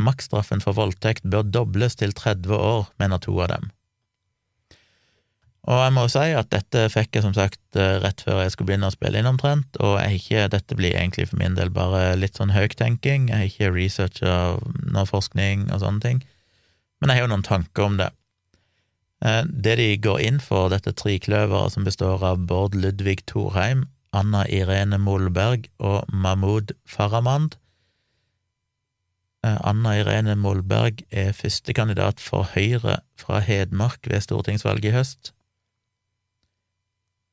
Maksstraffen 0.01 0.63
for 0.63 0.77
voldtekt 0.77 1.27
bør 1.27 1.45
dobles 1.45 1.99
til 1.99 2.15
30 2.17 2.55
år, 2.55 2.89
mener 3.01 3.21
to 3.21 3.35
av 3.43 3.51
dem. 3.53 3.69
Og 5.69 5.77
jeg 5.77 5.93
må 5.93 6.07
jo 6.07 6.09
si 6.09 6.31
at 6.33 6.49
dette 6.49 6.87
fikk 6.89 7.17
jeg 7.17 7.25
som 7.27 7.35
sagt 7.37 7.77
eh, 7.77 7.99
rett 8.01 8.23
før 8.25 8.39
jeg 8.41 8.53
skulle 8.55 8.71
begynne 8.71 8.89
å 8.89 8.95
spille 8.95 9.21
inn 9.21 9.29
omtrent, 9.29 9.77
og 9.77 9.99
ikke, 10.01 10.47
dette 10.49 10.77
blir 10.77 10.95
egentlig 10.95 11.27
for 11.29 11.37
min 11.37 11.53
del 11.57 11.69
bare 11.73 12.15
litt 12.17 12.39
sånn 12.39 12.55
høytenking, 12.55 13.29
jeg 13.29 13.37
har 13.37 13.51
ikke 13.51 13.73
researcha 13.75 14.39
noe 14.89 15.05
forskning 15.05 15.67
og 15.69 15.83
sånne 15.83 16.05
ting, 16.07 16.23
men 16.97 17.13
jeg 17.13 17.21
har 17.21 17.27
jo 17.27 17.33
noen 17.35 17.45
tanker 17.45 17.85
om 17.85 18.01
det. 18.01 18.09
Eh, 19.21 19.43
det 19.45 19.77
de 19.77 19.89
går 20.01 20.25
inn 20.25 20.41
for, 20.41 20.73
dette 20.73 20.95
trikløveret 20.97 21.77
som 21.77 21.85
består 21.85 22.25
av 22.25 22.41
Bård 22.49 22.73
Ludvig 22.73 23.21
Thorheim, 23.29 23.85
Anna 24.13 24.43
Irene 24.51 24.99
Molberg 24.99 25.69
og 25.79 26.03
Mahmoud 26.11 26.73
Farahmand, 26.85 27.55
Eh, 29.41 29.57
Anna 29.65 29.95
Irene 29.97 30.35
Molberg 30.37 31.01
er 31.09 31.33
førstekandidat 31.33 32.21
for 32.21 32.45
Høyre 32.53 32.99
fra 33.17 33.39
Hedmark 33.41 34.05
ved 34.09 34.21
stortingsvalget 34.21 34.91
i 34.91 34.93
høst. 34.93 35.31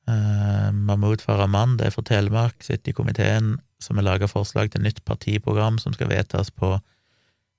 Eh, 0.09 0.71
Mahmoud 0.73 1.21
Farahmand 1.21 1.83
er 1.85 1.93
fra 1.93 2.07
Telemark, 2.09 2.57
sitter 2.65 2.95
i 2.95 2.97
komiteen 2.97 3.59
som 3.79 4.01
har 4.01 4.09
laga 4.09 4.27
forslag 4.27 4.73
til 4.73 4.83
nytt 4.83 5.05
partiprogram 5.05 5.77
som 5.79 5.93
skal 5.93 6.09
vedtas 6.09 6.51
på 6.51 6.79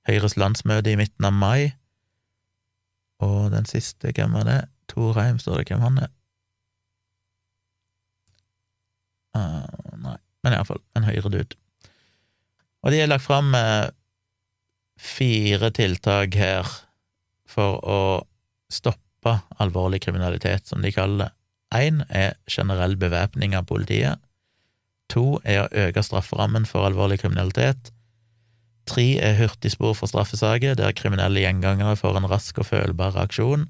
Høyres 0.08 0.34
landsmøte 0.36 0.90
i 0.90 0.98
midten 0.98 1.28
av 1.28 1.36
mai. 1.36 1.76
Og 3.22 3.52
den 3.54 3.68
siste, 3.70 4.10
hvem 4.16 4.34
var 4.34 4.48
det? 4.48 4.60
Thorheim, 4.90 5.38
står 5.38 5.60
det 5.60 5.70
hvem 5.70 5.86
han 5.86 6.02
er? 6.08 6.10
Uh, 9.36 9.66
nei, 10.02 10.16
men 10.44 10.56
iallfall 10.56 10.82
en 10.98 11.06
Høyre-dude. 11.06 11.58
Og 12.80 12.94
de 12.94 13.02
har 13.02 13.10
lagt 13.10 13.26
fram 13.26 13.52
uh, 13.54 13.90
fire 15.00 15.70
tiltak 15.76 16.34
her 16.38 16.68
for 17.50 17.80
å 17.84 18.00
stoppe 18.72 19.36
alvorlig 19.60 20.00
kriminalitet, 20.04 20.68
som 20.70 20.82
de 20.84 20.92
kaller 20.94 21.26
det. 21.26 21.30
Én 21.70 22.02
er 22.08 22.34
generell 22.50 22.96
bevæpning 22.98 23.54
av 23.54 23.68
politiet. 23.68 24.18
To 25.14 25.38
er 25.46 25.64
å 25.64 25.86
øke 25.86 26.02
strafferammen 26.02 26.66
for 26.66 26.86
alvorlig 26.86 27.20
kriminalitet. 27.22 27.92
Tre 28.90 29.06
er 29.22 29.36
hurtigspor 29.38 29.94
for 29.94 30.10
straffesaker, 30.10 30.74
der 30.78 30.96
kriminelle 30.98 31.44
gjengangere 31.44 31.98
får 31.98 32.18
en 32.18 32.26
rask 32.30 32.58
og 32.58 32.66
følbar 32.72 33.14
reaksjon. 33.14 33.68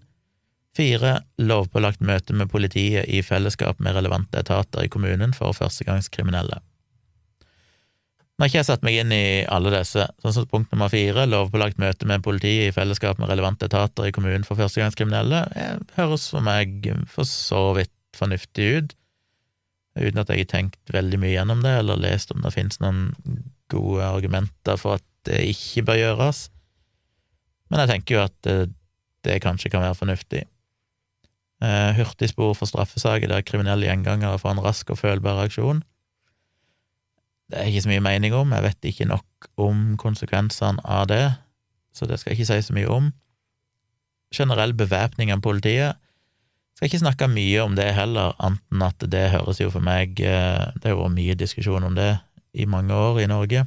Fire 0.76 1.16
lovpålagt 1.42 2.02
møte 2.06 2.34
med 2.36 2.50
politiet 2.50 3.08
i 3.10 3.24
fellesskap 3.26 3.80
med 3.82 3.96
relevante 3.96 4.38
etater 4.38 4.86
i 4.86 4.90
kommunen 4.92 5.32
for 5.34 5.56
førstegangskriminelle. 5.56 6.60
Nå 8.40 8.46
har 8.46 8.48
ikke 8.48 8.60
jeg 8.62 8.68
satt 8.70 8.84
meg 8.86 8.94
inn 8.96 9.10
i 9.12 9.42
alle 9.52 9.68
disse, 9.74 10.06
sånn 10.22 10.32
som 10.32 10.46
punkt 10.48 10.70
nummer 10.72 10.88
fire, 10.88 11.26
lovpålagt 11.28 11.76
møte 11.82 12.06
med 12.08 12.22
politiet 12.24 12.70
i 12.70 12.72
fellesskap 12.72 13.18
med 13.20 13.28
relevante 13.28 13.66
etater 13.68 14.06
i 14.08 14.14
kommunen 14.16 14.46
for 14.46 14.56
førstegangskriminelle, 14.56 15.42
høres 15.98 16.24
for 16.32 16.46
meg 16.46 16.86
for 17.10 17.28
så 17.28 17.74
vidt 17.76 17.92
fornuftig 18.16 18.70
ut, 18.78 18.94
uten 20.00 20.22
at 20.22 20.32
jeg 20.32 20.46
har 20.46 20.50
tenkt 20.54 20.94
veldig 20.94 21.20
mye 21.20 21.34
gjennom 21.34 21.60
det, 21.66 21.74
eller 21.82 22.00
lest 22.00 22.32
om 22.32 22.40
det 22.46 22.54
finnes 22.54 22.80
noen 22.80 23.10
gode 23.68 24.06
argumenter 24.06 24.80
for 24.80 24.96
at 24.96 25.04
det 25.28 25.42
ikke 25.50 25.84
bør 25.90 26.00
gjøres, 26.00 26.46
men 27.68 27.84
jeg 27.84 27.92
tenker 27.92 28.16
jo 28.16 28.24
at 28.24 28.38
det, 28.46 28.56
det 29.26 29.36
kanskje 29.44 29.68
kan 29.74 29.84
være 29.84 29.98
fornuftig. 30.00 30.46
Eh, 31.60 31.92
hurtigspor 31.98 32.54
for 32.56 32.70
straffesaker 32.70 33.28
der 33.28 33.44
kriminelle 33.44 33.84
gjengangere 33.84 34.38
får 34.40 34.54
en 34.54 34.62
rask 34.64 34.90
og 34.90 34.98
følbar 35.02 35.42
reaksjon 35.42 35.82
det 37.50 37.58
er 37.58 37.70
ikke 37.70 37.82
så 37.82 37.90
mye 37.90 38.04
mening 38.04 38.34
om, 38.36 38.52
jeg 38.54 38.62
vet 38.62 38.86
ikke 38.92 39.08
nok 39.10 39.48
om 39.58 39.80
konsekvensene 39.98 40.82
av 40.86 41.08
det, 41.10 41.24
så 41.94 42.06
det 42.06 42.20
skal 42.20 42.32
jeg 42.32 42.40
ikke 42.40 42.50
si 42.52 42.68
så 42.68 42.76
mye 42.76 42.92
om. 42.94 43.10
Generell 44.34 44.74
bevæpning 44.78 45.32
av 45.34 45.42
politiet 45.42 45.98
skal 46.78 46.86
ikke 46.86 47.02
snakke 47.02 47.30
mye 47.32 47.64
om 47.64 47.74
det 47.74 47.88
heller, 47.96 48.36
anten 48.38 48.84
at 48.86 49.02
det 49.12 49.32
høres 49.34 49.58
jo 49.60 49.72
for 49.74 49.82
meg 49.84 50.22
eh, 50.22 50.70
Det 50.78 50.92
har 50.92 51.00
vært 51.00 51.16
mye 51.16 51.34
diskusjon 51.34 51.88
om 51.88 51.98
det 51.98 52.12
i 52.54 52.66
mange 52.70 52.94
år 52.94 53.20
i 53.24 53.26
Norge. 53.30 53.66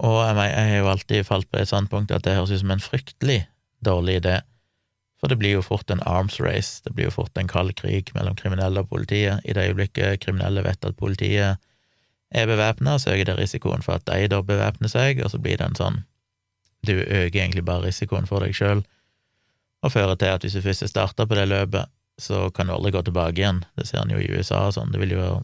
Og 0.00 0.20
jeg, 0.20 0.36
har 0.36 0.76
jo 0.76 0.92
alltid 0.92 1.24
falt 1.28 1.48
på 1.50 1.60
et 1.60 1.68
standpunkt 1.68 2.12
at 2.12 2.24
det 2.24 2.36
høres 2.36 2.52
ut 2.52 2.60
som 2.60 2.76
en 2.76 2.84
fryktelig 2.84 3.40
dårlig 3.84 4.20
idé. 4.20 4.38
For 5.20 5.28
det 5.28 5.36
blir 5.40 5.58
jo 5.58 5.64
fort 5.64 5.90
en 5.92 6.00
arms 6.08 6.38
race, 6.40 6.80
det 6.84 6.94
blir 6.96 7.10
jo 7.10 7.16
fort 7.18 7.36
en 7.36 7.48
kald 7.48 7.74
krig 7.76 8.08
mellom 8.16 8.36
kriminelle 8.36 8.80
og 8.80 8.88
politiet. 8.88 9.44
I 9.44 9.52
det 9.56 9.66
øyeblikket 9.68 10.22
kriminelle 10.24 10.64
vet 10.64 10.84
at 10.84 10.96
politiet 10.96 11.60
er 12.30 12.46
bevæpna, 12.46 12.96
så 12.98 13.12
øker 13.12 13.24
det 13.24 13.38
risikoen 13.38 13.82
for 13.82 13.98
at 13.98 14.06
de 14.08 14.30
da 14.32 14.40
bevæpner 14.40 14.88
seg, 14.88 15.20
og 15.24 15.30
så 15.30 15.38
blir 15.38 15.58
det 15.60 15.66
en 15.66 15.76
sånn 15.76 16.00
Du 16.86 16.94
øker 16.96 17.42
egentlig 17.42 17.64
bare 17.64 17.84
risikoen 17.84 18.24
for 18.24 18.40
deg 18.40 18.54
sjøl, 18.56 18.78
og 19.84 19.92
fører 19.92 20.16
til 20.16 20.32
at 20.32 20.44
hvis 20.44 20.54
du 20.56 20.62
først 20.64 20.86
starter 20.88 21.26
på 21.28 21.36
det 21.36 21.48
løpet, 21.48 21.92
så 22.18 22.48
kan 22.56 22.66
du 22.66 22.72
aldri 22.72 22.92
gå 22.94 23.02
tilbake 23.04 23.36
igjen. 23.36 23.60
Det 23.76 23.84
ser 23.88 24.00
en 24.00 24.14
jo 24.14 24.20
i 24.20 24.30
USA 24.32 24.62
og 24.68 24.72
sånn. 24.76 24.92
Det 24.92 25.00
vil 25.00 25.12
jo 25.12 25.20
være 25.20 25.42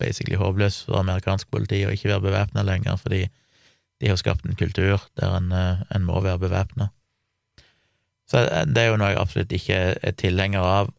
basically 0.00 0.38
håpløst 0.40 0.86
for 0.86 1.00
amerikansk 1.00 1.50
politi 1.52 1.82
å 1.84 1.92
ikke 1.92 2.08
være 2.14 2.24
bevæpna 2.28 2.64
lenger, 2.64 2.96
fordi 2.96 3.26
de 4.00 4.08
har 4.08 4.16
skapt 4.16 4.46
en 4.46 4.56
kultur 4.56 5.04
der 5.20 5.36
en, 5.36 5.52
eh, 5.52 5.82
en 5.94 6.04
må 6.08 6.20
være 6.24 6.40
bevæpna. 6.46 6.90
Så 8.30 8.44
det 8.70 8.78
er 8.82 8.92
jo 8.92 8.98
noe 9.00 9.10
jeg 9.10 9.20
absolutt 9.20 9.52
ikke 9.56 9.78
er 9.98 10.16
tilhenger 10.18 10.62
av, 10.62 10.90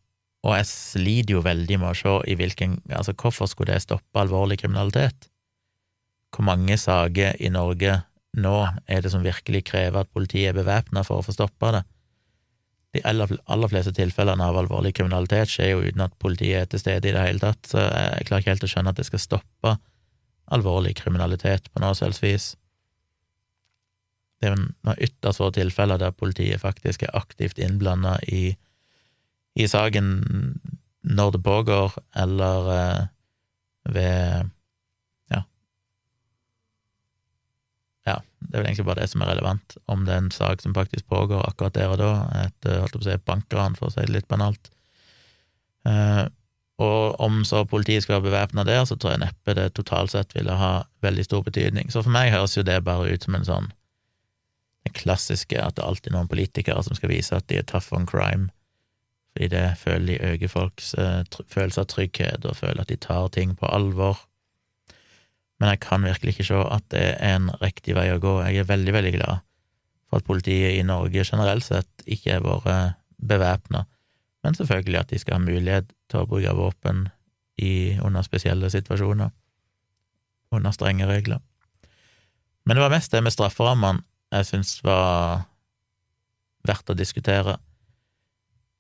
og 0.42 0.56
jeg 0.58 0.68
sliter 0.68 1.36
jo 1.38 1.44
veldig 1.46 1.78
med 1.80 1.92
å 1.92 1.98
se 1.98 2.16
i 2.32 2.36
hvilken 2.38 2.80
Altså, 2.90 3.14
hvorfor 3.14 3.50
skulle 3.50 3.76
det 3.76 3.86
stoppe 3.86 4.20
alvorlig 4.20 4.58
kriminalitet? 4.64 5.30
Hvor 6.34 6.48
mange 6.48 6.78
saker 6.80 7.38
i 7.40 7.52
Norge 7.54 8.00
nå 8.42 8.56
er 8.88 9.04
det 9.04 9.12
som 9.12 9.24
virkelig 9.24 9.66
krever 9.68 10.02
at 10.02 10.14
politiet 10.16 10.52
er 10.52 10.58
bevæpna 10.58 11.04
for 11.08 11.20
å 11.20 11.26
få 11.26 11.36
stoppa 11.36 11.74
det? 11.78 11.84
De 12.96 13.04
aller, 13.08 13.32
aller 13.48 13.72
fleste 13.72 13.94
tilfellene 13.96 14.44
av 14.44 14.58
alvorlig 14.60 14.96
kriminalitet 14.98 15.52
skjer 15.52 15.72
jo 15.72 15.84
uten 15.86 16.04
at 16.04 16.18
politiet 16.20 16.66
er 16.66 16.72
til 16.72 16.82
stede 16.82 17.08
i 17.08 17.14
det 17.16 17.24
hele 17.24 17.40
tatt, 17.40 17.62
så 17.68 17.86
jeg 17.86 18.28
klarer 18.28 18.44
ikke 18.44 18.56
helt 18.56 18.66
å 18.68 18.72
skjønne 18.74 18.92
at 18.92 19.00
det 19.00 19.08
skal 19.08 19.24
stoppe 19.24 19.76
alvorlig 20.52 20.98
kriminalitet 21.00 21.70
på 21.72 21.84
noe 21.84 21.96
selvs 21.96 22.20
vis. 22.24 22.48
Det 24.42 24.50
er 24.50 24.58
jo 24.58 24.96
ytterst 25.06 25.38
få 25.38 25.52
tilfeller 25.54 26.02
der 26.02 26.16
politiet 26.18 26.64
faktisk 26.64 27.04
er 27.06 27.14
aktivt 27.18 27.62
innblanda 27.62 28.18
i 28.28 28.56
i 29.60 29.68
saken 29.68 30.08
når 31.02 31.32
det 31.36 31.44
pågår, 31.44 31.94
eller 32.16 32.72
eh, 32.72 33.06
ved 33.94 34.50
Ja. 35.32 35.42
Ja, 38.06 38.18
det 38.40 38.54
er 38.56 38.62
vel 38.62 38.70
egentlig 38.70 38.86
bare 38.86 39.02
det 39.02 39.10
som 39.10 39.22
er 39.22 39.34
relevant, 39.34 39.78
om 39.88 40.06
det 40.06 40.14
er 40.14 40.24
en 40.24 40.32
sak 40.32 40.62
som 40.62 40.74
faktisk 40.74 41.08
pågår 41.08 41.44
akkurat 41.48 41.76
der 41.76 41.94
og 41.94 41.98
da, 42.02 42.12
et 42.46 42.70
eh, 42.70 42.80
holdt 42.80 42.96
på 42.96 43.02
å 43.04 43.10
si 43.10 43.18
bankran, 43.26 43.76
for 43.76 43.90
å 43.90 43.96
si 43.96 44.06
det 44.06 44.16
litt 44.16 44.30
banalt. 44.32 44.72
Eh, 45.90 46.26
og 46.82 47.20
om 47.22 47.44
så 47.46 47.66
politiet 47.70 48.04
skal 48.04 48.18
være 48.20 48.30
bevæpna 48.30 48.66
der, 48.66 48.86
så 48.86 48.96
tror 48.96 49.14
jeg 49.14 49.26
neppe 49.26 49.54
det 49.58 49.74
totalt 49.78 50.14
sett 50.14 50.34
ville 50.34 50.56
ha 50.58 50.72
veldig 51.06 51.26
stor 51.28 51.44
betydning. 51.46 51.92
Så 51.94 52.02
for 52.02 52.14
meg 52.14 52.32
høres 52.34 52.58
jo 52.58 52.66
det 52.66 52.80
bare 52.86 53.12
ut 53.12 53.28
som 53.28 53.38
en 53.38 53.46
sånn 53.46 53.70
det 54.86 54.96
klassiske 54.98 55.60
at 55.62 55.78
det 55.78 55.86
alltid 55.86 56.12
er 56.12 56.18
noen 56.18 56.32
politikere 56.32 56.82
som 56.84 56.98
skal 56.98 57.12
vise 57.14 57.36
at 57.38 57.48
de 57.50 57.60
er 57.60 57.68
tough 57.68 57.94
on 57.94 58.08
crime 58.10 58.50
fordi 59.32 59.48
det 59.48 59.78
føler 59.80 60.06
de 60.08 60.32
øker 60.34 60.48
folks 60.52 60.94
eh, 61.00 61.22
følelse 61.48 61.82
av 61.82 61.88
trygghet 61.88 62.46
og 62.46 62.58
føler 62.58 62.84
at 62.84 62.90
de 62.90 62.98
tar 63.00 63.30
ting 63.32 63.54
på 63.56 63.66
alvor. 63.66 64.20
Men 65.60 65.70
jeg 65.70 65.80
kan 65.86 66.04
virkelig 66.04 66.34
ikke 66.36 66.48
se 66.50 66.60
at 66.76 66.84
det 66.92 67.04
er 67.14 67.38
en 67.38 67.48
riktig 67.62 67.96
vei 67.96 68.10
å 68.12 68.20
gå. 68.20 68.42
Jeg 68.44 68.64
er 68.64 68.68
veldig, 68.68 68.94
veldig 68.94 69.14
glad 69.16 69.46
for 70.10 70.20
at 70.20 70.28
politiet 70.28 70.76
i 70.76 70.84
Norge 70.84 71.24
generelt 71.24 71.64
sett 71.64 72.04
ikke 72.06 72.40
har 72.40 72.44
vært 72.44 72.98
bevæpna, 73.22 73.86
men 74.44 74.58
selvfølgelig 74.58 75.00
at 75.00 75.12
de 75.14 75.20
skal 75.22 75.38
ha 75.38 75.46
mulighet 75.46 75.92
til 76.10 76.24
å 76.24 76.28
bruke 76.28 76.56
våpen 76.58 77.06
i, 77.62 77.96
under 78.02 78.26
spesielle 78.26 78.68
situasjoner, 78.74 79.30
under 80.52 80.76
strenge 80.76 81.08
regler. 81.08 81.40
Men 82.66 82.76
det 82.76 82.84
var 82.84 82.92
mest 82.92 83.14
det 83.14 83.22
med 83.24 83.32
strafferammene 83.32 84.04
jeg 84.32 84.48
syns 84.48 84.78
var 84.86 85.48
verdt 86.68 86.92
å 86.94 86.98
diskutere. 86.98 87.58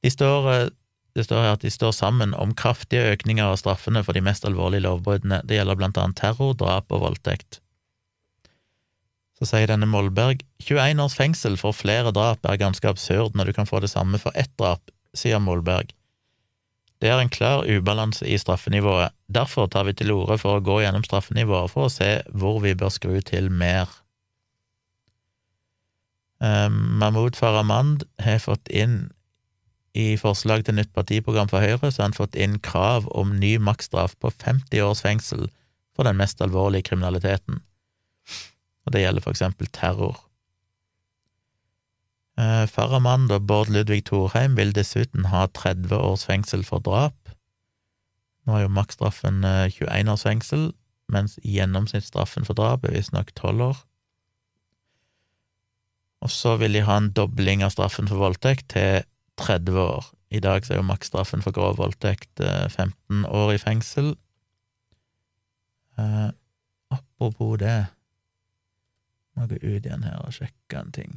De 0.01 0.09
står, 0.09 0.51
eh, 0.51 0.69
det 1.15 1.25
står 1.27 1.43
her 1.43 1.57
at 1.57 1.65
de 1.65 1.71
står 1.71 1.91
sammen 1.91 2.33
om 2.33 2.53
kraftige 2.55 3.11
økninger 3.13 3.43
av 3.43 3.59
straffene 3.59 4.03
for 4.03 4.13
de 4.13 4.21
mest 4.21 4.45
alvorlige 4.47 4.85
lovbruddene. 4.87 5.41
Det 5.45 5.59
gjelder 5.59 5.77
blant 5.77 5.97
annet 5.97 6.17
terror, 6.17 6.53
drap 6.53 6.91
og 6.91 7.03
voldtekt. 7.05 7.59
Så 9.41 9.49
sier 9.49 9.67
denne 9.67 9.89
Molberg 9.89 10.43
21 10.61 11.01
års 11.01 11.17
fengsel 11.17 11.57
for 11.57 11.73
flere 11.73 12.13
drap 12.13 12.45
er 12.45 12.61
ganske 12.61 12.85
absurd 12.87 13.33
når 13.35 13.49
du 13.49 13.53
kan 13.57 13.65
få 13.65 13.81
det 13.81 13.89
samme 13.89 14.19
for 14.21 14.31
ett 14.37 14.53
drap, 14.61 14.93
sier 15.17 15.41
Molberg. 15.41 15.89
Det 17.01 17.09
er 17.09 17.17
en 17.17 17.33
klar 17.33 17.65
ubalanse 17.65 18.27
i 18.29 18.37
straffenivået, 18.37 19.09
derfor 19.25 19.65
tar 19.73 19.87
vi 19.87 19.95
til 19.97 20.13
orde 20.13 20.37
for 20.37 20.59
å 20.59 20.61
gå 20.61 20.83
gjennom 20.83 21.01
straffenivået 21.01 21.73
for 21.73 21.87
å 21.87 21.93
se 21.93 22.19
hvor 22.29 22.61
vi 22.61 22.75
bør 22.77 22.93
skru 22.93 23.17
til 23.25 23.49
mer. 23.49 23.89
Um, 26.41 26.97
Mahmoud 26.97 27.37
Farahmand 27.37 28.07
har 28.19 28.39
fått 28.41 28.71
inn 28.73 29.11
i 29.93 30.15
forslag 30.17 30.63
til 30.65 30.77
nytt 30.79 30.93
partiprogram 30.95 31.49
for 31.51 31.61
Høyre 31.61 31.91
så 31.91 32.01
har 32.01 32.07
han 32.09 32.17
fått 32.17 32.37
inn 32.39 32.57
krav 32.63 33.05
om 33.13 33.35
ny 33.37 33.57
maksstraff 33.61 34.15
på 34.23 34.31
50 34.31 34.81
års 34.85 35.03
fengsel 35.03 35.49
for 35.93 36.07
den 36.07 36.17
mest 36.17 36.41
alvorlige 36.41 36.87
kriminaliteten, 36.89 37.59
og 38.85 38.95
det 38.95 39.03
gjelder 39.03 39.25
for 39.25 39.35
eksempel 39.35 39.69
terror. 39.75 40.23
Eh, 42.39 42.65
Farahmand 42.71 43.31
og 43.35 43.45
Bård 43.45 43.69
Ludvig 43.69 44.05
Thorheim 44.07 44.55
vil 44.57 44.71
dessuten 44.73 45.27
ha 45.29 45.45
30 45.51 45.93
års 45.99 46.25
fengsel 46.25 46.63
for 46.65 46.79
drap. 46.79 47.35
Nå 48.47 48.55
er 48.57 48.65
jo 48.65 48.73
maksstraffen 48.73 49.43
21 49.43 49.91
eh, 49.91 50.13
års 50.13 50.25
fengsel, 50.25 50.71
mens 51.11 51.37
gjennomsnittsstraffen 51.43 52.47
for 52.47 52.57
drap 52.57 52.87
er 52.87 52.95
visstnok 52.95 53.35
12 53.35 53.67
år. 53.67 53.83
Og 56.21 56.29
så 56.29 56.55
vil 56.61 56.77
de 56.77 56.83
ha 56.85 56.97
en 57.01 57.11
dobling 57.17 57.63
av 57.65 57.73
straffen 57.73 58.09
for 58.09 58.21
voldtekt 58.21 58.69
til 58.75 59.01
30 59.41 59.79
år. 59.81 60.09
I 60.31 60.39
dag 60.39 60.65
så 60.65 60.75
er 60.75 60.81
jo 60.81 60.87
maksstraffen 60.87 61.41
for 61.43 61.55
grov 61.55 61.79
voldtekt 61.79 62.39
15 62.39 62.93
eh, 63.25 63.25
år 63.25 63.55
i 63.55 63.61
fengsel. 63.61 64.13
Eh, 65.99 66.29
apropos 66.89 67.57
det 67.59 67.85
Må 69.35 69.45
gå 69.47 69.55
ut 69.63 69.85
igjen 69.85 70.03
her 70.03 70.19
og 70.25 70.33
sjekke 70.35 70.75
en 70.75 70.91
ting. 70.91 71.13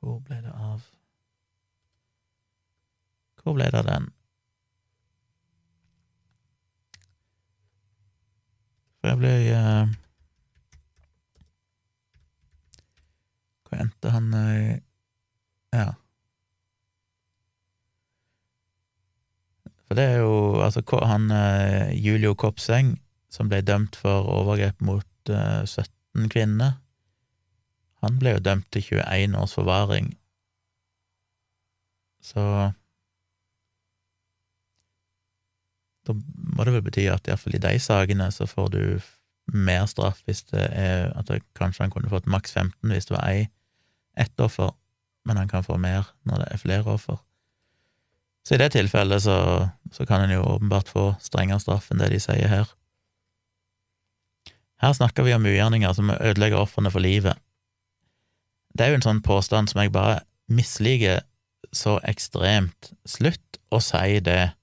Hvor 0.00 0.22
ble 0.24 0.38
det 0.40 0.52
av 0.56 0.86
Hvor 3.42 3.54
ble 3.58 3.66
det 3.68 3.82
av 3.82 3.86
den? 3.86 4.06
For 9.02 9.10
jeg 9.10 9.18
ble 9.18 9.34
uh, 9.52 9.92
Hvor 13.72 13.80
endte 13.80 14.12
han 14.12 14.28
uh, 14.36 14.76
Ja. 15.72 15.88
For 19.88 19.96
det 19.96 20.04
er 20.04 20.18
jo 20.20 20.60
altså 20.60 20.84
han 21.08 21.30
uh, 21.32 21.88
Julio 21.96 22.34
Kopseng, 22.36 22.98
som 23.32 23.48
ble 23.48 23.62
dømt 23.64 23.96
for 23.96 24.28
overgrep 24.28 24.80
mot 24.84 25.08
17 25.28 26.28
kvinner, 26.28 26.76
han 28.02 28.18
ble 28.18 28.34
jo 28.34 28.42
dømt 28.42 28.66
til 28.74 28.82
21 28.98 29.38
års 29.38 29.54
forvaring, 29.54 30.12
så 32.22 32.72
Da 36.06 36.14
må 36.56 36.64
det 36.66 36.72
vel 36.74 36.82
bety 36.82 37.04
at 37.10 37.28
iallfall 37.30 37.54
i 37.54 37.62
de 37.62 37.76
sakene 37.78 38.26
så 38.34 38.46
får 38.50 38.70
du 38.74 38.80
mer 39.54 39.84
straff 39.86 40.22
hvis 40.26 40.42
det 40.50 40.64
er 40.74 41.12
at 41.14 41.28
det, 41.28 41.44
kanskje 41.54 41.84
han 41.84 41.92
kunne 41.94 42.10
fått 42.10 42.26
maks 42.26 42.56
15 42.56 42.90
hvis 42.90 43.06
det 43.06 43.14
var 43.14 43.28
ei, 43.28 43.44
ett 44.16 44.40
offer, 44.40 44.72
men 45.24 45.36
han 45.36 45.48
kan 45.48 45.64
få 45.64 45.78
mer 45.78 46.08
når 46.28 46.42
det 46.42 46.48
er 46.50 46.62
flere 46.62 46.96
offer. 46.96 47.20
Så 48.46 48.56
i 48.56 48.58
det 48.58 48.72
tilfellet 48.74 49.22
så, 49.22 49.36
så 49.94 50.06
kan 50.06 50.24
en 50.24 50.34
jo 50.34 50.42
åpenbart 50.42 50.90
få 50.90 51.12
strengere 51.22 51.62
straff 51.62 51.90
enn 51.92 52.02
det 52.02 52.10
de 52.10 52.20
sier 52.22 52.50
her. 52.50 52.70
Her 54.82 54.96
snakker 54.98 55.22
vi 55.22 55.34
om 55.36 55.46
ugjerninger 55.46 55.94
som 55.94 56.10
ødelegger 56.10 56.58
ofrene 56.58 56.90
for 56.90 57.04
livet. 57.04 57.38
Det 58.74 58.84
er 58.84 58.92
jo 58.92 58.98
en 58.98 59.06
sånn 59.06 59.22
påstand 59.22 59.70
som 59.70 59.82
jeg 59.82 59.94
bare 59.94 60.24
misliker 60.50 61.22
så 61.70 62.00
ekstremt. 62.08 62.90
Slutt 63.06 63.60
å 63.70 63.78
si 63.84 64.18
det. 64.24 64.56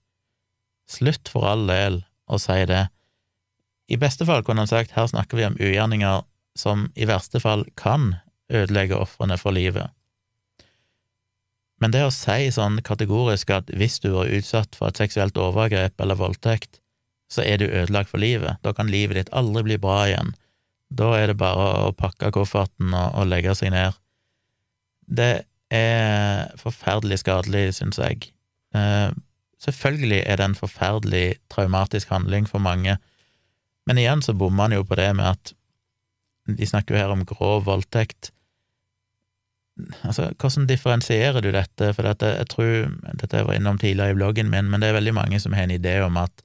Slutt 0.90 1.32
for 1.32 1.48
all 1.48 1.64
del 1.70 2.02
å 2.28 2.40
si 2.42 2.58
det. 2.68 2.90
I 3.90 3.98
beste 4.02 4.28
fall 4.28 4.44
kunne 4.46 4.66
han 4.66 4.70
sagt 4.70 4.94
her 4.98 5.08
snakker 5.10 5.40
vi 5.40 5.48
om 5.48 5.58
ugjerninger 5.58 6.26
som 6.60 6.90
i 7.00 7.08
verste 7.10 7.40
fall 7.42 7.64
kan 7.80 8.18
ødelegge 8.50 8.98
ofrene 8.98 9.38
for 9.38 9.56
livet. 9.56 9.94
Men 11.80 11.94
det 11.96 12.04
å 12.04 12.12
si 12.12 12.50
sånn 12.52 12.82
kategorisk 12.84 13.54
at 13.56 13.72
hvis 13.72 14.02
du 14.04 14.12
er 14.20 14.34
utsatt 14.40 14.76
for 14.76 14.92
et 14.92 15.00
seksuelt 15.00 15.38
overgrep 15.40 16.02
eller 16.02 16.20
voldtekt, 16.20 16.82
så 17.32 17.46
er 17.46 17.62
du 17.62 17.70
ødelagt 17.70 18.10
for 18.12 18.22
livet, 18.22 18.58
da 18.66 18.74
kan 18.76 18.90
livet 18.90 19.16
ditt 19.20 19.34
aldri 19.38 19.64
bli 19.68 19.78
bra 19.82 20.02
igjen, 20.10 20.34
da 20.90 21.14
er 21.20 21.30
det 21.30 21.38
bare 21.38 21.68
å 21.86 21.94
pakke 21.94 22.32
kofferten 22.34 22.90
og, 22.90 23.14
og 23.22 23.30
legge 23.30 23.54
seg 23.56 23.72
ned. 23.76 23.98
Det 25.06 25.46
er 25.70 26.50
forferdelig 26.58 27.22
skadelig, 27.22 27.76
synes 27.78 28.02
jeg. 28.02 28.32
Eh, 28.74 29.14
selvfølgelig 29.62 30.24
er 30.26 30.42
det 30.42 30.48
en 30.50 30.58
forferdelig 30.58 31.38
traumatisk 31.54 32.10
handling 32.10 32.50
for 32.50 32.62
mange, 32.66 32.98
men 33.86 34.02
igjen 34.02 34.26
så 34.26 34.36
bommer 34.38 34.68
han 34.68 34.80
jo 34.80 34.86
på 34.86 34.98
det 34.98 35.12
med 35.18 35.38
at 35.38 35.54
de 36.50 36.66
snakker 36.66 36.96
jo 36.96 37.02
her 37.04 37.14
om 37.14 37.26
grov 37.30 37.68
voldtekt. 37.70 38.32
Altså, 40.04 40.30
hvordan 40.36 40.68
differensierer 40.70 41.42
du 41.44 41.52
dette? 41.56 41.92
For 41.96 42.08
dette, 42.08 42.34
jeg 42.40 42.50
tror, 42.52 42.74
dette 43.22 43.44
var 43.48 43.58
innom 43.58 43.80
tidligere 43.82 44.16
i 44.16 44.20
bloggen 44.20 44.52
min, 44.52 44.70
men 44.72 44.82
det 44.82 44.90
er 44.90 45.00
veldig 45.00 45.16
mange 45.18 45.40
som 45.42 45.56
har 45.58 45.68
en 45.68 45.76
idé 45.76 46.00
om 46.06 46.18
at 46.20 46.44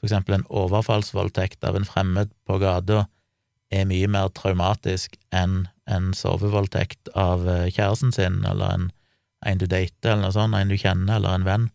for 0.00 0.08
eksempel 0.08 0.38
en 0.38 0.46
overfallsvoldtekt 0.48 1.64
av 1.68 1.76
en 1.76 1.84
fremmed 1.84 2.30
på 2.48 2.56
gata 2.62 3.04
er 3.70 3.84
mye 3.86 4.08
mer 4.10 4.30
traumatisk 4.34 5.18
enn 5.36 5.66
en 5.90 6.10
sovevoldtekt 6.16 7.12
av 7.18 7.44
eh, 7.48 7.68
kjæresten 7.70 8.14
sin, 8.14 8.40
eller 8.48 8.74
en, 8.74 8.88
en 9.46 9.60
du 9.60 9.66
dater, 9.66 10.14
eller 10.14 10.24
noe 10.26 10.34
sånt, 10.34 10.56
en 10.56 10.72
du 10.72 10.78
kjenner, 10.78 11.18
eller 11.18 11.36
en 11.36 11.46
venn. 11.46 11.68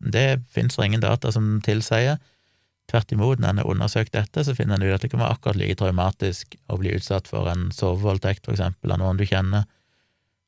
Det 0.00 0.42
finnes 0.52 0.76
det 0.76 0.86
ingen 0.86 1.04
data 1.04 1.32
som 1.32 1.56
tilsier. 1.64 2.20
Tvert 2.90 3.12
imot, 3.12 3.40
når 3.42 3.50
en 3.50 3.62
har 3.62 3.70
undersøkt 3.72 4.14
dette, 4.14 4.44
så 4.44 4.54
finner 4.54 4.78
en 4.78 4.86
ut 4.86 4.94
at 4.94 5.04
det 5.04 5.10
kan 5.12 5.22
være 5.22 5.38
akkurat 5.38 5.58
like 5.58 5.78
traumatisk 5.80 6.54
å 6.70 6.78
bli 6.80 6.94
utsatt 6.96 7.28
for 7.28 7.50
en 7.50 7.70
sovevoldtekt, 7.74 8.44
for 8.46 8.54
eksempel, 8.54 8.94
av 8.94 9.02
noen 9.02 9.18
du 9.18 9.26
kjenner. 9.26 9.66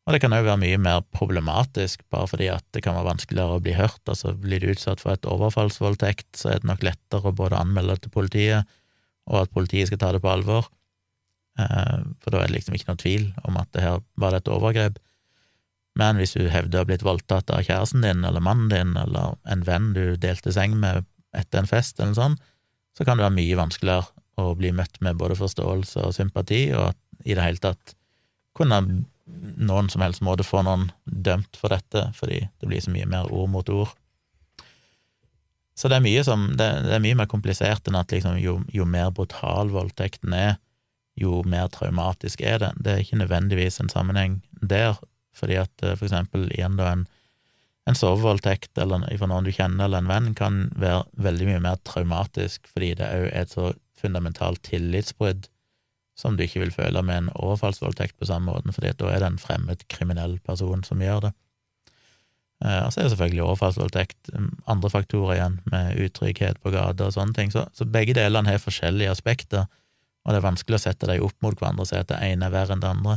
Og 0.09 0.15
det 0.15 0.23
kan 0.23 0.33
òg 0.33 0.47
være 0.47 0.61
mye 0.63 0.77
mer 0.81 1.03
problematisk, 1.13 2.01
bare 2.09 2.31
fordi 2.31 2.47
at 2.49 2.65
det 2.73 2.81
kan 2.81 2.95
være 2.97 3.11
vanskeligere 3.11 3.59
å 3.59 3.61
bli 3.61 3.75
hørt. 3.77 4.01
Altså, 4.09 4.33
blir 4.33 4.63
du 4.63 4.71
utsatt 4.73 5.03
for 5.03 5.13
et 5.13 5.29
overfallsvoldtekt, 5.29 6.31
så 6.41 6.55
er 6.55 6.63
det 6.63 6.71
nok 6.71 6.87
lettere 6.87 7.29
å 7.29 7.37
både 7.37 7.59
anmelde 7.61 7.99
det 7.99 8.07
til 8.07 8.15
politiet, 8.15 8.71
og 9.29 9.43
at 9.43 9.53
politiet 9.53 9.91
skal 9.91 10.01
ta 10.01 10.15
det 10.17 10.23
på 10.25 10.31
alvor. 10.33 10.71
Eh, 11.61 11.99
for 12.25 12.33
da 12.33 12.41
er 12.41 12.49
det 12.49 12.57
liksom 12.57 12.79
ikke 12.79 12.89
noe 12.89 13.03
tvil 13.03 13.27
om 13.51 13.59
at 13.61 13.69
det 13.77 13.85
her 13.85 14.01
var 14.25 14.39
et 14.39 14.49
overgrep. 14.49 14.97
Men 16.01 16.17
hvis 16.17 16.33
du 16.39 16.47
hevder 16.49 16.81
å 16.81 16.87
ha 16.87 16.89
blitt 16.89 17.05
voldtatt 17.05 17.53
av 17.53 17.67
kjæresten 17.67 18.07
din 18.07 18.25
eller 18.25 18.41
mannen 18.45 18.73
din 18.73 18.97
eller 18.97 19.37
en 19.51 19.67
venn 19.67 19.93
du 19.93 20.17
delte 20.17 20.55
seng 20.57 20.79
med 20.81 21.05
etter 21.37 21.61
en 21.61 21.69
fest 21.69 22.01
eller 22.01 22.17
sånn, 22.17 22.39
så 22.97 23.05
kan 23.05 23.21
det 23.21 23.27
være 23.27 23.37
mye 23.37 23.61
vanskeligere 23.61 24.09
å 24.41 24.55
bli 24.57 24.73
møtt 24.73 25.03
med 25.05 25.19
både 25.21 25.37
forståelse 25.37 26.07
og 26.07 26.17
sympati, 26.17 26.69
og 26.73 26.95
at 26.95 27.27
i 27.27 27.35
det 27.35 27.45
hele 27.45 27.61
tatt 27.61 27.97
kunne 28.57 28.81
noen 29.59 29.89
som 29.93 30.03
helst 30.03 30.23
måte 30.25 30.47
få 30.47 30.63
noen 30.67 30.89
dømt 31.05 31.59
for 31.59 31.73
dette, 31.75 32.09
fordi 32.17 32.45
det 32.61 32.69
blir 32.69 32.83
så 32.83 32.93
mye 32.95 33.09
mer 33.09 33.33
ord 33.33 33.51
mot 33.53 33.69
ord. 33.73 33.93
Så 35.79 35.91
det 35.91 35.99
er 35.99 36.07
mye, 36.07 36.23
som, 36.27 36.49
det, 36.59 36.67
det 36.89 36.97
er 36.97 37.05
mye 37.05 37.19
mer 37.21 37.29
komplisert 37.31 37.87
enn 37.87 37.99
at 37.99 38.11
liksom, 38.11 38.39
jo, 38.43 38.59
jo 38.75 38.87
mer 38.89 39.13
brutal 39.15 39.71
voldtekten 39.71 40.35
er, 40.35 40.57
jo 41.19 41.43
mer 41.47 41.69
traumatisk 41.75 42.43
er 42.43 42.59
det. 42.63 42.73
Det 42.83 42.93
er 42.93 43.05
ikke 43.05 43.21
nødvendigvis 43.21 43.79
en 43.83 43.91
sammenheng 43.93 44.41
der, 44.59 44.99
fordi 45.39 45.59
at 45.63 45.85
eh, 45.85 45.95
for 45.99 46.09
eksempel 46.09 46.49
igjen 46.51 46.79
da 46.79 46.93
en, 46.95 47.05
en 47.89 47.99
sovevoldtekt 47.99 48.79
eller 48.83 49.07
fra 49.21 49.31
noen 49.31 49.47
du 49.47 49.53
kjenner 49.55 49.87
eller 49.87 50.03
en 50.03 50.11
venn 50.11 50.33
kan 50.39 50.65
være 50.79 51.05
veldig 51.29 51.49
mye 51.53 51.63
mer 51.69 51.79
traumatisk 51.87 52.67
fordi 52.71 52.93
det 52.99 53.07
òg 53.09 53.29
er 53.31 53.37
et 53.45 53.55
så 53.55 53.71
fundamentalt 53.99 54.61
tillitsbrudd 54.67 55.49
som 56.19 56.37
du 56.37 56.45
ikke 56.45 56.65
vil 56.65 56.75
føle 56.75 57.03
med 57.07 57.23
en 57.23 57.35
overfallsvoldtekt 57.37 58.19
på 58.19 58.27
samme 58.27 58.51
måte, 58.51 58.75
fordi 58.75 58.95
da 58.99 59.13
er 59.13 59.23
det 59.23 59.33
en 59.33 59.43
fremmed 59.43 59.85
kriminell 59.93 60.39
person 60.47 60.83
som 60.87 61.03
gjør 61.03 61.29
det. 61.29 61.33
Eh, 62.65 62.81
og 62.83 62.91
så 62.91 63.01
er 63.01 63.07
det 63.07 63.13
selvfølgelig 63.15 63.45
overfallsvoldtekt, 63.47 64.33
mm, 64.35 64.49
andre 64.75 64.91
faktorer 64.91 65.37
igjen, 65.37 65.61
med 65.71 66.01
utrygghet 66.07 66.59
på 66.63 66.75
gata 66.75 67.07
og 67.07 67.15
sånne 67.15 67.39
ting, 67.39 67.55
så, 67.55 67.69
så 67.73 67.87
begge 67.87 68.19
delene 68.19 68.51
har 68.51 68.63
forskjellige 68.63 69.15
aspekter 69.15 69.69
og 70.29 70.35
det 70.35 70.43
er 70.43 70.45
vanskelig 70.45 70.77
å 70.77 70.83
sette 70.83 71.09
dem 71.09 71.25
opp 71.25 71.37
mot 71.41 71.57
hverandre 71.57 71.87
og 71.87 71.89
si 71.89 71.97
at 71.97 72.11
det 72.11 72.19
ene 72.21 72.49
er 72.49 72.53
verre 72.53 72.75
enn 72.75 72.83
det 72.83 72.91
andre. 72.91 73.15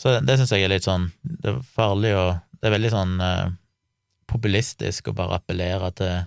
Så 0.00 0.16
det, 0.16 0.24
det 0.26 0.34
syns 0.40 0.50
jeg 0.50 0.64
er 0.66 0.72
litt 0.72 0.86
sånn 0.86 1.04
Det 1.22 1.52
er 1.52 1.58
farlig 1.76 2.10
og 2.16 2.30
Det 2.56 2.66
er 2.66 2.72
veldig 2.74 2.90
sånn 2.90 3.12
eh, 3.22 3.52
populistisk 4.32 5.10
å 5.10 5.14
bare 5.14 5.38
appellere 5.38 5.92
til 5.94 6.24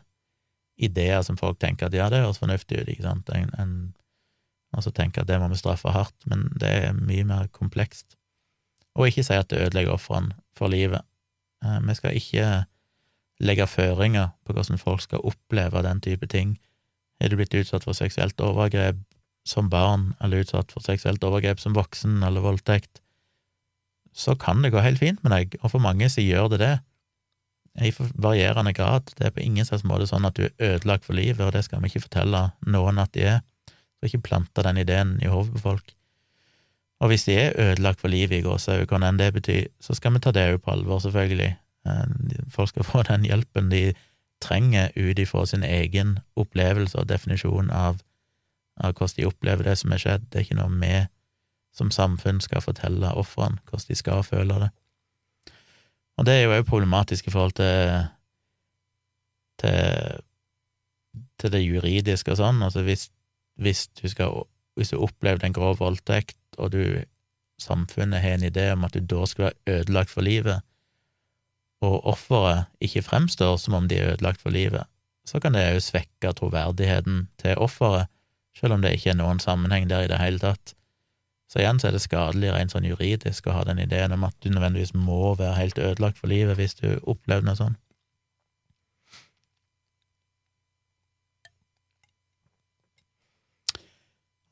ideer 0.88 1.24
som 1.28 1.40
folk 1.40 1.60
tenker 1.60 1.90
at 1.90 1.96
ja, 1.98 2.08
det 2.12 2.22
høres 2.22 2.40
fornuftig 2.40 2.82
ut, 2.82 2.90
ikke 2.92 3.04
sant, 3.04 3.30
en, 3.32 3.52
en, 3.60 3.76
og 4.76 4.96
tenke 4.96 5.22
at 5.22 5.30
det 5.30 5.40
må 5.40 5.48
vi 5.52 5.60
straffe 5.60 5.94
hardt, 5.96 6.16
men 6.26 6.48
det 6.60 6.72
er 6.84 6.98
mye 6.98 7.24
mer 7.28 7.48
komplekst. 7.56 8.18
Og 8.96 9.10
ikke 9.10 9.26
si 9.28 9.36
at 9.36 9.50
det 9.52 9.62
ødelegger 9.64 9.96
ofrene 9.96 10.36
for 10.58 10.72
livet. 10.72 11.02
Eh, 11.64 11.80
vi 11.88 11.96
skal 11.96 12.16
ikke 12.16 12.50
legge 13.44 13.68
føringer 13.68 14.32
på 14.46 14.56
hvordan 14.56 14.80
folk 14.80 15.02
skal 15.04 15.24
oppleve 15.24 15.84
den 15.84 16.02
type 16.02 16.28
ting. 16.32 16.58
Er 17.20 17.32
du 17.32 17.40
blitt 17.40 17.56
utsatt 17.56 17.84
for 17.84 17.96
seksuelt 17.96 18.40
overgrep, 18.42 19.00
som 19.46 19.70
barn 19.70 20.14
eller 20.24 20.42
utsatt 20.44 20.72
for 20.74 20.84
seksuelt 20.84 21.24
overgrep 21.24 21.60
som 21.62 21.76
voksen 21.76 22.24
eller 22.26 22.42
voldtekt, 22.42 23.02
så 24.16 24.36
kan 24.40 24.64
det 24.64 24.72
gå 24.72 24.80
helt 24.80 25.02
fint 25.02 25.24
med 25.24 25.34
deg, 25.36 25.58
og 25.62 25.74
for 25.74 25.84
mange 25.84 26.08
så 26.10 26.24
gjør 26.24 26.54
det 26.56 26.62
det, 26.64 26.76
i 27.84 27.92
varierende 28.24 28.72
grad. 28.74 29.12
Det 29.18 29.28
er 29.28 29.34
på 29.36 29.44
ingen 29.44 29.68
slags 29.68 29.84
måte 29.84 30.08
sånn 30.08 30.26
at 30.28 30.38
du 30.38 30.46
er 30.46 30.76
ødelagt 30.76 31.04
for 31.04 31.18
livet, 31.18 31.44
og 31.44 31.52
det 31.52 31.66
skal 31.66 31.84
vi 31.84 31.92
ikke 31.92 32.06
fortelle 32.06 32.46
noen 32.72 33.02
at 33.04 33.12
de 33.18 33.26
er. 33.36 33.42
Skal 34.06 34.20
ikke 34.20 34.30
planta 34.30 34.64
den 34.66 34.78
ideen 34.78 35.16
i 35.24 35.30
hodet 35.32 35.56
på 35.58 35.64
folk. 35.64 35.94
Og 37.04 37.12
hvis 37.12 37.26
de 37.28 37.36
er 37.36 37.56
ødelagt 37.60 38.00
for 38.00 38.08
livet 38.08 38.38
i 38.38 38.44
gåsehud, 38.46 38.86
hva 38.88 39.00
enn 39.04 39.20
det 39.20 39.34
betyr, 39.36 39.68
så 39.84 39.98
skal 39.98 40.14
vi 40.16 40.22
ta 40.24 40.32
det 40.32 40.48
på 40.64 40.72
alvor, 40.72 41.02
selvfølgelig. 41.04 41.56
Folk 42.54 42.72
skal 42.72 42.88
få 42.92 43.04
den 43.10 43.26
hjelpen 43.28 43.72
de 43.74 43.90
trenger 44.44 44.92
ut 44.96 45.20
ifra 45.20 45.46
sin 45.50 45.64
egen 45.64 46.20
opplevelse 46.36 47.00
og 47.00 47.10
definisjon 47.10 47.72
av 47.72 48.02
av 48.84 48.92
hvordan 48.96 49.16
de 49.18 49.28
opplever 49.28 49.68
det 49.68 49.78
som 49.80 49.94
er 49.96 50.02
skjedd. 50.02 50.26
Det 50.30 50.40
er 50.40 50.48
ikke 50.48 50.60
noe 50.60 50.80
vi 50.82 50.96
som 51.76 51.92
samfunn 51.92 52.42
skal 52.44 52.64
fortelle 52.64 53.14
ofrene 53.20 53.60
hvordan 53.68 53.88
de 53.90 54.00
skal 54.00 54.24
føle 54.28 54.60
det. 54.66 54.72
Og 56.16 56.28
det 56.28 56.36
er 56.36 56.46
jo 56.46 56.56
òg 56.56 56.68
problematisk 56.68 57.28
i 57.28 57.34
forhold 57.34 57.58
til, 57.60 58.06
til, 59.60 60.22
til 61.40 61.52
det 61.52 61.64
juridiske 61.64 62.32
og 62.32 62.40
sånn. 62.40 62.62
Altså 62.64 62.86
hvis, 62.88 63.10
hvis 63.62 63.88
du 63.88 64.08
skal 64.12 64.46
hvis 64.76 64.92
du 64.92 65.00
opplever 65.00 65.46
en 65.46 65.54
grov 65.56 65.78
voldtekt, 65.80 66.38
og 66.58 66.74
du 66.74 67.00
samfunnet 67.62 68.20
har 68.20 68.36
en 68.36 68.44
idé 68.44 68.66
om 68.74 68.84
at 68.84 68.94
du 68.94 69.00
da 69.00 69.26
skal 69.26 69.46
være 69.46 69.80
ødelagt 69.80 70.12
for 70.12 70.26
livet, 70.26 70.66
og 71.86 72.04
offeret 72.08 72.66
ikke 72.84 73.06
fremstår 73.06 73.56
som 73.62 73.78
om 73.78 73.88
de 73.88 74.00
er 74.00 74.14
ødelagt 74.14 74.42
for 74.42 74.52
livet, 74.52 74.84
så 75.26 75.40
kan 75.40 75.56
det 75.56 75.64
òg 75.72 75.80
svekke 75.82 76.34
troverdigheten 76.38 77.28
til 77.42 77.56
offeret 77.58 78.12
selv 78.56 78.74
om 78.74 78.84
det 78.84 78.94
ikke 78.96 79.12
er 79.12 79.20
noen 79.20 79.40
sammenheng 79.40 79.90
der 79.90 80.06
i 80.06 80.12
det 80.12 80.20
hele 80.22 80.40
tatt. 80.40 80.76
Så 81.52 81.60
igjen 81.62 81.80
så 81.80 81.90
er 81.90 81.96
det 81.96 82.04
skadelig 82.04 82.54
rent 82.54 82.74
sånn 82.74 82.88
juridisk 82.88 83.48
å 83.48 83.56
ha 83.58 83.64
den 83.68 83.82
ideen 83.84 84.16
om 84.16 84.24
at 84.28 84.36
du 84.44 84.50
nødvendigvis 84.50 84.96
må 84.98 85.36
være 85.36 85.58
helt 85.60 85.80
ødelagt 85.80 86.20
for 86.20 86.32
livet 86.32 86.58
hvis 86.60 86.78
du 86.80 86.88
opplever 87.04 87.46
noe 87.46 87.60
sånt. 87.60 87.80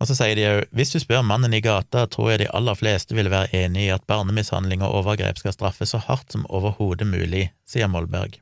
Og 0.04 0.10
så 0.10 0.18
sier 0.18 0.36
de 0.36 0.44
òg 0.44 0.74
hvis 0.76 0.90
du 0.92 0.98
spør 1.00 1.22
mannen 1.24 1.54
i 1.56 1.62
gata, 1.64 2.02
tror 2.12 2.34
jeg 2.34 2.42
de 2.42 2.50
aller 2.52 2.76
fleste 2.76 3.16
vil 3.16 3.30
være 3.32 3.54
enig 3.56 3.86
i 3.86 3.94
at 3.94 4.04
barnemishandling 4.10 4.84
og 4.84 4.98
overgrep 5.00 5.40
skal 5.40 5.56
straffes 5.56 5.94
så 5.96 6.02
hardt 6.04 6.36
som 6.36 6.44
overhodet 6.52 7.08
mulig, 7.08 7.46
sier 7.64 7.88
Molberg. 7.88 8.36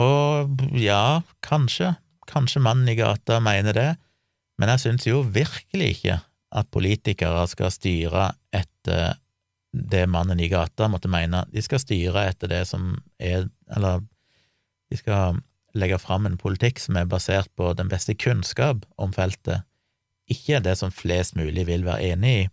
Og 0.00 0.62
ja, 0.80 1.20
kanskje, 1.44 1.92
kanskje 2.30 2.64
mannen 2.64 2.88
i 2.88 2.96
gata 2.96 3.42
mener 3.44 3.76
det, 3.76 3.90
men 4.56 4.72
jeg 4.72 4.84
syns 4.86 5.04
jo 5.04 5.20
virkelig 5.36 5.98
ikke 5.98 6.16
at 6.56 6.72
politikere 6.72 7.44
skal 7.50 7.74
styre 7.76 8.30
etter 8.56 9.18
det 9.70 10.06
mannen 10.08 10.40
i 10.40 10.48
gata 10.48 10.88
måtte 10.88 11.12
mene. 11.12 11.44
De 11.52 11.60
skal 11.60 11.84
styre 11.84 12.24
etter 12.32 12.48
det 12.50 12.64
som 12.72 12.94
er 13.20 13.50
Eller 13.68 14.00
de 14.90 14.96
skal 14.98 15.44
legge 15.74 15.98
fram 16.02 16.26
en 16.26 16.38
politikk 16.40 16.80
som 16.82 16.96
er 16.98 17.08
basert 17.10 17.50
på 17.56 17.72
den 17.78 17.90
beste 17.90 18.14
kunnskap 18.18 18.86
om 19.00 19.12
feltet, 19.14 19.66
ikke 20.30 20.60
det 20.62 20.76
som 20.78 20.94
flest 20.94 21.36
mulig 21.38 21.66
vil 21.66 21.84
være 21.86 22.12
enig 22.14 22.34
i, 22.38 22.46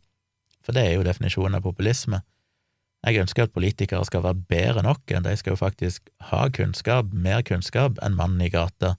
for 0.65 0.75
det 0.75 0.83
er 0.83 0.97
jo 0.97 1.05
definisjonen 1.05 1.59
av 1.59 1.65
populisme. 1.65 2.21
Jeg 3.05 3.21
ønsker 3.21 3.45
at 3.45 3.53
politikere 3.55 4.05
skal 4.07 4.23
være 4.25 4.41
bedre 4.49 4.81
enn 4.83 5.25
de 5.25 5.35
skal 5.37 5.53
jo 5.53 5.59
faktisk 5.59 6.09
ha 6.31 6.47
kunnskap, 6.49 7.13
mer 7.13 7.43
kunnskap 7.45 8.01
enn 8.03 8.17
mannen 8.17 8.41
i 8.43 8.49
gata. 8.51 8.95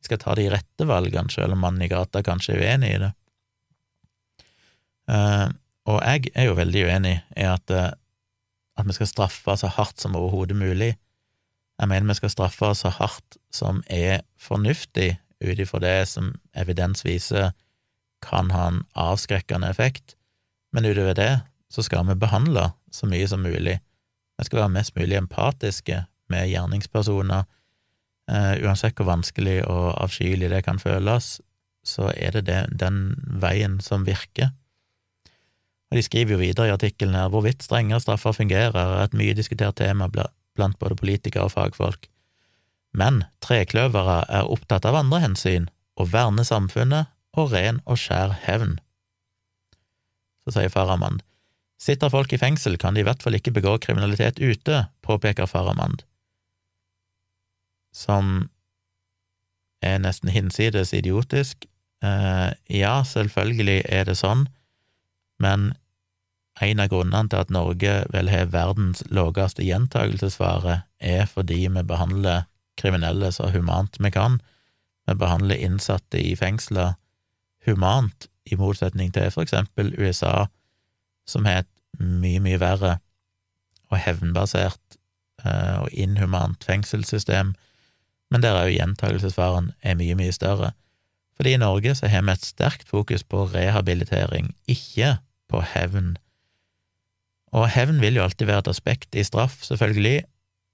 De 0.00 0.08
skal 0.08 0.20
ta 0.22 0.34
de 0.34 0.48
rette 0.50 0.88
valgene, 0.88 1.30
selv 1.30 1.54
om 1.54 1.62
mannen 1.62 1.84
i 1.84 1.90
gata 1.92 2.24
kanskje 2.24 2.56
er 2.56 2.64
uenig 2.64 2.94
i 2.94 3.02
det. 3.04 3.12
Uh, 5.04 5.52
og 5.84 6.00
jeg 6.00 6.32
er 6.32 6.48
jo 6.48 6.56
veldig 6.56 6.82
uenig 6.88 7.18
i 7.36 7.44
at, 7.44 7.70
uh, 7.70 7.92
at 8.80 8.88
vi 8.88 8.96
skal 8.96 9.10
straffe 9.10 9.56
så 9.60 9.68
hardt 9.68 10.00
som 10.00 10.16
overhodet 10.16 10.56
mulig. 10.56 10.94
Jeg 11.80 11.90
mener 11.90 12.12
vi 12.12 12.18
skal 12.20 12.32
straffe 12.32 12.70
så 12.78 12.92
hardt 12.94 13.38
som 13.54 13.82
er 13.90 14.22
fornuftig 14.38 15.16
ut 15.44 15.58
ifra 15.58 15.80
det 15.82 15.96
som 16.08 16.32
evidens 16.54 17.04
viser 17.04 17.52
kan 18.24 18.52
ha 18.54 18.68
en 18.70 18.84
avskrekkende 18.96 19.68
effekt, 19.68 20.14
men 20.72 20.86
utover 20.86 21.16
det 21.18 21.32
så 21.70 21.82
skal 21.82 22.06
vi 22.08 22.16
behandle 22.18 22.70
så 22.94 23.08
mye 23.10 23.26
som 23.28 23.42
mulig. 23.42 23.80
Vi 24.38 24.46
skal 24.46 24.62
være 24.62 24.74
mest 24.76 24.94
mulig 24.96 25.18
empatiske 25.18 26.04
med 26.30 26.48
gjerningspersoner. 26.48 27.44
Uh, 28.30 28.54
uansett 28.64 28.96
hvor 28.96 29.10
vanskelig 29.10 29.58
og 29.68 29.90
avskyelig 30.00 30.48
det 30.50 30.62
kan 30.64 30.78
føles, 30.80 31.40
så 31.84 32.08
er 32.16 32.38
det, 32.38 32.46
det 32.48 32.78
den 32.80 33.18
veien 33.42 33.80
som 33.84 34.06
virker. 34.06 34.54
Og 35.90 35.98
De 35.98 36.02
skriver 36.02 36.34
jo 36.34 36.40
videre 36.40 36.70
i 36.70 36.74
artikkelen 36.74 37.18
her 37.18 37.28
hvorvidt 37.28 37.62
strengere 37.62 38.00
straffer 38.00 38.32
fungerer, 38.32 38.72
er 38.74 39.04
et 39.04 39.18
mye 39.18 39.36
diskutert 39.36 39.76
tema 39.76 40.08
blant 40.54 40.78
både 40.80 40.96
politikere 40.98 41.48
og 41.48 41.54
fagfolk. 41.54 42.08
Men 42.94 43.24
trekløvere 43.42 44.22
er 44.30 44.50
opptatt 44.50 44.86
av 44.86 44.98
andre 45.00 45.20
hensyn, 45.24 45.68
å 45.98 46.06
verne 46.10 46.44
samfunnet 46.46 47.10
og 47.38 47.52
ren 47.54 47.80
og 47.84 47.98
skjær 47.98 48.34
hevn. 48.46 48.78
Så 50.44 50.56
sier 50.56 50.72
Farahmand, 50.72 51.22
sitter 51.80 52.12
folk 52.12 52.32
i 52.34 52.40
fengsel, 52.40 52.76
kan 52.78 52.94
de 52.94 53.02
i 53.02 53.06
hvert 53.06 53.22
fall 53.22 53.36
ikke 53.38 53.54
begå 53.54 53.76
kriminalitet 53.82 54.40
ute, 54.42 54.86
påpeker 55.06 55.48
Farahmand, 55.50 56.04
som 57.94 58.48
er 59.84 60.00
nesten 60.02 60.30
hinsides 60.32 60.94
idiotisk. 60.96 61.66
Eh, 62.04 62.50
ja, 62.72 62.94
selvfølgelig 63.06 63.82
er 63.88 64.06
det 64.08 64.16
sånn, 64.18 64.46
men 65.42 65.72
en 66.62 66.80
av 66.80 66.90
grunnene 66.92 67.30
til 67.30 67.42
at 67.42 67.52
Norge 67.54 67.94
vel 68.14 68.30
har 68.30 68.52
verdens 68.52 69.02
laveste 69.10 69.64
gjentagelsesfare, 69.66 70.82
er 71.00 71.26
fordi 71.26 71.64
vi 71.66 71.82
behandler 71.82 72.46
kriminelle 72.78 73.30
så 73.34 73.50
humant 73.54 73.98
vi 73.98 74.10
kan. 74.14 74.38
Vi 75.06 75.16
behandler 75.18 75.58
innsatte 75.58 76.20
i 76.20 76.34
fengsler 76.38 76.94
humant, 77.66 78.28
i 78.44 78.56
motsetning 78.60 79.12
til 79.12 79.30
for 79.32 79.42
eksempel 79.42 79.94
USA, 79.98 80.46
som 81.26 81.46
har 81.48 81.64
et 81.64 81.72
mye, 81.98 82.40
mye 82.44 82.60
verre 82.60 82.98
og 83.90 83.98
hevnbasert 84.04 84.98
eh, 85.44 85.76
og 85.80 85.88
inhumant 85.92 86.64
fengselssystem, 86.64 87.54
men 88.30 88.42
der 88.42 88.58
òg 88.58 88.72
gjentagelsesfaren 88.74 89.72
er 89.82 89.96
mye, 89.98 90.16
mye 90.18 90.34
større. 90.34 90.72
Fordi 91.36 91.54
i 91.54 91.60
Norge 91.60 91.94
så 91.98 92.10
har 92.10 92.22
vi 92.26 92.34
et 92.34 92.46
sterkt 92.46 92.88
fokus 92.88 93.24
på 93.24 93.46
rehabilitering, 93.54 94.52
ikke 94.70 95.16
på 95.50 95.62
hevn 95.74 96.14
og 97.54 97.68
hevn 97.70 98.00
vil 98.02 98.18
jo 98.18 98.24
alltid 98.24 98.48
være 98.50 98.64
et 98.64 98.70
aspekt 98.72 99.14
i 99.14 99.24
straff, 99.26 99.60
selvfølgelig, 99.62 100.24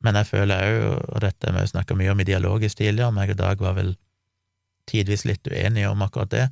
men 0.00 0.16
jeg 0.16 0.26
føler 0.26 0.62
òg, 0.64 0.84
og 1.12 1.20
dette 1.20 1.50
har 1.50 1.60
vi 1.60 1.72
snakka 1.74 1.96
mye 1.98 2.12
om 2.14 2.22
i 2.22 2.28
dialogisk 2.28 2.80
tidligere, 2.80 3.12
meg 3.12 3.34
og 3.34 3.38
Dag 3.38 3.60
var 3.60 3.76
vel 3.76 3.96
tidvis 4.88 5.26
litt 5.28 5.48
uenige 5.50 5.90
om 5.90 6.02
akkurat 6.02 6.30
det. 6.32 6.46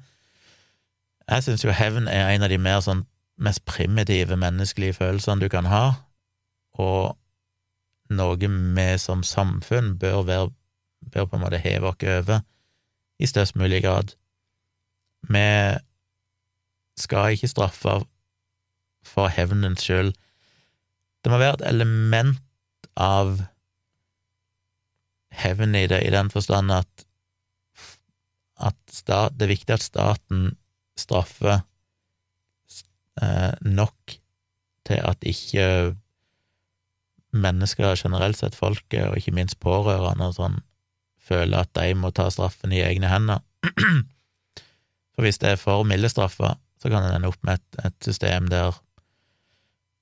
Jeg 1.28 1.44
syns 1.44 1.64
jo 1.64 1.72
hevn 1.72 2.08
er 2.12 2.34
en 2.34 2.44
av 2.44 2.52
de 2.52 2.58
mer 2.60 2.82
sånn 2.84 3.06
mest 3.40 3.64
primitive 3.68 4.36
menneskelige 4.36 4.98
følelsene 4.98 5.44
du 5.44 5.48
kan 5.52 5.68
ha, 5.70 5.86
og 6.78 7.16
noe 8.10 8.36
vi 8.38 8.86
som 9.00 9.24
samfunn 9.24 9.96
bør, 10.00 10.22
være, 10.28 10.50
bør 11.12 11.28
på 11.28 11.36
en 11.36 11.44
måte 11.44 11.60
heve 11.62 11.88
oss 11.88 12.04
over 12.04 12.40
i 13.18 13.26
størst 13.26 13.56
mulig 13.56 13.82
grad. 13.82 14.14
Vi 15.28 15.48
skal 16.98 17.34
ikke 17.34 17.50
straffe 17.50 17.98
for 19.08 19.32
hevnens 19.32 19.84
skyld. 19.84 20.14
Det 21.24 21.32
må 21.32 21.40
være 21.40 21.58
et 21.58 21.68
element 21.72 22.38
av 22.98 23.40
hevn 25.38 25.76
i 25.78 25.86
det, 25.90 26.02
i 26.06 26.12
den 26.14 26.30
forstand 26.32 26.72
at, 26.74 27.06
at 28.58 28.78
stat, 28.90 29.36
det 29.38 29.46
er 29.46 29.54
viktig 29.54 29.76
at 29.76 29.84
staten 29.84 30.52
straffer 30.98 31.60
eh, 33.22 33.54
nok 33.62 34.18
til 34.88 35.02
at 35.04 35.26
ikke 35.26 35.94
mennesker 37.36 37.98
generelt 38.00 38.38
sett, 38.40 38.56
folket, 38.56 39.04
og 39.10 39.18
ikke 39.20 39.36
minst 39.36 39.58
pårørende 39.62 40.30
og 40.30 40.38
sånn, 40.38 40.60
føler 41.20 41.66
at 41.66 41.74
de 41.76 41.92
må 41.98 42.10
ta 42.14 42.28
straffen 42.32 42.72
i 42.72 42.82
egne 42.84 43.10
hender. 43.10 43.44
For 45.14 45.26
hvis 45.26 45.40
det 45.42 45.50
er 45.52 45.60
for 45.60 45.82
milde 45.82 46.08
straffer, 46.12 46.56
så 46.78 46.90
kan 46.92 47.02
en 47.02 47.16
ende 47.16 47.30
opp 47.30 47.40
med 47.42 47.58
et, 47.58 47.80
et 47.88 48.06
system 48.06 48.46
der 48.52 48.76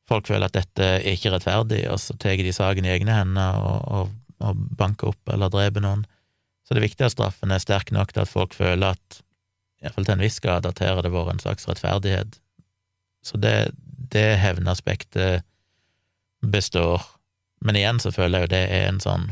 folk 0.08 0.28
føler 0.30 0.48
at 0.48 0.56
dette 0.56 0.86
er 0.98 1.08
ikke 1.14 1.32
rettferdig, 1.34 1.82
og 1.90 1.98
så 2.02 2.16
tar 2.20 2.38
de 2.38 2.54
saken 2.54 2.86
i 2.86 2.92
egne 2.94 3.14
hender 3.16 3.58
og, 3.58 3.78
og, 3.86 4.12
og, 4.42 4.66
banker 4.78 5.12
opp 5.12 5.32
eller 5.34 5.52
dreper 5.52 5.84
noen. 5.84 6.04
Så 6.66 6.74
det 6.74 6.82
er 6.82 6.88
viktig 6.88 7.06
at 7.06 7.14
straffen 7.14 7.54
er 7.54 7.62
sterk 7.62 7.92
nok 7.94 8.12
til 8.14 8.24
at 8.24 8.30
folk 8.30 8.54
føler 8.54 8.94
at, 8.94 9.20
iallfall 9.82 10.06
til 10.06 10.16
en 10.16 10.24
viss 10.24 10.38
grad, 10.42 10.66
at 10.66 10.82
her 10.82 10.96
har 10.98 11.06
det 11.06 11.14
vært 11.14 11.34
en 11.34 11.42
slags 11.42 11.68
rettferdighet. 11.68 12.38
Så 13.26 13.38
det, 13.42 13.56
det 14.14 14.38
hevnaspektet 14.42 15.46
består. 16.42 17.02
Men 17.66 17.78
igjen 17.78 18.00
så 18.02 18.12
føler 18.14 18.44
jeg 18.44 18.46
jo 18.46 18.54
det 18.54 18.64
er 18.76 18.88
en 18.90 19.02
sånn 19.02 19.30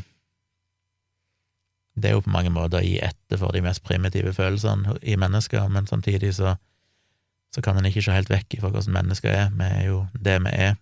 Det 1.95 2.09
er 2.09 2.15
jo 2.17 2.25
på 2.25 2.33
mange 2.35 2.51
måter 2.51 2.81
å 2.81 2.87
gi 2.87 2.97
etter 3.07 3.39
for 3.39 3.55
de 3.55 3.61
mest 3.63 3.85
primitive 3.87 4.33
følelsene 4.35 4.97
i 5.07 5.15
mennesker, 5.21 5.69
men 5.71 5.87
samtidig 5.87 6.33
så 6.35 6.57
så 7.55 7.63
kan 7.63 7.79
en 7.79 7.87
ikke 7.87 8.03
se 8.03 8.15
helt 8.15 8.31
vekk 8.33 8.59
fra 8.59 8.71
hvordan 8.73 8.97
mennesker 8.97 9.31
er. 9.31 9.51
Vi 9.55 9.67
er 9.67 9.85
jo 9.87 10.01
det 10.19 10.41
vi 10.43 10.55
er, 10.67 10.79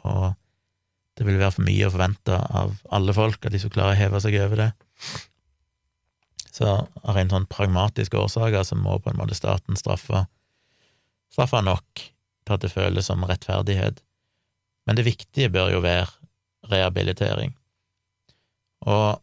og 0.00 0.32
det 1.18 1.26
vil 1.26 1.40
være 1.40 1.56
for 1.56 1.66
mye 1.66 1.88
å 1.88 1.92
forvente 1.92 2.36
av 2.38 2.76
alle 2.94 3.14
folk 3.16 3.44
at 3.44 3.52
de 3.52 3.60
skal 3.60 3.74
klare 3.74 3.96
å 3.96 3.98
heve 3.98 4.20
seg 4.22 4.38
over 4.40 4.62
det. 4.62 4.68
Så 6.54 6.70
av 6.70 7.16
rent 7.16 7.34
sånn 7.34 7.48
pragmatiske 7.50 8.18
årsaker 8.18 8.64
så 8.66 8.78
må 8.78 8.96
på 9.02 9.12
en 9.12 9.18
måte 9.20 9.36
staten 9.36 9.76
straffe, 9.78 10.24
straffe 11.34 11.60
nok 11.62 12.04
til 12.04 12.54
at 12.54 12.64
det 12.64 12.72
føles 12.72 13.10
som 13.10 13.26
rettferdighet. 13.28 14.00
Men 14.88 14.96
det 14.96 15.04
viktige 15.10 15.52
bør 15.52 15.74
jo 15.74 15.82
være 15.84 16.08
rehabilitering. 16.72 17.52
Og 18.88 19.20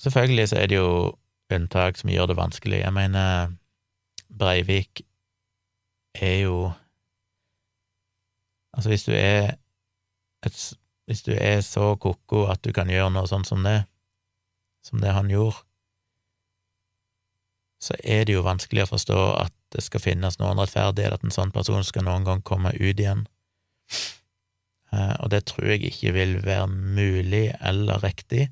selvfølgelig 0.00 0.48
så 0.52 0.60
er 0.62 0.70
det 0.70 0.78
jo 0.78 0.92
unntak 1.52 1.98
som 1.98 2.12
gjør 2.12 2.30
det 2.30 2.38
vanskelig. 2.38 2.82
Jeg 2.84 2.94
mener, 2.94 3.54
Breivik 4.28 5.02
er 6.22 6.38
jo 6.46 6.72
Altså, 8.76 8.88
hvis 8.92 9.04
du 9.04 9.12
er 9.12 9.54
et, 10.46 10.74
Hvis 11.06 11.22
du 11.22 11.32
er 11.32 11.60
så 11.60 11.96
ko-ko 11.96 12.44
at 12.52 12.60
du 12.64 12.72
kan 12.72 12.90
gjøre 12.90 13.10
noe 13.10 13.26
sånn 13.26 13.46
som 13.48 13.64
det, 13.64 13.80
som 14.84 15.00
det 15.00 15.14
han 15.16 15.30
gjorde, 15.32 15.64
så 17.80 17.96
er 18.04 18.26
det 18.28 18.34
jo 18.34 18.44
vanskelig 18.44 18.84
å 18.84 18.90
forstå 18.90 19.16
at 19.38 19.54
det 19.72 19.84
skal 19.86 20.02
finnes 20.04 20.36
noen 20.36 20.60
rettferdighet, 20.60 21.16
at 21.16 21.24
en 21.24 21.32
sånn 21.32 21.52
person 21.54 21.80
skal 21.86 22.04
noen 22.04 22.26
gang 22.28 22.42
komme 22.44 22.74
ut 22.76 23.00
igjen. 23.00 23.24
Eh, 24.92 25.14
og 25.20 25.32
det 25.32 25.46
tror 25.48 25.72
jeg 25.72 25.88
ikke 25.88 26.12
vil 26.16 26.38
være 26.44 26.68
mulig 26.68 27.46
eller 27.60 28.04
riktig. 28.04 28.50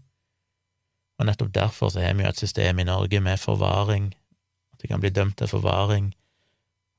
Og 1.21 1.29
nettopp 1.29 1.53
derfor 1.55 1.93
så 1.93 2.03
har 2.05 2.17
vi 2.17 2.25
jo 2.25 2.33
et 2.33 2.41
system 2.41 2.81
i 2.81 2.89
Norge 2.89 3.21
med 3.21 3.41
forvaring, 3.41 4.11
at 4.73 4.81
det 4.81 4.91
kan 4.91 5.01
bli 5.05 5.13
dømt 5.13 5.39
til 5.41 5.49
forvaring 5.53 6.11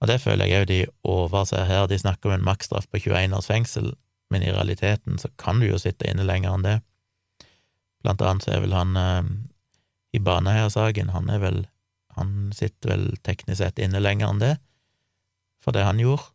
Og 0.02 0.10
det 0.12 0.20
føler 0.22 0.46
jeg 0.46 0.62
òg 0.62 0.68
de 0.70 0.80
overser 1.08 1.66
her. 1.66 1.88
De 1.90 1.98
snakker 1.98 2.30
om 2.30 2.38
en 2.38 2.46
maksstraff 2.46 2.86
på 2.92 3.02
21 3.08 3.34
års 3.38 3.50
fengsel, 3.50 3.94
men 4.30 4.44
i 4.44 4.52
realiteten 4.54 5.18
så 5.22 5.32
kan 5.42 5.62
du 5.62 5.70
jo 5.70 5.80
sitte 5.82 6.10
inne 6.10 6.26
lenger 6.28 6.54
enn 6.54 6.66
det. 6.66 6.78
Blant 8.06 8.22
annet 8.22 8.46
så 8.46 8.54
er 8.54 8.64
vel 8.64 8.76
han 8.78 8.94
eh, 9.00 9.30
i 10.18 10.22
Baneheia-saken, 10.24 11.14
han 11.16 11.34
er 11.34 11.44
vel 11.44 11.66
Han 12.18 12.50
sitter 12.50 12.90
vel 12.90 13.04
teknisk 13.22 13.60
sett 13.62 13.78
inne 13.78 14.00
lenger 14.02 14.32
enn 14.32 14.40
det, 14.42 14.56
for 15.62 15.70
det 15.70 15.84
han 15.86 16.00
gjorde. 16.02 16.32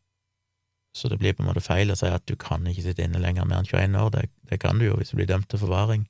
Så 0.95 1.09
det 1.11 1.17
blir 1.19 1.35
på 1.35 1.43
en 1.43 1.49
måte 1.49 1.65
feil 1.65 1.91
å 1.91 1.97
si 1.99 2.07
at 2.07 2.23
du 2.31 2.37
kan 2.39 2.63
ikke 2.71 2.85
sitte 2.85 3.03
inne 3.03 3.19
lenger 3.19 3.49
mer 3.51 3.65
enn 3.65 3.67
21 3.67 3.97
år. 3.99 4.13
Det, 4.15 4.23
det 4.47 4.61
kan 4.63 4.79
du 4.79 4.85
jo 4.87 4.95
hvis 5.01 5.11
du 5.11 5.17
blir 5.19 5.27
dømt 5.27 5.49
til 5.51 5.59
forvaring. 5.59 6.05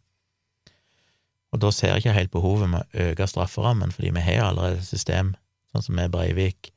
Og 1.57 1.63
da 1.65 1.71
ser 1.73 1.95
jeg 1.95 2.03
ikke 2.03 2.19
helt 2.19 2.35
behovet 2.35 2.69
med 2.75 2.85
å 2.85 3.07
øke 3.07 3.31
strafferammen, 3.33 3.97
fordi 3.97 4.13
vi 4.13 4.27
har 4.27 4.51
allerede 4.51 4.83
et 4.83 4.89
system, 4.89 5.33
sånn 5.73 5.87
som 5.87 5.97
med 5.97 6.13
Breivik, 6.13 6.73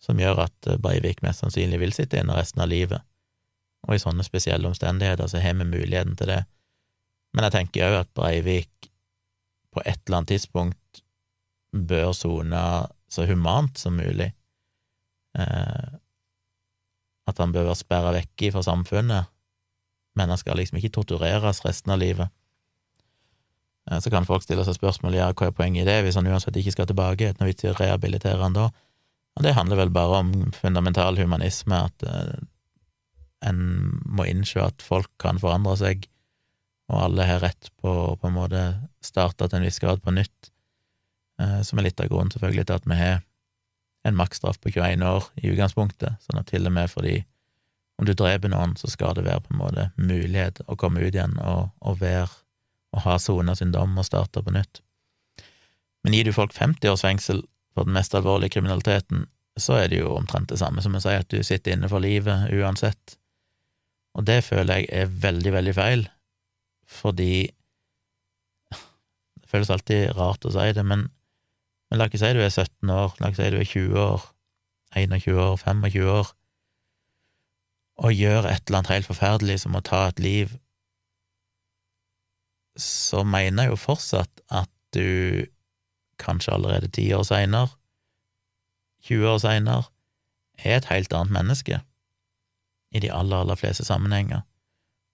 som 0.00 0.20
gjør 0.20 0.44
at 0.46 0.70
eh, 0.70 0.80
Breivik 0.80 1.22
mest 1.24 1.44
sannsynlig 1.44 1.80
vil 1.82 1.94
sitte 1.96 2.20
inne 2.20 2.36
resten 2.36 2.64
av 2.64 2.70
livet. 2.72 3.04
Og 3.88 3.96
i 3.96 4.02
sånne 4.02 4.24
spesielle 4.26 4.68
omstendigheter 4.68 5.28
så 5.30 5.40
har 5.40 5.56
vi 5.56 5.68
muligheten 5.68 6.16
til 6.18 6.32
det. 6.32 6.42
Men 7.32 7.46
jeg 7.46 7.56
tenker 7.56 7.86
òg 7.88 8.00
at 8.02 8.14
Breivik 8.16 8.90
på 9.70 9.82
et 9.84 10.00
eller 10.02 10.20
annet 10.20 10.34
tidspunkt 10.34 11.02
bør 11.70 12.12
sone 12.16 12.62
så 13.10 13.26
humant 13.26 13.78
som 13.78 13.96
mulig. 13.98 14.32
Eh, 15.38 15.90
at 17.30 17.38
han 17.38 17.52
bør 17.54 17.68
være 17.70 17.78
sperra 17.78 18.12
vekk 18.16 18.50
fra 18.56 18.64
samfunnet, 18.66 19.30
men 20.18 20.32
han 20.32 20.38
skal 20.40 20.58
liksom 20.58 20.80
ikke 20.80 20.96
tortureres 20.96 21.62
resten 21.64 21.94
av 21.94 22.00
livet. 22.02 22.32
Eh, 23.90 24.00
så 24.02 24.10
kan 24.10 24.26
folk 24.26 24.42
stille 24.42 24.64
seg 24.66 24.78
spørsmål 24.78 25.18
ja, 25.18 25.30
hva 25.30 25.50
er 25.50 25.56
poenget 25.56 25.84
i 25.84 25.90
det, 25.90 26.00
hvis 26.04 26.18
han 26.18 26.28
uansett 26.30 26.56
ikke 26.58 26.74
skal 26.74 26.90
tilbake, 26.90 27.34
noe 27.38 27.50
vits 27.50 27.66
i 27.66 27.70
å 27.70 27.76
rehabilitere 27.78 28.42
han 28.42 28.56
da? 28.56 28.70
Og 29.38 29.44
det 29.46 29.54
handler 29.56 29.84
vel 29.84 29.92
bare 29.94 30.22
om 30.24 30.32
fundamental 30.52 31.18
humanisme, 31.20 31.84
at 31.86 32.06
eh, 32.06 32.40
en 33.48 33.60
må 34.04 34.26
innse 34.28 34.60
at 34.60 34.84
folk 34.84 35.10
kan 35.22 35.40
forandre 35.40 35.76
seg, 35.80 36.06
og 36.90 37.04
alle 37.04 37.26
har 37.28 37.42
rett 37.44 37.70
på 37.80 37.90
å 37.90 38.16
på 38.18 38.28
en 38.28 38.36
måte 38.36 38.64
starte 39.04 39.46
til 39.46 39.60
en 39.60 39.66
viss 39.68 39.80
grad 39.82 40.02
på 40.04 40.14
nytt, 40.14 40.50
eh, 41.40 41.60
som 41.66 41.78
er 41.78 41.88
litt 41.88 42.02
av 42.02 42.10
grunnen 42.10 42.32
selvfølgelig 42.34 42.66
til 42.68 42.80
at 42.80 42.90
vi 42.90 43.00
har 43.00 43.20
en 44.08 44.16
maksstraff 44.16 44.58
på 44.60 44.72
21 44.72 45.04
år 45.04 45.28
i 45.40 45.52
utgangspunktet, 45.52 46.20
sånn 46.24 46.40
at 46.40 46.50
til 46.50 46.66
og 46.66 46.74
med 46.74 46.90
fordi 46.90 47.20
om 48.00 48.06
du 48.08 48.14
dreper 48.16 48.48
noen, 48.48 48.72
så 48.80 48.88
skal 48.88 49.12
det 49.16 49.26
være 49.26 49.44
på 49.44 49.52
en 49.52 49.60
måte 49.60 49.90
mulighet 50.00 50.62
å 50.72 50.76
komme 50.80 51.02
ut 51.04 51.12
igjen 51.12 51.36
og, 51.44 51.68
og 51.84 51.98
være 52.00 52.30
og 52.90 53.04
ha 53.04 53.18
sona 53.22 53.54
sin 53.54 53.72
dom 53.74 53.98
og 53.98 54.06
starte 54.06 54.42
på 54.42 54.54
nytt. 54.54 54.80
Men 56.02 56.16
gir 56.16 56.26
du 56.26 56.34
folk 56.34 56.54
50 56.56 56.90
års 56.90 57.04
fengsel 57.04 57.44
for 57.74 57.86
den 57.86 57.94
mest 57.96 58.14
alvorlige 58.14 58.56
kriminaliteten, 58.56 59.26
så 59.60 59.76
er 59.80 59.90
det 59.90 60.00
jo 60.00 60.14
omtrent 60.16 60.50
det 60.50 60.58
samme 60.60 60.82
som 60.82 60.96
å 60.96 61.02
si 61.02 61.14
at 61.14 61.30
du 61.30 61.42
sitter 61.46 61.74
inne 61.74 61.90
for 61.90 62.02
livet 62.02 62.50
uansett. 62.54 63.16
Og 64.18 64.26
det 64.26 64.40
føler 64.46 64.82
jeg 64.82 64.90
er 65.02 65.14
veldig, 65.22 65.52
veldig 65.58 65.74
feil, 65.76 66.04
fordi 66.90 67.32
Det 69.40 69.50
føles 69.50 69.70
alltid 69.74 70.12
rart 70.14 70.44
å 70.46 70.52
si 70.54 70.66
det, 70.76 70.84
men, 70.86 71.08
men 71.90 71.98
la 71.98 72.06
ikke 72.06 72.20
si 72.22 72.32
du 72.36 72.42
er 72.42 72.52
17 72.52 72.92
år, 72.94 73.16
la 73.18 73.30
ikke 73.30 73.42
si 73.42 73.50
du 73.50 73.58
er 73.58 73.70
20 73.72 74.02
år, 74.04 74.26
21 74.94 75.40
år, 75.42 75.56
25 75.58 76.10
år, 76.14 76.34
og 78.00 78.16
gjør 78.16 78.46
et 78.48 78.62
eller 78.64 78.78
annet 78.78 78.92
helt 78.94 79.08
forferdelig 79.10 79.58
som 79.64 79.76
å 79.76 79.82
ta 79.84 80.06
et 80.08 80.22
liv, 80.22 80.54
så 82.80 83.24
mener 83.26 83.66
jeg 83.66 83.74
jo 83.74 83.80
fortsatt 83.82 84.44
at 84.48 84.70
du 84.94 85.44
kanskje 86.20 86.54
allerede 86.54 86.90
ti 86.92 87.08
år 87.16 87.24
seinere, 87.26 87.72
20 89.08 89.28
år 89.34 89.40
seinere, 89.42 89.88
er 90.60 90.76
et 90.76 90.90
helt 90.90 91.12
annet 91.16 91.32
menneske 91.32 91.80
i 92.92 93.00
de 93.00 93.12
aller, 93.12 93.40
aller 93.40 93.56
fleste 93.56 93.84
sammenhenger. 93.86 94.42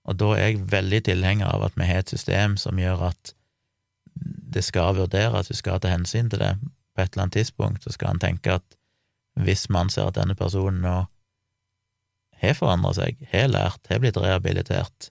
Og 0.06 0.18
da 0.18 0.32
er 0.36 0.48
jeg 0.50 0.66
veldig 0.70 1.02
tilhenger 1.08 1.50
av 1.50 1.66
at 1.66 1.76
vi 1.78 1.86
har 1.86 2.02
et 2.02 2.10
system 2.10 2.56
som 2.60 2.78
gjør 2.78 3.08
at 3.10 3.34
det 4.56 4.64
skal 4.64 4.96
vurderes, 4.96 5.50
vi 5.50 5.58
skal 5.58 5.80
ta 5.82 5.90
hensyn 5.92 6.30
til 6.30 6.40
det. 6.40 6.54
På 6.94 7.02
et 7.02 7.12
eller 7.12 7.26
annet 7.26 7.38
tidspunkt 7.40 7.84
så 7.84 7.92
skal 7.92 8.14
en 8.14 8.22
tenke 8.22 8.56
at 8.58 8.78
hvis 9.36 9.66
man 9.68 9.90
ser 9.92 10.08
at 10.08 10.16
denne 10.16 10.34
personen 10.38 10.80
nå 10.84 10.96
har 12.40 12.56
forandra 12.56 12.92
seg, 12.96 13.20
har 13.32 13.50
lært, 13.50 13.82
har 13.90 14.00
blitt 14.00 14.16
rehabilitert, 14.20 15.10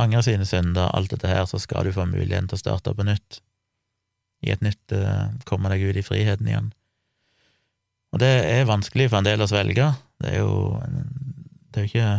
angrer 0.00 0.24
sine 0.24 0.46
synder, 0.48 0.90
alt 0.92 1.12
dette 1.12 1.28
her, 1.28 1.44
så 1.48 1.60
skal 1.60 1.88
du 1.88 1.92
få 1.96 2.06
muligheten 2.08 2.48
til 2.48 2.58
å 2.58 2.62
starte 2.62 2.94
på 2.96 3.06
nytt. 3.08 3.40
I 4.44 4.52
et 4.52 4.64
nytt 4.64 4.92
uh, 4.92 5.32
komme 5.48 5.70
deg 5.72 5.86
ut 5.86 5.96
i 5.96 6.04
friheten 6.04 6.48
igjen. 6.50 6.72
Og 8.12 8.20
det 8.22 8.32
er 8.48 8.68
vanskelig 8.68 9.10
for 9.10 9.20
en 9.20 9.28
del 9.28 9.42
å 9.42 9.48
svelge. 9.50 9.90
Det 10.22 10.32
er 10.32 10.42
jo 10.44 10.80
Det 11.72 11.82
er 11.82 11.84
jo 11.84 11.90
ikke 11.90 12.10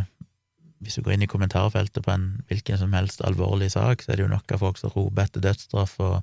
hvis 0.84 0.98
du 0.98 1.02
går 1.02 1.16
inn 1.16 1.26
i 1.26 1.30
kommentarfeltet 1.30 2.06
på 2.06 2.14
en 2.14 2.28
hvilken 2.50 2.78
som 2.78 2.94
helst 2.94 3.24
alvorlig 3.26 3.72
sak, 3.74 4.04
så 4.04 4.12
er 4.12 4.20
det 4.20 4.28
jo 4.28 4.34
nok 4.34 4.52
av 4.54 4.62
folk 4.62 4.78
som 4.78 4.94
roper 4.94 5.26
etter 5.26 5.44
dødsstraff 5.44 5.96
og 6.06 6.20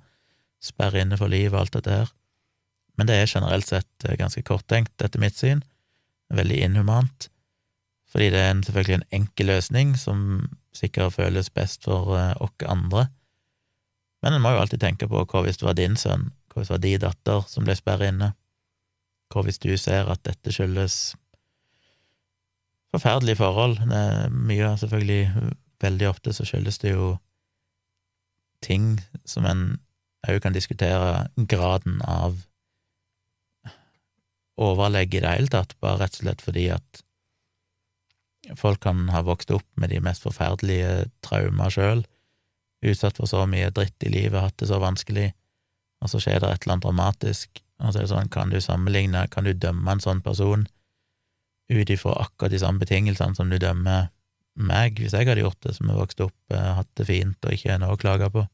sperrer 0.63 1.03
inne 1.03 1.19
for 1.21 1.33
livet 1.33 1.57
og 1.57 1.65
alt 1.65 1.79
dette 1.79 1.97
her. 1.99 2.13
Men 2.95 3.11
det 3.11 3.19
er 3.19 3.31
generelt 3.31 3.67
sett 3.67 4.07
eh, 4.07 4.17
ganske 4.19 4.45
korttenkt, 4.47 4.95
etter 5.03 5.23
mitt 5.23 5.37
syn. 5.39 5.65
Veldig 6.35 6.61
inhumant. 6.69 7.29
Fordi 8.15 8.31
det 8.31 8.41
er 8.41 8.53
en, 8.53 8.63
selvfølgelig 8.63 9.01
en 9.01 9.09
enkel 9.19 9.51
løsning 9.51 9.97
som 9.99 10.21
sikkert 10.75 11.17
føles 11.17 11.51
best 11.51 11.89
for 11.89 12.15
uh, 12.15 12.33
oss 12.43 12.69
andre. 12.71 13.09
Men 14.25 14.39
en 14.39 14.43
må 14.43 14.55
jo 14.55 14.63
alltid 14.63 14.81
tenke 14.81 15.09
på 15.11 15.21
hva 15.29 15.43
hvis 15.45 15.61
det 15.61 15.69
var 15.69 15.77
din 15.77 15.99
sønn, 16.01 16.31
hva 16.49 16.63
hvis 16.63 16.71
det 16.71 16.75
var 16.79 16.85
din 16.87 17.03
datter 17.03 17.45
som 17.51 17.67
ble 17.67 17.77
sperret 17.77 18.15
inne? 18.15 18.31
Hva 19.33 19.45
hvis 19.45 19.61
du 19.61 19.75
ser 19.81 20.09
at 20.09 20.23
dette 20.25 20.53
skyldes 20.55 20.97
forferdelige 22.95 23.41
forhold. 23.43 23.79
Det 23.83 24.01
er 24.01 24.33
mye, 24.33 24.73
selvfølgelig, 24.81 25.53
veldig 25.83 26.09
ofte 26.09 26.33
så 26.33 26.47
skyldes 26.49 26.81
det 26.81 26.95
jo 26.95 27.15
ting 28.65 28.97
som 29.29 29.45
en 29.49 29.65
òg 30.25 30.41
kan 30.41 30.55
diskutere 30.57 31.27
graden 31.37 31.99
av 32.09 32.39
overlegg 34.57 35.19
i 35.19 35.21
det 35.25 35.33
hele 35.35 35.53
tatt, 35.53 35.75
bare 35.83 36.05
rett 36.05 36.17
og 36.17 36.23
slett 36.23 36.45
fordi 36.45 36.69
at 36.73 37.03
folk 38.61 38.81
kan 38.87 39.09
ha 39.11 39.25
vokst 39.27 39.51
opp 39.53 39.67
med 39.81 39.91
de 39.91 40.01
mest 40.05 40.25
forferdelige 40.25 41.09
traumer 41.27 41.73
sjøl, 41.75 42.05
utsatt 42.91 43.19
for 43.21 43.31
så 43.31 43.45
mye 43.51 43.73
dritt 43.75 44.07
i 44.07 44.13
livet, 44.13 44.41
hatt 44.41 44.59
det 44.61 44.69
så 44.71 44.81
vanskelig, 44.83 45.31
og 46.05 46.11
så 46.13 46.21
skjer 46.21 46.43
det 46.43 46.51
et 46.51 46.65
eller 46.65 46.77
annet 46.77 46.87
dramatisk, 46.87 47.63
og 47.81 47.93
så 47.93 48.01
er 48.01 48.07
det 48.07 48.13
sånn, 48.13 48.33
kan 48.33 48.53
du 48.53 48.61
sammenligne, 48.63 49.27
kan 49.33 49.47
du 49.47 49.53
dømme 49.53 49.95
en 49.97 50.03
sånn 50.05 50.23
person 50.25 50.67
ut 51.73 51.91
ifra 51.91 52.19
akkurat 52.21 52.53
de 52.53 52.61
samme 52.61 52.83
betingelsene 52.83 53.39
som 53.39 53.51
du 53.51 53.57
dømmer 53.61 54.11
meg, 54.55 55.01
hvis 55.01 55.15
jeg 55.17 55.27
hadde 55.27 55.43
gjort 55.43 55.61
det, 55.65 55.75
som 55.77 55.91
har 55.91 55.99
vokst 55.99 56.21
opp, 56.23 56.37
eh, 56.55 56.75
hatt 56.79 56.91
det 56.99 57.09
fint 57.09 57.47
og 57.47 57.57
ikke 57.57 57.79
noe 57.81 57.97
å 57.97 58.01
klage 58.01 58.29
på. 58.31 58.45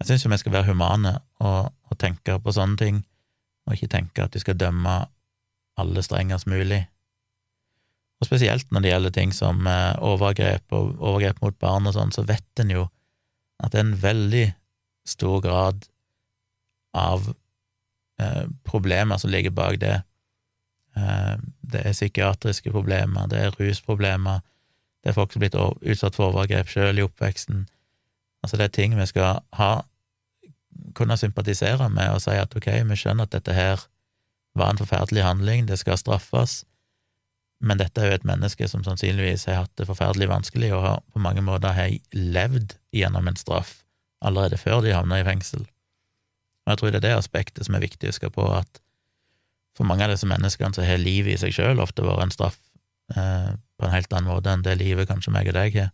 Jeg 0.00 0.08
syns 0.08 0.24
jo 0.24 0.32
vi 0.32 0.40
skal 0.40 0.56
være 0.56 0.72
humane 0.72 1.14
og, 1.40 1.70
og, 1.88 1.94
tenke 2.00 2.36
på 2.42 2.52
sånne 2.52 2.76
ting, 2.80 3.04
og 3.66 3.76
ikke 3.76 3.92
tenke 3.94 4.26
at 4.26 4.34
vi 4.34 4.42
skal 4.42 4.58
dømme 4.58 4.96
alle 5.80 6.02
strengest 6.04 6.48
mulig. 6.50 6.84
Og 8.20 8.28
spesielt 8.28 8.70
når 8.72 8.82
det 8.82 8.92
gjelder 8.92 9.12
ting 9.12 9.32
som 9.36 9.66
eh, 9.68 9.96
overgrep 10.04 10.72
og 10.76 10.96
overgrep 10.96 11.42
mot 11.44 11.58
barn 11.60 11.88
og 11.88 11.96
sånn, 11.96 12.14
så 12.14 12.24
vet 12.28 12.62
en 12.62 12.72
jo 12.72 12.86
at 13.62 13.72
det 13.72 13.80
er 13.80 13.86
en 13.86 13.98
veldig 14.00 14.46
stor 15.08 15.40
grad 15.44 15.86
av 16.96 17.28
eh, 18.20 18.44
problemer 18.64 19.20
som 19.20 19.32
ligger 19.32 19.52
bak 19.56 19.80
det. 19.80 19.98
Eh, 20.96 21.34
det 21.60 21.82
er 21.84 21.96
psykiatriske 21.96 22.72
problemer, 22.72 23.28
det 23.28 23.42
er 23.42 23.58
rusproblemer, 23.60 24.40
det 25.04 25.12
er 25.12 25.18
folk 25.18 25.32
som 25.32 25.42
er 25.42 25.50
blitt 25.50 25.90
utsatt 25.92 26.16
for 26.16 26.32
overgrep 26.32 26.72
sjøl 26.72 26.98
i 26.98 27.04
oppveksten. 27.04 27.66
Altså, 28.42 28.56
det 28.56 28.68
er 28.68 28.74
ting 28.74 28.96
vi 28.96 29.06
skal 29.06 29.42
ha, 29.58 29.70
kunne 30.96 31.18
sympatisere 31.20 31.88
med 31.92 32.16
og 32.16 32.24
si 32.24 32.34
at 32.36 32.56
ok, 32.56 32.70
vi 32.88 32.98
skjønner 32.98 33.28
at 33.28 33.36
dette 33.36 33.54
her 33.56 33.84
var 34.56 34.72
en 34.72 34.80
forferdelig 34.80 35.22
handling, 35.22 35.68
det 35.68 35.78
skal 35.78 36.00
straffes, 36.00 36.64
men 37.60 37.80
dette 37.80 38.02
er 38.02 38.10
jo 38.10 38.18
et 38.18 38.26
menneske 38.28 38.68
som 38.68 38.82
sannsynligvis 38.84 39.46
har 39.48 39.62
hatt 39.62 39.72
det 39.80 39.86
forferdelig 39.88 40.28
vanskelig 40.28 40.72
og 40.76 40.82
har 40.84 40.98
på 41.12 41.22
mange 41.24 41.44
måter 41.44 41.72
har 41.76 41.94
levd 42.12 42.76
gjennom 42.92 43.28
en 43.28 43.38
straff 43.40 43.78
allerede 44.24 44.58
før 44.60 44.82
de 44.84 44.92
havner 44.92 45.22
i 45.22 45.26
fengsel. 45.26 45.64
Og 46.66 46.72
jeg 46.72 46.80
tror 46.80 46.92
det 46.92 47.00
er 47.00 47.06
det 47.08 47.16
aspektet 47.16 47.66
som 47.66 47.76
er 47.78 47.84
viktig 47.84 48.08
å 48.08 48.12
huske 48.12 48.30
på, 48.32 48.44
at 48.52 48.80
for 49.76 49.88
mange 49.88 50.04
av 50.04 50.12
disse 50.12 50.28
menneskene 50.28 50.76
så 50.76 50.84
har 50.84 51.00
livet 51.00 51.36
i 51.36 51.40
seg 51.40 51.54
sjøl 51.56 51.80
ofte 51.80 52.04
vært 52.04 52.26
en 52.26 52.34
straff 52.34 52.58
eh, 53.14 53.52
på 53.54 53.86
en 53.86 53.94
helt 53.94 54.12
annen 54.12 54.32
måte 54.32 54.52
enn 54.52 54.64
det 54.64 54.76
livet 54.80 55.08
kanskje 55.08 55.32
meg 55.32 55.48
og 55.52 55.56
deg 55.56 55.76
har, 55.80 55.92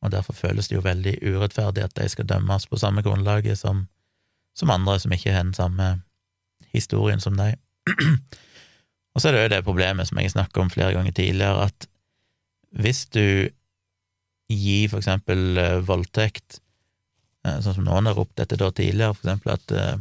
og 0.00 0.12
derfor 0.14 0.36
føles 0.36 0.68
det 0.68 0.78
jo 0.78 0.84
veldig 0.84 1.18
urettferdig 1.20 1.84
at 1.84 1.96
de 1.98 2.06
skal 2.08 2.28
dømmes 2.28 2.68
på 2.68 2.78
samme 2.80 3.02
grunnlaget 3.04 3.58
som, 3.60 3.86
som 4.56 4.72
andre 4.72 4.96
som 5.00 5.12
ikke 5.12 5.34
har 5.34 5.44
den 5.44 5.56
samme 5.56 5.90
historien 6.72 7.20
som 7.20 7.36
deg. 7.36 7.58
og 9.20 9.22
så 9.22 9.28
er 9.28 9.34
det 9.36 9.40
jo 9.42 9.48
det 9.52 9.64
problemet 9.66 10.08
som 10.08 10.16
jeg 10.16 10.30
har 10.30 10.32
snakket 10.32 10.58
om 10.62 10.70
flere 10.72 10.94
ganger 10.96 11.12
tidligere, 11.12 11.66
at 11.68 11.86
hvis 12.80 13.02
du 13.12 13.50
gir 14.48 14.86
for 14.88 15.02
eksempel 15.02 15.60
eh, 15.60 15.82
voldtekt, 15.84 16.62
eh, 17.44 17.58
sånn 17.60 17.76
som 17.76 17.84
noen 17.84 18.08
har 18.08 18.16
ropt 18.16 18.38
dette 18.40 18.56
da 18.56 18.70
tidligere, 18.72 19.12
for 19.12 19.28
eksempel 19.28 19.52
at 19.52 19.74
eh, 19.76 20.00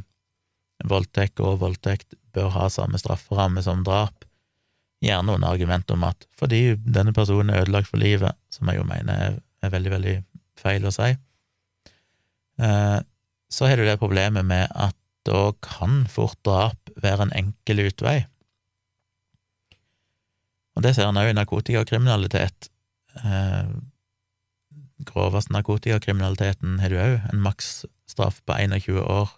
voldtekt 0.87 1.43
og 1.43 1.59
voldtekt 1.65 2.15
bør 2.31 2.53
ha 2.55 2.69
samme 2.71 3.01
strafferamme 3.01 3.65
som 3.65 3.83
drap, 3.83 4.23
gjerne 5.03 5.35
under 5.35 5.51
argument 5.51 5.91
om 5.91 6.07
at 6.07 6.23
fordi 6.39 6.77
denne 6.79 7.11
personen 7.15 7.51
er 7.51 7.65
ødelagt 7.65 7.91
for 7.91 7.99
livet, 7.99 8.39
som 8.55 8.71
jeg 8.71 8.79
jo 8.79 8.87
mener 8.87 9.19
er, 9.59 9.75
veldig, 9.75 9.95
veldig 9.97 10.17
feil 10.63 10.87
å 10.87 10.95
si, 10.95 11.11
så 12.59 13.67
har 13.67 13.79
du 13.79 13.85
det 13.87 13.99
problemet 13.99 14.47
med 14.47 14.71
at 14.75 14.95
da 15.27 15.53
kan 15.63 16.05
fort 16.11 16.39
drap 16.47 16.91
være 16.99 17.27
en 17.27 17.35
enkel 17.43 17.83
utvei. 17.89 18.21
Og 20.79 20.83
det 20.85 20.93
ser 20.95 21.09
en 21.09 21.17
òg 21.19 21.27
i 21.27 21.35
narkotikakriminalitet. 21.35 22.69
Eh, 23.19 23.71
groveste 25.09 25.51
narkotikakriminaliteten 25.51 26.77
har 26.79 26.93
du 26.93 26.99
òg 27.03 27.15
en 27.33 27.41
maksstraff 27.43 28.37
på 28.47 28.55
21 28.55 29.01
år. 29.03 29.33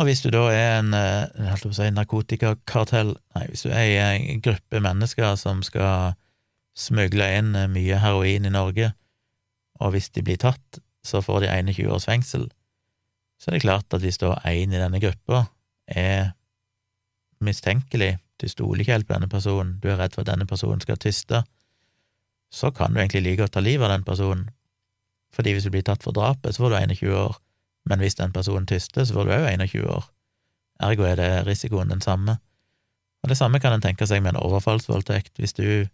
Og 0.00 0.06
hvis 0.08 0.22
du 0.24 0.30
da 0.32 0.46
er 0.54 0.78
en 0.78 0.96
eh, 0.96 1.66
si, 1.68 1.90
narkotikakartell 1.92 3.10
Nei, 3.36 3.42
hvis 3.50 3.66
du 3.66 3.74
er 3.74 3.84
i 3.90 3.98
en 4.30 4.40
gruppe 4.40 4.80
mennesker 4.80 5.36
som 5.36 5.60
skal 5.66 6.14
smugle 6.72 7.26
inn 7.36 7.50
eh, 7.52 7.68
mye 7.68 7.98
heroin 8.00 8.48
i 8.48 8.52
Norge, 8.54 8.94
og 9.84 9.92
hvis 9.92 10.08
de 10.16 10.24
blir 10.24 10.40
tatt, 10.40 10.80
så 11.04 11.20
får 11.20 11.44
de 11.44 11.50
21 11.52 11.92
års 11.92 12.08
fengsel, 12.08 12.48
så 13.36 13.50
er 13.50 13.58
det 13.58 13.66
klart 13.66 13.92
at 13.92 14.00
hvis 14.00 14.16
da 14.24 14.32
én 14.48 14.72
i 14.72 14.80
denne 14.80 15.02
gruppa 15.02 15.44
er 15.92 16.32
mistenkelig, 17.44 18.16
du 18.38 18.48
stoler 18.48 18.82
ikke 18.82 18.96
helt 18.96 19.08
på 19.08 19.16
denne 19.16 19.30
personen, 19.30 19.78
du 19.82 19.88
er 19.90 19.98
redd 20.00 20.14
for 20.14 20.24
at 20.24 20.30
denne 20.30 20.46
personen 20.46 20.82
skal 20.84 21.00
tyste, 21.02 21.42
så 22.54 22.70
kan 22.72 22.94
du 22.94 23.00
egentlig 23.00 23.24
like 23.24 23.42
godt 23.42 23.56
ta 23.58 23.62
livet 23.64 23.88
av 23.88 23.96
den 23.96 24.06
personen, 24.06 24.48
fordi 25.34 25.52
hvis 25.54 25.66
du 25.68 25.72
blir 25.74 25.84
tatt 25.84 26.04
for 26.04 26.16
drapet, 26.16 26.54
så 26.54 26.64
får 26.64 26.72
du 26.72 26.78
21 26.78 27.16
år, 27.18 27.36
men 27.88 28.00
hvis 28.02 28.16
den 28.18 28.32
personen 28.32 28.66
tyster, 28.66 29.04
så 29.04 29.16
får 29.16 29.28
du 29.28 29.34
òg 29.36 29.48
21 29.50 29.90
år. 29.92 30.06
Ergo 30.88 31.04
er 31.08 31.18
det 31.18 31.30
risikoen 31.46 31.90
den 31.90 32.00
samme. 32.00 32.38
Og 33.22 33.30
det 33.32 33.36
samme 33.36 33.60
kan 33.60 33.74
en 33.74 33.82
tenke 33.82 34.06
seg 34.06 34.22
med 34.22 34.34
en 34.34 34.42
overfallsvoldtekt. 34.42 35.38
Hvis 35.42 35.56
du, 35.58 35.88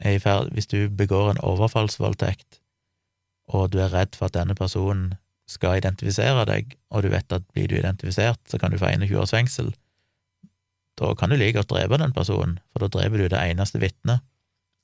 er 0.00 0.18
ferd, 0.18 0.50
hvis 0.52 0.66
du 0.66 0.88
begår 0.90 1.30
en 1.30 1.42
overfallsvoldtekt, 1.46 2.60
og 3.54 3.70
du 3.72 3.78
er 3.78 3.92
redd 3.92 4.16
for 4.18 4.26
at 4.26 4.36
denne 4.36 4.56
personen 4.58 5.14
skal 5.48 5.78
identifisere 5.78 6.46
deg, 6.48 6.74
og 6.90 7.04
du 7.04 7.10
vet 7.12 7.32
at 7.32 7.44
blir 7.52 7.68
du 7.68 7.76
identifisert, 7.76 8.40
så 8.48 8.58
kan 8.58 8.72
du 8.72 8.80
få 8.80 8.90
21 8.90 9.20
års 9.20 9.34
fengsel, 9.36 9.74
da 11.00 11.14
kan 11.18 11.30
du 11.30 11.36
like 11.36 11.56
godt 11.58 11.72
drepe 11.72 11.98
den 11.98 12.14
personen, 12.14 12.58
for 12.72 12.84
da 12.84 12.90
dreper 12.92 13.18
du 13.18 13.28
det 13.28 13.40
eneste 13.50 13.80
vitnet, 13.82 14.22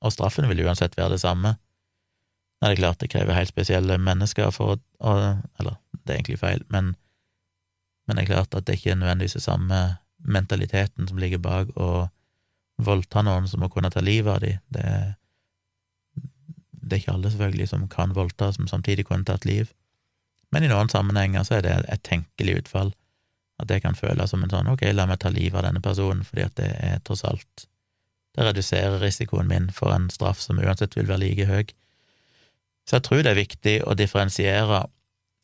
og 0.01 0.15
straffen 0.15 0.49
vil 0.49 0.65
uansett 0.65 0.97
være 0.99 1.15
det 1.15 1.21
samme. 1.23 1.55
Det 2.61 2.71
er 2.71 2.81
klart 2.81 3.01
det 3.01 3.11
krever 3.13 3.37
helt 3.37 3.53
spesielle 3.53 3.97
mennesker 4.01 4.51
for 4.53 4.81
å 4.99 5.13
Eller, 5.61 5.77
det 5.93 6.13
er 6.13 6.19
egentlig 6.19 6.41
feil, 6.41 6.65
men, 6.69 6.95
men 8.07 8.17
det 8.17 8.25
er 8.25 8.33
klart 8.35 8.55
at 8.55 8.67
det 8.67 8.79
ikke 8.79 8.93
er 8.93 9.01
nødvendigvis 9.01 9.39
den 9.39 9.47
samme 9.47 9.81
mentaliteten 10.21 11.09
som 11.09 11.19
ligger 11.21 11.39
bak 11.39 11.71
å 11.77 12.09
voldta 12.81 13.23
noen 13.23 13.49
som 13.49 13.61
må 13.61 13.69
kunne 13.73 13.91
ta 13.93 14.01
livet 14.01 14.33
av 14.35 14.41
dem. 14.45 14.59
Det, 14.69 14.87
det 16.73 16.97
er 16.97 17.03
ikke 17.03 17.15
alle, 17.15 17.31
selvfølgelig, 17.33 17.69
som 17.69 17.89
kan 17.89 18.15
voldta, 18.17 18.53
som 18.57 18.69
samtidig 18.69 19.07
kunne 19.09 19.25
tatt 19.29 19.45
liv. 19.49 19.73
Men 20.53 20.65
i 20.65 20.71
noen 20.73 20.91
sammenhenger 20.93 21.45
så 21.47 21.59
er 21.59 21.67
det 21.67 21.77
et 21.89 22.05
tenkelig 22.07 22.63
utfall, 22.65 22.93
at 23.61 23.69
det 23.71 23.81
kan 23.85 23.99
føles 23.99 24.33
som 24.33 24.43
en 24.45 24.53
sånn 24.53 24.71
ok, 24.73 24.87
la 24.95 25.07
meg 25.09 25.21
ta 25.23 25.33
livet 25.33 25.61
av 25.61 25.69
denne 25.69 25.83
personen, 25.85 26.25
fordi 26.27 26.47
at 26.47 26.57
det 26.61 26.71
er 26.79 27.05
tross 27.05 27.27
alt 27.29 27.67
Det 28.31 28.45
reduserer 28.47 29.01
risikoen 29.03 29.49
min 29.51 29.65
for 29.75 29.91
en 29.91 30.07
straff 30.09 30.39
som 30.39 30.61
uansett 30.63 30.95
vil 30.95 31.09
være 31.09 31.19
like 31.25 31.47
høy. 31.49 31.73
Så 32.87 32.97
jeg 32.97 33.05
tror 33.09 33.25
det 33.27 33.33
er 33.33 33.41
viktig 33.41 33.75
å 33.83 33.97
differensiere 33.99 34.85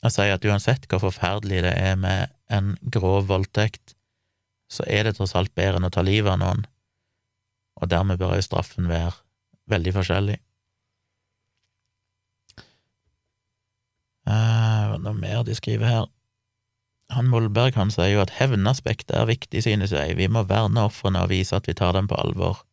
og 0.04 0.12
si 0.14 0.28
at 0.30 0.44
uansett 0.46 0.86
hvor 0.86 1.02
forferdelig 1.02 1.64
det 1.66 1.72
er 1.74 1.96
med 1.98 2.30
en 2.52 2.76
grov 2.94 3.26
voldtekt, 3.26 3.96
så 4.70 4.86
er 4.86 5.06
det 5.06 5.16
tross 5.16 5.34
alt 5.34 5.54
bedre 5.58 5.80
enn 5.80 5.88
å 5.88 5.92
ta 5.94 6.04
livet 6.06 6.30
av 6.30 6.40
noen, 6.42 6.66
og 7.80 7.90
dermed 7.90 8.20
bør 8.20 8.36
jo 8.38 8.46
straffen 8.46 8.86
være 8.90 9.14
veldig 9.70 9.94
forskjellig. 9.96 10.36
Uh, 14.26 14.96
noe 15.02 15.14
mer 15.14 15.42
de 15.46 15.54
skriver 15.54 15.86
her? 15.86 16.06
Han 17.14 17.28
Molberg 17.30 17.76
han 17.78 17.92
sier 17.94 18.10
jo 18.16 18.22
at 18.24 18.34
hevnaspektet 18.40 19.14
er 19.14 19.28
viktig, 19.28 19.62
synes 19.62 19.92
jeg, 19.94 20.16
vi 20.18 20.26
må 20.26 20.42
verne 20.48 20.88
ofrene 20.88 21.22
og 21.22 21.30
vise 21.30 21.54
at 21.56 21.68
vi 21.68 21.76
tar 21.78 21.94
dem 21.94 22.08
på 22.10 22.18
alvor. 22.18 22.64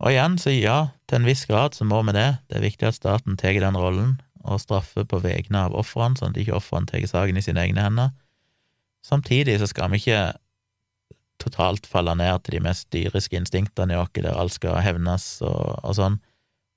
Og 0.00 0.14
igjen, 0.14 0.38
så 0.40 0.52
ja, 0.54 0.78
til 1.10 1.20
en 1.20 1.28
viss 1.28 1.44
grad 1.50 1.76
så 1.76 1.84
må 1.84 2.00
vi 2.06 2.14
det. 2.16 2.28
Det 2.48 2.56
er 2.56 2.64
viktig 2.64 2.88
at 2.88 2.96
staten 2.96 3.36
tar 3.40 3.58
den 3.60 3.76
rollen 3.76 4.20
og 4.40 4.62
straffer 4.62 5.04
på 5.04 5.20
vegne 5.20 5.66
av 5.66 5.74
ofrene, 5.76 6.16
sånn 6.16 6.32
at 6.32 6.40
ikke 6.40 6.56
ofrene 6.56 6.88
tar 6.88 7.04
saken 7.08 7.36
i 7.36 7.44
sine 7.44 7.66
egne 7.66 7.84
hender. 7.84 8.14
Samtidig 9.04 9.58
så 9.60 9.68
skal 9.68 9.92
vi 9.92 10.00
ikke 10.00 10.22
totalt 11.40 11.88
falle 11.88 12.14
ned 12.16 12.44
til 12.44 12.58
de 12.58 12.64
mest 12.64 12.88
dyriske 12.92 13.36
instinktene 13.36 13.96
i 13.96 14.00
oss, 14.00 14.12
der 14.16 14.36
alt 14.36 14.56
skal 14.56 14.80
hevnes 14.84 15.28
og, 15.44 15.80
og 15.84 15.96
sånn. 15.96 16.20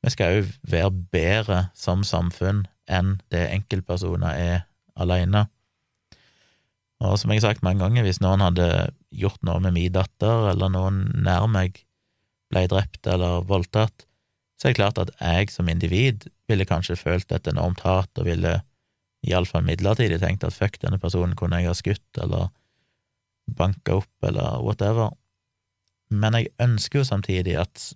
Vi 0.04 0.12
skal 0.12 0.40
òg 0.42 0.54
være 0.68 0.92
bedre 1.16 1.60
som 1.78 2.04
samfunn 2.08 2.66
enn 2.92 3.18
det 3.32 3.46
enkeltpersoner 3.54 4.36
er 4.36 4.64
alene. 5.00 5.46
Og 7.04 7.18
som 7.20 7.32
jeg 7.34 7.42
har 7.42 7.52
sagt 7.52 7.66
mange 7.66 7.82
ganger, 7.84 8.06
hvis 8.06 8.22
noen 8.24 8.44
hadde 8.44 8.68
gjort 9.12 9.42
noe 9.44 9.60
med 9.64 9.76
min 9.76 9.96
datter, 9.96 10.52
eller 10.54 10.72
noen 10.72 11.06
nær 11.26 11.50
meg, 11.52 11.82
ble 12.54 12.68
drept 12.70 13.08
eller 13.10 13.44
voldtatt, 13.50 14.06
så 14.60 14.70
er 14.70 14.74
det 14.74 14.80
klart 14.80 15.02
at 15.02 15.12
jeg 15.18 15.50
som 15.52 15.70
individ 15.72 16.28
ville 16.48 16.68
kanskje 16.70 17.00
følt 17.00 17.34
et 17.36 17.50
enormt 17.50 17.82
hat 17.84 18.22
og 18.22 18.30
ville 18.30 18.60
iallfall 19.24 19.66
midlertidig 19.66 20.20
tenkt 20.22 20.46
at 20.48 20.56
fuck, 20.56 20.78
denne 20.82 21.00
personen 21.02 21.36
kunne 21.40 21.60
jeg 21.60 21.72
ha 21.72 21.76
skutt 21.78 22.22
eller 22.22 22.52
banka 23.58 24.00
opp 24.00 24.28
eller 24.28 24.62
whatever. 24.64 25.12
Men 26.14 26.38
jeg 26.38 26.52
ønsker 26.62 27.02
jo 27.02 27.08
samtidig 27.08 27.58
at, 27.60 27.90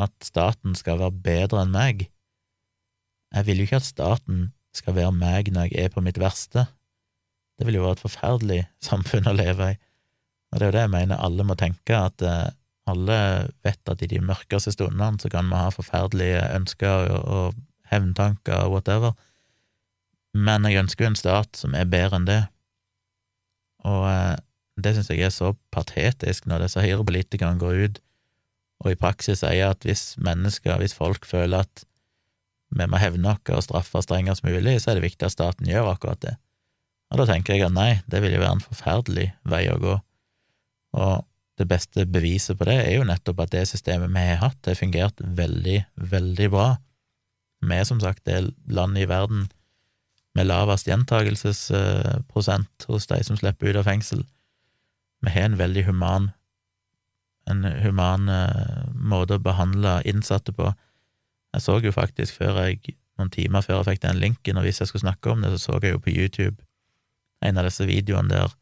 at 0.00 0.12
staten 0.24 0.76
skal 0.76 1.00
være 1.00 1.22
bedre 1.24 1.62
enn 1.62 1.74
meg. 1.74 2.06
Jeg 3.32 3.48
vil 3.48 3.62
jo 3.62 3.68
ikke 3.68 3.80
at 3.80 3.88
staten 3.88 4.46
skal 4.76 4.96
være 4.96 5.14
meg 5.16 5.52
når 5.52 5.70
jeg 5.70 5.86
er 5.86 5.92
på 5.92 6.04
mitt 6.04 6.20
verste. 6.20 6.66
Det 7.62 7.68
vil 7.68 7.78
jo 7.78 7.84
vært 7.84 8.00
et 8.00 8.08
forferdelig 8.08 8.58
samfunn 8.82 9.30
å 9.30 9.36
leve 9.38 9.68
i. 9.70 9.78
Og 10.50 10.58
det 10.58 10.66
er 10.66 10.70
jo 10.72 10.74
det 10.74 10.82
jeg 10.82 10.92
mener 10.96 11.22
alle 11.22 11.46
må 11.46 11.54
tenke, 11.54 11.94
at 11.94 12.24
eh, 12.26 12.50
alle 12.90 13.18
vet 13.62 13.92
at 13.92 14.02
i 14.02 14.10
de 14.10 14.18
mørkeste 14.18 14.74
stundene 14.74 15.22
så 15.22 15.30
kan 15.30 15.46
vi 15.46 15.60
ha 15.60 15.70
forferdelige 15.70 16.42
ønsker 16.58 17.12
og, 17.14 17.22
og 17.22 17.60
hevntanker 17.92 18.66
og 18.66 18.74
whatever, 18.74 19.14
men 20.34 20.66
jeg 20.66 20.80
ønsker 20.80 21.04
jo 21.04 21.10
en 21.12 21.20
stat 21.20 21.60
som 21.60 21.76
er 21.76 21.86
bedre 21.92 22.18
enn 22.18 22.26
det, 22.26 22.40
og 23.86 24.08
eh, 24.10 24.40
det 24.82 24.96
synes 24.96 25.12
jeg 25.12 25.22
er 25.22 25.32
så 25.34 25.52
patetisk 25.70 26.48
når 26.50 26.66
disse 26.66 26.82
høyrepolitikerne 26.82 27.60
går 27.60 27.84
ut 27.86 28.02
og 28.82 28.90
i 28.90 28.98
praksis 28.98 29.42
sier 29.42 29.70
at 29.70 29.86
hvis 29.86 30.16
mennesker, 30.22 30.74
hvis 30.80 30.96
folk 30.96 31.26
føler 31.28 31.62
at 31.62 31.84
vi 32.72 32.86
må 32.88 32.98
hevne 32.98 33.34
oss 33.36 33.52
og 33.52 33.66
straffe 33.66 34.02
strengest 34.02 34.44
mulig, 34.46 34.80
så 34.80 34.90
er 34.90 34.98
det 34.98 35.06
viktig 35.06 35.28
at 35.28 35.34
staten 35.34 35.68
gjør 35.68 35.92
akkurat 35.92 36.22
det. 36.24 36.34
Og 37.12 37.20
da 37.20 37.28
tenker 37.28 37.54
jeg 37.54 37.66
at 37.66 37.76
nei, 37.76 37.90
det 38.08 38.22
vil 38.24 38.32
jo 38.32 38.40
være 38.40 38.56
en 38.56 38.64
forferdelig 38.64 39.28
vei 39.48 39.66
å 39.68 39.76
gå, 39.80 39.98
og 40.96 41.26
det 41.60 41.68
beste 41.68 42.06
beviset 42.08 42.56
på 42.58 42.66
det 42.68 42.78
er 42.80 42.94
jo 42.96 43.06
nettopp 43.06 43.42
at 43.44 43.52
det 43.52 43.66
systemet 43.68 44.10
vi 44.12 44.22
har 44.24 44.40
hatt, 44.40 44.58
det 44.64 44.74
har 44.74 44.80
fungert 44.80 45.20
veldig, 45.20 45.78
veldig 45.96 46.48
bra. 46.52 46.68
Vi 47.62 47.76
er 47.76 47.84
som 47.86 48.00
sagt 48.00 48.24
det 48.26 48.54
landet 48.66 49.04
i 49.04 49.10
verden 49.10 49.50
med 50.34 50.48
lavest 50.48 50.88
gjentagelsesprosent 50.88 52.86
hos 52.88 53.06
de 53.10 53.20
som 53.28 53.36
slipper 53.36 53.70
ut 53.70 53.82
av 53.82 53.88
fengsel. 53.90 54.24
Vi 55.22 55.34
har 55.34 55.50
en 55.50 55.60
veldig 55.60 55.84
human, 55.86 56.30
en 57.52 57.68
human 57.84 58.32
uh, 58.32 58.88
måte 58.96 59.36
å 59.36 59.44
behandle 59.44 60.00
innsatte 60.08 60.56
på. 60.56 60.72
Jeg 61.52 61.66
så 61.66 61.78
jo 61.84 61.92
faktisk 61.92 62.40
før 62.40 62.64
jeg, 62.64 62.96
noen 63.20 63.30
timer 63.30 63.62
før 63.62 63.82
jeg 63.82 63.92
fikk 63.92 64.04
den 64.08 64.22
linken, 64.24 64.56
og 64.56 64.64
hvis 64.66 64.80
jeg 64.80 64.90
skulle 64.90 65.04
snakke 65.04 65.30
om 65.30 65.44
det, 65.44 65.52
så 65.52 65.60
så 65.68 65.80
jeg 65.82 65.98
jo 65.98 66.02
på 66.02 66.16
YouTube 66.16 66.56
en 67.42 67.58
av 67.60 67.66
disse 67.68 67.86
videoene 67.88 68.30
der 68.32 68.54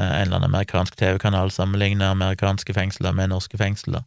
Eh, 0.00 0.06
en 0.20 0.26
eller 0.26 0.36
annen 0.36 0.50
amerikansk 0.50 0.96
TV-kanal 0.96 1.50
sammenligner 1.50 2.10
amerikanske 2.10 2.74
fengsler 2.74 3.14
med 3.14 3.30
norske 3.30 3.58
fengsler. 3.58 4.02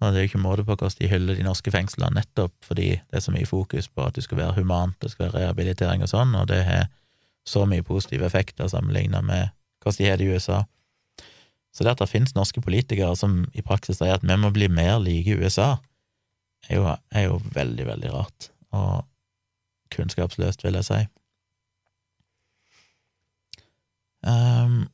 Og 0.00 0.12
det 0.12 0.20
er 0.20 0.24
jo 0.24 0.30
ikke 0.30 0.42
måte 0.42 0.64
på 0.64 0.76
hvordan 0.76 0.96
de 1.00 1.08
hyller 1.10 1.36
de 1.36 1.44
norske 1.44 1.70
fengslene, 1.74 2.14
nettopp 2.16 2.54
fordi 2.64 2.92
det 2.94 3.18
er 3.18 3.24
så 3.24 3.34
mye 3.34 3.48
fokus 3.48 3.88
på 3.88 4.06
at 4.06 4.14
det 4.16 4.24
skal 4.24 4.38
være 4.38 4.56
humant, 4.60 4.96
det 5.02 5.10
skal 5.10 5.26
være 5.26 5.42
rehabilitering 5.42 6.04
og 6.06 6.12
sånn, 6.12 6.32
og 6.38 6.46
det 6.48 6.62
har 6.64 6.86
så 7.44 7.66
mye 7.66 7.84
positive 7.84 8.24
effekter 8.24 8.70
sammenlignet 8.70 9.26
med 9.26 9.50
hvordan 9.82 9.98
de 9.98 10.08
har 10.08 10.20
det 10.20 10.28
i 10.28 10.32
USA. 10.32 10.62
Så 11.74 11.84
det 11.84 11.92
at 11.92 12.00
det 12.00 12.08
finnes 12.10 12.34
norske 12.34 12.62
politikere 12.62 13.12
som 13.16 13.44
i 13.52 13.66
praksis 13.66 13.98
sier 13.98 14.14
at 14.14 14.24
vi 14.24 14.38
må 14.40 14.52
bli 14.54 14.70
mer 14.72 14.98
like 15.02 15.36
USA, 15.36 15.74
er 16.68 16.76
jo, 16.78 16.96
er 17.10 17.26
jo 17.26 17.40
veldig, 17.52 17.86
veldig 17.86 18.14
rart, 18.14 18.50
og 18.72 19.04
kunnskapsløst, 19.90 20.64
vil 20.64 20.78
jeg 20.78 20.86
si. 20.86 21.00
Um, 24.26 24.88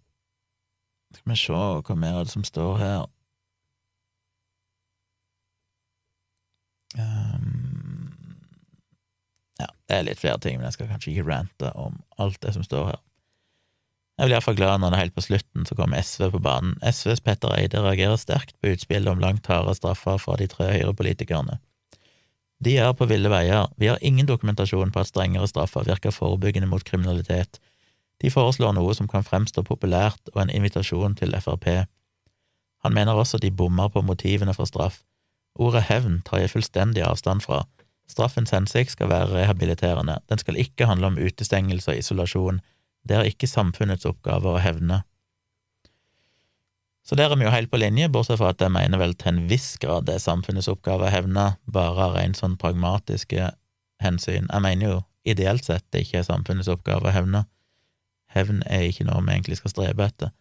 skal 1.17 1.33
vi 1.33 1.39
se 1.41 1.53
hva 1.57 1.97
mer 1.99 2.21
er 2.21 2.27
det 2.29 2.35
som 2.35 2.45
står 2.47 2.77
her. 2.83 3.07
Um, 6.97 8.13
ja, 9.61 9.67
det 9.89 9.97
er 9.97 10.07
litt 10.07 10.23
flere 10.23 10.39
ting, 10.43 10.59
men 10.59 10.69
jeg 10.69 10.79
skal 10.79 10.93
kanskje 10.93 11.13
ikke 11.13 11.29
rante 11.29 11.73
om 11.75 11.99
alt 12.23 12.41
det 12.45 12.55
som 12.57 12.65
står 12.65 12.93
her. 12.93 13.03
Jeg 14.17 14.31
blir 14.31 14.39
iallfall 14.39 14.57
glad 14.57 14.81
når 14.81 14.93
det 14.93 14.97
er 14.97 15.05
helt 15.05 15.17
på 15.19 15.27
slutten 15.27 15.67
så 15.69 15.77
kommer 15.77 16.01
SV 16.01 16.31
på 16.33 16.41
banen. 16.41 16.77
SVs 16.81 17.21
Petter 17.21 17.53
Eide 17.53 17.83
reagerer 17.85 18.17
sterkt 18.17 18.55
på 18.63 18.73
utspillet 18.73 19.13
om 19.13 19.21
langt 19.21 19.49
hardere 19.51 19.77
straffer 19.77 20.17
fra 20.23 20.39
de 20.41 20.47
tre 20.49 20.71
høyrepolitikerne. 20.73 21.59
De 22.65 22.79
er 22.81 22.95
på 22.97 23.05
ville 23.11 23.29
veier, 23.29 23.69
vi 23.77 23.91
har 23.91 24.01
ingen 24.01 24.29
dokumentasjon 24.29 24.93
på 24.95 25.03
at 25.03 25.11
strengere 25.11 25.49
straffer 25.51 25.85
virker 25.85 26.15
forebyggende 26.17 26.71
mot 26.71 26.85
kriminalitet. 26.85 27.61
De 28.23 28.31
foreslår 28.33 28.73
noe 28.77 28.95
som 28.97 29.09
kan 29.09 29.25
fremstå 29.25 29.65
populært 29.67 30.33
og 30.35 30.41
en 30.43 30.53
invitasjon 30.53 31.17
til 31.19 31.37
Frp. 31.41 31.67
Han 32.85 32.95
mener 32.95 33.19
også 33.19 33.39
de 33.43 33.51
bommer 33.51 33.89
på 33.93 34.03
motivene 34.03 34.55
for 34.57 34.69
straff. 34.69 35.03
Ordet 35.57 35.87
hevn 35.89 36.21
tar 36.25 36.43
jeg 36.43 36.53
fullstendig 36.53 37.05
avstand 37.05 37.45
fra. 37.45 37.65
Straffens 38.09 38.53
hensikt 38.55 38.95
skal 38.95 39.11
være 39.11 39.33
rehabiliterende, 39.35 40.21
den 40.31 40.39
skal 40.39 40.59
ikke 40.61 40.87
handle 40.87 41.11
om 41.11 41.19
utestengelse 41.19 41.91
og 41.91 41.99
isolasjon, 41.99 42.61
det 43.09 43.17
er 43.17 43.29
ikke 43.29 43.51
samfunnets 43.51 44.07
oppgave 44.07 44.53
å 44.53 44.63
hevne. 44.63 45.03
Så 47.07 47.15
der 47.15 47.31
er 47.31 47.39
vi 47.39 47.47
jo 47.47 47.55
helt 47.55 47.71
på 47.71 47.79
linje, 47.79 48.09
bortsett 48.11 48.41
fra 48.41 48.51
at 48.51 48.63
jeg 48.63 48.75
mener 48.75 48.99
vel 48.99 49.15
til 49.15 49.31
en 49.33 49.45
viss 49.51 49.77
grad 49.83 50.09
det 50.09 50.17
er 50.17 50.23
samfunnets 50.23 50.71
oppgave 50.71 51.07
å 51.07 51.13
hevne, 51.13 51.53
bare 51.71 52.09
av 52.09 52.17
rent 52.19 52.39
sånn 52.39 52.57
pragmatiske 52.59 53.53
hensyn. 54.03 54.49
Jeg 54.51 54.63
mener 54.65 54.91
jo 54.91 54.97
ideelt 55.27 55.67
sett 55.67 55.87
det 55.95 56.03
ikke 56.03 56.23
er 56.23 56.27
samfunnets 56.27 56.71
oppgave 56.71 57.07
å 57.07 57.15
hevne. 57.15 57.45
Hevn 58.35 58.63
er 58.67 58.89
ikke 58.89 59.07
noe 59.09 59.23
vi 59.25 59.37
egentlig 59.37 59.61
skal 59.61 59.73
strebe 59.73 60.07
etter. 60.07 60.33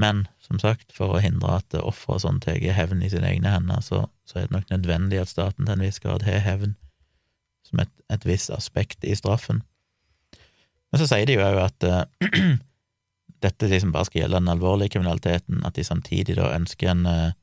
Men 0.00 0.24
som 0.40 0.58
sagt, 0.62 0.94
for 0.96 1.12
å 1.14 1.20
hindre 1.20 1.58
at 1.60 1.74
ofre 1.76 2.16
og 2.16 2.22
sånn 2.22 2.40
tar 2.40 2.60
hevn 2.76 3.02
i 3.04 3.10
sine 3.12 3.28
egne 3.28 3.52
hender, 3.52 3.82
så, 3.84 4.06
så, 4.24 4.38
er 4.38 4.48
det 4.48 4.56
nok 4.56 4.70
nødvendig 4.72 5.20
at 5.20 5.32
staten 5.32 5.66
til 5.66 5.74
en 5.74 5.84
viss 5.84 6.00
grad 6.00 6.24
har 6.24 6.40
hevn 6.44 6.76
som 7.66 7.82
et, 7.82 7.92
et 8.10 8.24
visst 8.26 8.52
aspekt 8.54 9.04
i 9.04 9.14
straffen. 9.18 9.62
Men 10.90 11.02
så 11.02 11.06
sier 11.10 11.28
de 11.28 11.36
jo 11.36 11.44
òg 11.44 11.60
at 11.62 11.86
uh, 11.86 12.02
dette 13.44 13.68
liksom 13.70 13.92
bare 13.94 14.08
skal 14.08 14.24
gjelde 14.24 14.40
den 14.40 14.52
alvorlige 14.52 14.96
kriminaliteten, 14.96 15.60
at 15.66 15.76
de 15.76 15.84
samtidig 15.86 16.38
da 16.40 16.50
ønsker 16.56 16.90
en, 16.94 17.04
uh, 17.06 17.36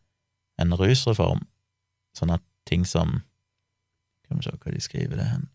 en 0.59 0.75
rusreform, 0.79 1.45
sånn 2.17 2.35
at 2.35 2.43
ting 2.67 2.85
som 2.85 3.21
Skal 4.27 4.41
vi 4.41 4.43
se 4.43 4.57
hva 4.59 4.71
de 4.73 4.81
skriver 4.83 5.19
det 5.21 5.25
hen 5.29 5.45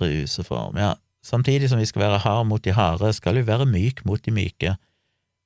Rusreform, 0.00 0.78
ja. 0.80 0.96
Samtidig 1.26 1.70
som 1.70 1.80
vi 1.82 1.86
skal 1.90 2.04
være 2.04 2.22
hard 2.22 2.46
mot 2.46 2.62
de 2.62 2.70
harde, 2.76 3.10
skal 3.12 3.34
vi 3.34 3.46
være 3.46 3.66
myk 3.66 4.04
mot 4.06 4.22
de 4.22 4.30
myke. 4.30 4.76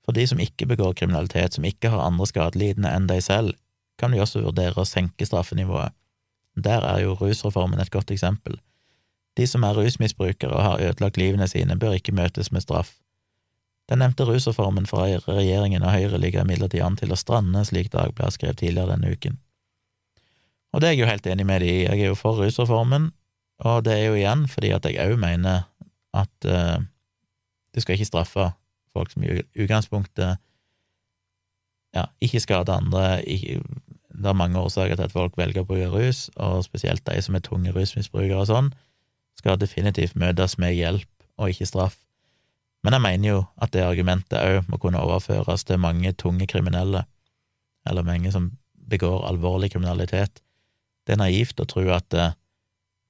For 0.04 0.12
de 0.12 0.26
som 0.28 0.40
ikke 0.42 0.66
begår 0.68 0.92
kriminalitet, 0.98 1.56
som 1.56 1.64
ikke 1.64 1.88
har 1.92 2.04
andre 2.04 2.26
skadelidende 2.28 2.90
enn 2.92 3.06
de 3.08 3.16
selv, 3.24 3.54
kan 4.00 4.12
vi 4.12 4.20
også 4.20 4.42
vurdere 4.44 4.80
å 4.80 4.88
senke 4.88 5.24
straffenivået. 5.24 5.94
Der 6.56 6.84
er 6.84 7.00
jo 7.04 7.14
rusreformen 7.16 7.80
et 7.80 7.92
godt 7.94 8.10
eksempel. 8.12 8.58
De 9.38 9.46
som 9.46 9.64
er 9.64 9.76
rusmisbrukere 9.78 10.52
og 10.52 10.64
har 10.66 10.82
ødelagt 10.88 11.16
livene 11.16 11.48
sine, 11.48 11.78
bør 11.78 11.96
ikke 11.96 12.16
møtes 12.16 12.52
med 12.52 12.64
straff. 12.66 12.98
Den 13.88 14.02
nevnte 14.02 14.26
rusreformen 14.28 14.86
fra 14.86 15.06
regjeringen 15.08 15.82
og 15.82 15.94
Høyre 15.94 16.18
ligger 16.20 16.44
imidlertid 16.44 16.82
an 16.84 16.98
til 17.00 17.14
å 17.14 17.18
strande, 17.18 17.62
slik 17.64 17.88
Dagbladet 17.94 18.36
skrev 18.36 18.58
tidligere 18.58 18.92
denne 18.92 19.14
uken. 19.14 19.40
Og 20.74 20.82
det 20.82 20.90
er 20.90 20.94
jeg 20.94 21.02
jo 21.02 21.10
helt 21.10 21.26
enig 21.26 21.46
med 21.46 21.64
de 21.64 21.70
i, 21.70 21.80
jeg 21.86 22.04
er 22.04 22.12
jo 22.12 22.18
for 22.18 22.38
rusreformen, 22.38 23.10
og 23.60 23.84
det 23.84 23.96
er 23.96 24.06
jo 24.08 24.16
igjen 24.18 24.46
fordi 24.48 24.72
at 24.76 24.86
jeg 24.88 25.12
òg 25.12 25.18
mener 25.20 25.66
at 26.16 26.48
uh, 26.48 26.80
du 27.74 27.80
skal 27.82 27.94
ikke 27.94 28.08
straffe 28.08 28.50
folk 28.92 29.12
som 29.12 29.24
i 29.24 29.42
utgangspunktet 29.54 30.40
ja, 31.94 32.04
ikke 32.22 32.40
skader 32.42 32.78
andre, 32.78 33.22
ikke, 33.26 33.60
det 34.14 34.26
er 34.30 34.36
mange 34.38 34.58
årsaker 34.58 34.96
til 34.96 35.08
at 35.08 35.14
folk 35.14 35.38
velger 35.38 35.64
å 35.64 35.66
bruke 35.66 35.88
rus, 35.90 36.28
og 36.36 36.64
spesielt 36.66 37.02
de 37.06 37.16
som 37.22 37.34
er 37.34 37.42
tunge 37.46 37.72
rusmisbrukere 37.74 38.38
og 38.38 38.46
sånn, 38.50 38.70
skal 39.38 39.58
definitivt 39.58 40.18
møtes 40.18 40.56
med 40.60 40.76
hjelp 40.76 41.08
og 41.40 41.50
ikke 41.50 41.68
straff. 41.68 41.96
Men 42.84 42.96
jeg 42.96 43.04
mener 43.04 43.28
jo 43.28 43.40
at 43.60 43.72
det 43.74 43.84
argumentet 43.84 44.38
òg 44.38 44.68
må 44.70 44.78
kunne 44.80 45.02
overføres 45.02 45.66
til 45.68 45.80
mange 45.82 46.12
tunge 46.16 46.46
kriminelle, 46.50 47.04
eller 47.88 48.06
mange 48.06 48.32
som 48.32 48.52
begår 48.90 49.24
alvorlig 49.28 49.72
kriminalitet. 49.72 50.42
Det 51.06 51.16
er 51.16 51.22
naivt 51.22 51.60
å 51.60 51.68
tro 51.68 51.84
at 51.94 52.14
eh, 52.16 52.36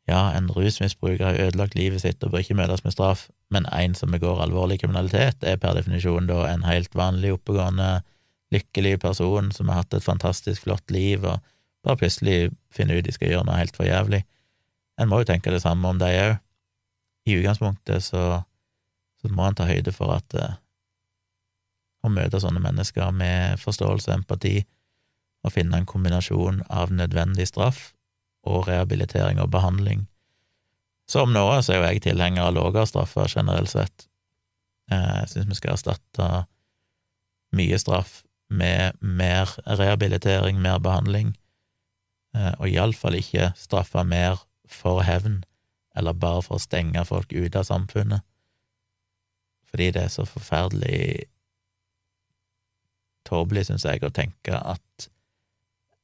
ja, 0.09 0.33
en 0.37 0.51
rusmisbruker 0.51 1.25
har 1.25 1.39
ødelagt 1.47 1.75
livet 1.75 2.03
sitt 2.03 2.25
og 2.25 2.33
bør 2.33 2.43
ikke 2.43 2.57
møtes 2.59 2.83
med 2.85 2.95
straff, 2.95 3.29
men 3.51 3.67
en 3.75 3.95
som 3.95 4.11
begår 4.11 4.43
alvorlig 4.43 4.81
kriminalitet, 4.81 5.45
er 5.45 5.61
per 5.61 5.77
definisjon 5.77 6.27
da 6.31 6.47
en 6.49 6.65
helt 6.65 6.95
vanlig, 6.97 7.35
oppegående, 7.37 8.01
lykkelig 8.51 8.99
person 9.01 9.53
som 9.55 9.69
har 9.71 9.83
hatt 9.83 9.95
et 9.95 10.07
fantastisk 10.07 10.65
flott 10.67 10.91
liv, 10.91 11.25
og 11.25 11.39
bare 11.85 12.01
plutselig 12.01 12.51
finner 12.75 12.99
ut 12.99 13.07
de 13.07 13.15
skal 13.15 13.31
gjøre 13.31 13.47
noe 13.47 13.61
helt 13.61 13.77
for 13.77 13.87
jævlig. 13.87 14.25
En 15.01 15.09
må 15.09 15.21
jo 15.21 15.29
tenke 15.31 15.53
det 15.53 15.63
samme 15.63 15.89
om 15.89 16.01
de 16.01 16.09
òg. 16.25 16.41
I 17.29 17.37
utgangspunktet 17.37 18.03
så, 18.03 18.41
så, 19.21 19.29
må 19.29 19.47
en 19.47 19.55
ta 19.55 19.69
høyde 19.69 19.93
for 19.93 20.17
at 20.17 20.35
eh, 20.35 20.57
å 22.03 22.11
møte 22.11 22.41
sånne 22.41 22.63
mennesker 22.65 23.13
med 23.13 23.61
forståelse 23.61 24.11
og 24.11 24.23
empati, 24.23 24.57
og 25.45 25.53
finne 25.55 25.79
en 25.79 25.89
kombinasjon 25.89 26.65
av 26.69 26.91
nødvendig 26.93 27.47
straff 27.49 27.93
og 28.47 28.69
rehabilitering 28.69 29.41
og 29.43 29.51
behandling. 29.53 30.07
Som 31.11 31.33
nå 31.35 31.43
så 31.63 31.75
er 31.75 31.81
jo 31.81 31.89
jeg 31.89 32.05
tilhenger 32.07 32.47
av 32.47 32.55
lavere 32.55 32.87
straffer 32.87 33.29
generelt 33.29 33.73
sett. 33.73 34.07
Eh, 34.93 35.17
jeg 35.23 35.31
syns 35.33 35.51
vi 35.51 35.59
skal 35.59 35.75
erstatte 35.75 36.29
mye 37.57 37.79
straff 37.83 38.21
med 38.51 38.99
mer 39.01 39.51
rehabilitering, 39.67 40.61
mer 40.63 40.79
behandling, 40.83 41.35
eh, 42.35 42.55
og 42.59 42.71
iallfall 42.71 43.19
ikke 43.19 43.53
straffe 43.59 44.05
mer 44.07 44.43
for 44.71 45.03
hevn, 45.07 45.43
eller 45.99 46.15
bare 46.15 46.43
for 46.47 46.59
å 46.59 46.63
stenge 46.63 47.05
folk 47.07 47.33
ute 47.35 47.59
av 47.59 47.67
samfunnet, 47.67 48.27
fordi 49.71 49.91
det 49.95 50.03
er 50.07 50.15
så 50.15 50.27
forferdelig 50.27 51.31
tåpelig, 53.27 53.69
syns 53.69 53.87
jeg, 53.87 54.03
å 54.03 54.15
tenke 54.15 54.57
at 54.59 55.11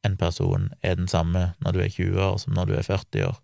en 0.05 0.16
person 0.16 0.68
er 0.82 0.99
den 0.99 1.09
samme 1.09 1.53
når 1.64 1.72
du 1.72 1.80
er 1.84 1.88
20 1.88 2.20
år 2.22 2.36
som 2.42 2.55
når 2.55 2.68
du 2.68 2.74
er 2.76 2.86
40 2.86 3.26
år. 3.28 3.40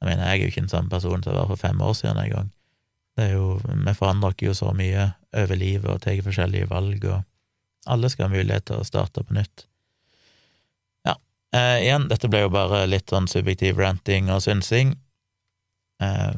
Jeg 0.00 0.08
mener, 0.10 0.24
jeg 0.26 0.32
er 0.32 0.42
jo 0.42 0.50
ikke 0.52 0.64
den 0.66 0.72
samme 0.72 0.92
personen 0.92 1.22
som 1.22 1.32
jeg 1.32 1.40
var 1.40 1.52
for 1.52 1.62
fem 1.62 1.80
år 1.80 1.94
siden 1.96 2.18
engang. 2.20 2.50
Det 3.16 3.30
er 3.30 3.32
jo, 3.32 3.60
vi 3.64 3.94
forandrer 3.96 4.34
oss 4.34 4.42
jo 4.44 4.52
så 4.54 4.74
mye 4.76 5.06
over 5.36 5.56
livet 5.56 5.88
og 5.88 6.02
tar 6.04 6.20
forskjellige 6.24 6.68
valg, 6.68 7.04
og 7.04 7.22
alle 7.86 8.10
skal 8.12 8.28
ha 8.28 8.34
mulighet 8.34 8.66
til 8.68 8.82
å 8.82 8.88
starte 8.88 9.24
på 9.24 9.36
nytt. 9.36 9.64
Eh, 11.56 11.82
igjen, 11.86 12.08
dette 12.10 12.28
ble 12.30 12.42
jo 12.44 12.52
bare 12.52 12.84
litt 12.88 13.12
sånn 13.12 13.28
subjektiv 13.30 13.78
ranting 13.80 14.30
og 14.34 14.42
synsing. 14.44 14.94
Eh, 16.02 16.34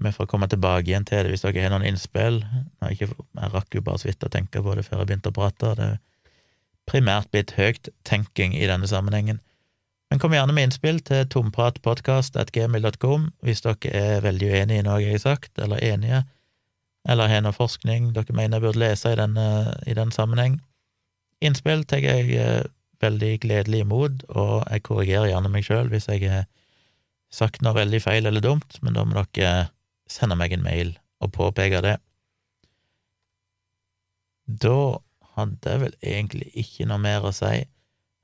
vi 0.00 0.12
får 0.16 0.28
komme 0.30 0.48
tilbake 0.48 0.88
igjen 0.88 1.06
til 1.08 1.24
det 1.24 1.32
hvis 1.32 1.44
dere 1.44 1.64
har 1.64 1.72
noen 1.72 1.88
innspill. 1.88 2.40
Jeg, 2.84 2.96
ikke, 2.96 3.26
jeg 3.40 3.52
rakk 3.54 3.76
jo 3.76 3.84
bare 3.84 4.00
så 4.00 4.10
vidt 4.10 4.26
å 4.26 4.32
tenke 4.32 4.62
på 4.64 4.76
det 4.76 4.86
før 4.86 5.02
jeg 5.02 5.10
begynte 5.10 5.32
å 5.32 5.36
prate. 5.36 5.72
Det 5.78 5.90
primært 6.90 7.30
blitt 7.30 7.54
høyt 7.58 7.88
tenking 8.08 8.56
i 8.56 8.66
denne 8.68 8.88
sammenhengen. 8.90 9.40
Men 10.10 10.18
kom 10.18 10.34
gjerne 10.34 10.54
med 10.54 10.66
innspill 10.66 10.98
til 11.06 11.22
tompratpodkast.gmil.com 11.30 13.28
hvis 13.46 13.62
dere 13.62 13.92
er 13.94 14.24
veldig 14.24 14.48
uenige 14.50 14.82
i 14.82 14.86
noe 14.86 14.98
jeg 15.04 15.14
har 15.14 15.22
sagt, 15.22 15.52
eller 15.62 15.82
enige, 15.86 16.24
eller 17.08 17.30
har 17.30 17.44
noe 17.46 17.54
forskning 17.54 18.10
dere 18.16 18.34
mener 18.34 18.58
jeg 18.58 18.66
burde 18.66 18.82
lese 18.82 19.14
i 19.14 19.18
denne, 19.20 19.46
i 19.86 19.94
denne 19.94 20.14
sammenheng. 20.14 20.58
Innspill 21.40 21.86
tar 21.88 22.02
jeg 22.04 22.34
eh, 22.36 22.66
veldig 23.00 23.36
gledelig 23.44 23.84
imot, 23.84 24.24
og 24.34 24.66
jeg 24.66 24.84
korrigerer 24.84 25.30
gjerne 25.30 25.52
meg 25.52 25.64
sjøl 25.64 25.88
hvis 25.92 26.10
jeg 26.10 26.26
har 26.28 26.48
sagt 27.30 27.62
noe 27.62 27.78
veldig 27.78 28.02
feil 28.02 28.26
eller 28.26 28.42
dumt, 28.44 28.80
men 28.82 28.98
da 28.98 29.06
må 29.06 29.22
dere 29.38 29.70
sende 30.10 30.36
meg 30.36 30.52
en 30.52 30.66
mail 30.66 30.96
og 31.22 31.32
påpeke 31.36 31.80
det. 31.84 31.96
Da 34.50 34.98
hadde 35.40 35.72
vel 35.84 35.94
egentlig 36.00 36.48
ikke 36.62 36.84
noe 36.88 37.00
mer 37.02 37.20
å 37.26 37.32
si. 37.34 37.56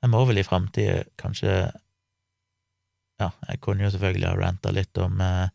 Jeg 0.03 0.11
må 0.13 0.21
vel 0.29 0.39
i 0.41 0.47
framtida 0.47 0.97
kanskje 1.21 1.53
Ja, 3.17 3.31
jeg 3.49 3.59
kunne 3.65 3.85
jo 3.87 3.91
selvfølgelig 3.95 4.29
ha 4.29 4.37
ranta 4.37 4.69
litt 4.77 4.95
om 5.01 5.15
eh, 5.25 5.49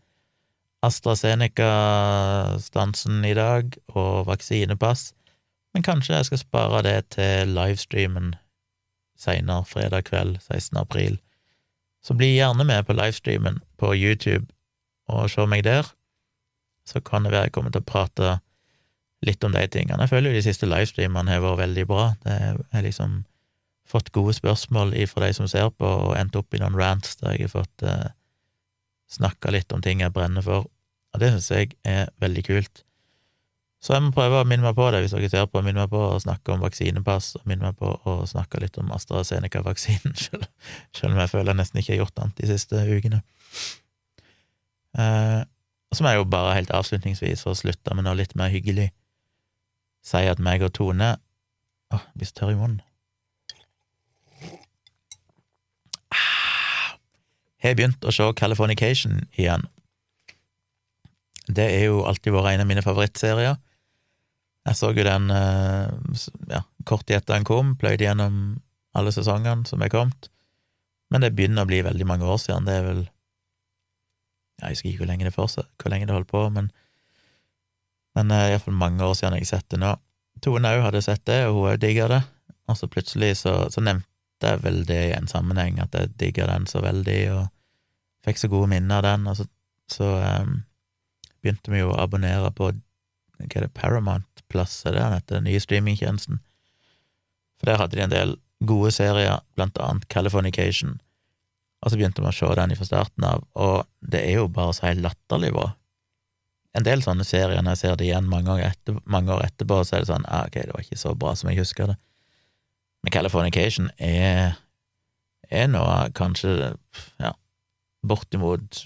AstraZeneca-stansen 0.82 3.22
i 3.30 3.38
dag 3.38 3.78
og 3.94 4.26
vaksinepass, 4.26 5.14
men 5.74 5.86
kanskje 5.86 6.16
jeg 6.16 6.26
skal 6.26 6.40
spare 6.42 6.82
det 6.88 7.00
til 7.14 7.54
livestreamen 7.54 8.34
seinere, 9.22 9.62
fredag 9.70 10.02
kveld 10.10 10.34
16. 10.42 10.74
april. 10.82 11.22
Så 12.02 12.18
bli 12.18 12.34
gjerne 12.34 12.66
med 12.66 12.82
på 12.88 12.98
livestreamen 12.98 13.62
på 13.78 13.94
YouTube 13.94 14.50
og 15.12 15.30
se 15.30 15.46
meg 15.46 15.64
der. 15.68 15.86
Så 16.88 17.00
kan 17.06 17.24
det 17.24 17.34
være 17.36 17.44
jeg 17.50 17.56
kommer 17.56 17.72
til 17.74 17.84
å 17.84 17.92
prate 17.92 18.40
litt 19.26 19.44
om 19.46 19.54
de 19.54 19.62
tingene. 19.70 20.02
Jeg 20.06 20.12
føler 20.12 20.32
jo 20.32 20.40
de 20.40 20.46
siste 20.46 20.70
livestreamene 20.70 21.36
har 21.36 21.44
vært 21.44 21.62
veldig 21.66 21.86
bra. 21.90 22.06
Det 22.24 22.38
har 22.74 22.86
liksom 22.86 23.20
fått 23.92 24.12
gode 24.16 24.34
spørsmål 24.34 24.94
fra 25.12 25.28
de 25.28 25.34
som 25.36 25.50
ser 25.52 25.68
på, 25.76 25.86
og 25.86 26.16
endt 26.18 26.38
opp 26.40 26.54
i 26.56 26.62
noen 26.62 26.78
rants 26.80 27.18
der 27.20 27.36
jeg 27.36 27.50
har 27.50 27.56
fått 27.60 27.84
eh, 27.84 28.08
snakka 29.12 29.52
litt 29.52 29.74
om 29.76 29.82
ting 29.84 30.00
jeg 30.02 30.14
brenner 30.16 30.46
for, 30.46 30.70
og 31.12 31.20
det 31.20 31.34
syns 31.34 31.50
jeg 31.52 31.74
er 31.84 32.08
veldig 32.24 32.44
kult. 32.48 32.86
Så 33.82 33.96
jeg 33.96 34.06
må 34.06 34.12
prøve 34.14 34.40
å 34.40 34.46
minne 34.48 34.64
meg 34.64 34.76
på 34.78 34.86
det, 34.94 35.02
hvis 35.04 35.14
dere 35.18 35.30
ser 35.34 35.48
på, 35.50 35.62
minne 35.66 35.82
meg 35.84 35.90
på 35.92 36.00
å 36.14 36.20
snakke 36.22 36.54
om 36.54 36.62
vaksinepass, 36.64 37.32
og 37.40 37.48
minne 37.50 37.66
meg 37.66 37.80
på 37.82 37.90
å 38.08 38.14
snakke 38.30 38.62
litt 38.62 38.78
om 38.80 38.92
AstraZeneca-vaksinen, 38.96 40.14
selv, 40.26 40.46
selv 40.96 41.16
om 41.16 41.22
jeg 41.24 41.32
føler 41.34 41.52
jeg 41.52 41.60
nesten 41.64 41.82
ikke 41.82 41.96
har 41.96 42.04
gjort 42.04 42.22
annet 42.24 42.42
de 42.42 42.50
siste 42.54 42.84
ukene. 42.88 43.22
Eh, 44.98 45.42
Og 45.92 45.98
så 45.98 46.06
må 46.06 46.14
jeg 46.14 46.22
jo 46.22 46.28
bare 46.32 46.56
helt 46.56 46.72
avslutningsvis, 46.72 47.42
for 47.44 47.52
å 47.52 47.60
slutte 47.60 47.92
med 47.98 48.06
noe 48.08 48.16
litt 48.16 48.32
mer 48.40 48.48
hyggelig, 48.54 48.92
si 50.06 50.24
at 50.28 50.42
meg 50.42 50.64
og 50.66 50.74
Tone 50.78 51.16
Åh, 51.92 52.00
oh, 52.00 52.04
blir 52.16 52.30
så 52.30 52.38
tørr 52.38 52.54
i 52.54 52.56
munnen. 52.56 52.78
Ah, 56.16 56.94
har 57.60 57.76
begynt 57.76 58.08
å 58.08 58.14
se 58.16 58.30
Californication 58.40 59.26
igjen. 59.36 59.66
Det 61.52 61.66
er 61.68 61.90
jo 61.90 62.06
alltid 62.08 62.32
vært 62.32 62.54
en 62.54 62.64
av 62.64 62.70
mine 62.70 62.84
favorittserier. 62.86 63.60
Jeg 64.70 64.78
så 64.78 64.92
jo 64.94 65.04
den 65.04 65.32
eh, 65.34 66.24
ja, 66.54 66.62
kort 66.88 67.10
etter 67.10 67.34
den 67.34 67.48
kom, 67.48 67.74
pløyde 67.82 68.06
gjennom 68.06 68.36
alle 68.98 69.12
sesongene 69.12 69.66
som 69.68 69.82
er 69.82 69.92
kommet, 69.92 70.30
men 71.12 71.24
det 71.24 71.34
begynner 71.36 71.66
å 71.66 71.70
bli 71.70 71.82
veldig 71.84 72.08
mange 72.08 72.28
år 72.30 72.40
siden. 72.40 72.68
Det 72.68 72.78
er 72.78 72.88
vel 72.88 73.02
Jeg 74.62 74.76
husker 74.76 74.92
ikke 74.92 75.02
hvor 75.02 75.10
lenge 75.10 75.26
det 75.26 75.34
for, 75.34 75.50
hvor 75.50 75.92
lenge 75.92 76.06
det 76.08 76.14
holdt 76.14 76.30
på, 76.30 76.44
men, 76.54 76.70
men 78.18 78.34
uh, 78.34 78.48
iallfall 78.50 78.78
mange 78.78 79.06
år 79.06 79.16
siden 79.18 79.38
jeg 79.38 79.48
har 79.48 79.52
sett 79.54 79.70
det 79.74 79.82
nå. 79.82 79.96
Tone 80.42 80.74
òg 80.74 80.86
hadde 80.88 81.04
sett 81.06 81.24
det, 81.30 81.44
og 81.48 81.58
hun 81.58 81.72
òg 81.72 81.82
digga 81.82 82.08
det, 82.12 82.22
og 82.70 82.78
så 82.80 82.90
plutselig 82.92 83.36
så, 83.44 83.56
så, 83.74 83.84
nevnte 83.84 84.08
jeg 84.48 84.62
vel 84.64 84.84
det 84.90 85.02
i 85.10 85.16
en 85.16 85.30
sammenheng, 85.30 85.80
at 85.84 85.96
jeg 85.98 86.14
digga 86.20 86.48
den 86.50 86.68
så 86.70 86.82
veldig, 86.84 87.20
og 87.36 88.26
fikk 88.26 88.42
så 88.42 88.50
gode 88.52 88.72
minner 88.74 89.02
av 89.02 89.08
den, 89.08 89.28
og 89.30 89.38
så, 89.38 89.48
så 89.92 90.10
um, 90.42 90.62
begynte 91.42 91.74
vi 91.74 91.84
jo 91.84 91.92
å 91.94 92.00
abonnere 92.02 92.54
på 92.58 92.72
hva 93.42 93.58
er 93.58 93.66
det, 93.66 93.74
Paramount 93.74 94.44
Plus, 94.52 94.74
er 94.86 94.94
det 94.94 95.04
han 95.04 95.16
heter, 95.16 95.40
den 95.40 95.48
nye 95.50 95.62
streamingtjenesten. 95.64 96.42
For 97.58 97.70
der 97.70 97.80
hadde 97.82 97.98
de 97.98 98.04
en 98.06 98.14
del 98.14 98.36
gode 98.68 98.92
serier, 98.94 99.42
blant 99.58 99.80
annet 99.82 100.06
Californication, 100.14 101.00
og 101.82 101.90
så 101.90 101.98
begynte 101.98 102.22
vi 102.22 102.30
å 102.30 102.36
se 102.36 102.50
den 102.60 102.76
fra 102.78 102.86
starten 102.86 103.26
av, 103.26 103.46
og 103.58 103.88
det 104.06 104.22
er 104.28 104.42
jo 104.42 104.50
bare 104.54 104.76
så 104.78 104.90
helt 104.90 105.02
latterlig 105.06 105.50
bra. 105.56 105.72
En 106.78 106.86
del 106.88 107.04
sånne 107.04 107.26
serier, 107.28 107.60
når 107.60 107.76
jeg 107.76 107.82
ser 107.82 107.98
det 108.00 108.08
igjen 108.08 108.30
mange 108.32 108.54
år, 108.54 108.62
etter, 108.70 109.00
mange 109.04 109.34
år 109.36 109.44
etterpå, 109.50 109.82
så 109.84 109.98
er 109.98 110.06
det 110.06 110.12
sånn 110.12 110.28
ah, 110.32 110.46
ok, 110.48 110.60
det 110.64 110.76
var 110.76 110.86
ikke 110.86 111.00
så 111.02 111.14
bra 111.20 111.34
som 111.36 111.52
jeg 111.52 111.60
husker 111.60 111.92
det. 111.92 111.98
Men 113.04 113.16
Californication 113.16 113.90
er, 113.98 114.56
er 115.50 115.68
nå 115.68 115.82
kanskje, 116.16 116.74
ja, 117.20 117.34
bortimot 118.08 118.86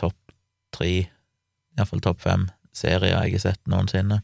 topp 0.00 0.16
tre, 0.74 0.92
iallfall 1.76 2.02
topp 2.04 2.24
fem 2.24 2.48
serier 2.76 3.14
jeg 3.14 3.36
har 3.36 3.44
sett 3.44 3.70
noensinne. 3.70 4.22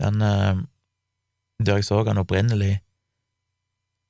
Den 0.00 0.22
eh, 0.24 0.62
Da 1.60 1.76
jeg 1.76 1.84
så 1.84 1.98
han 2.06 2.16
opprinnelig, 2.16 2.78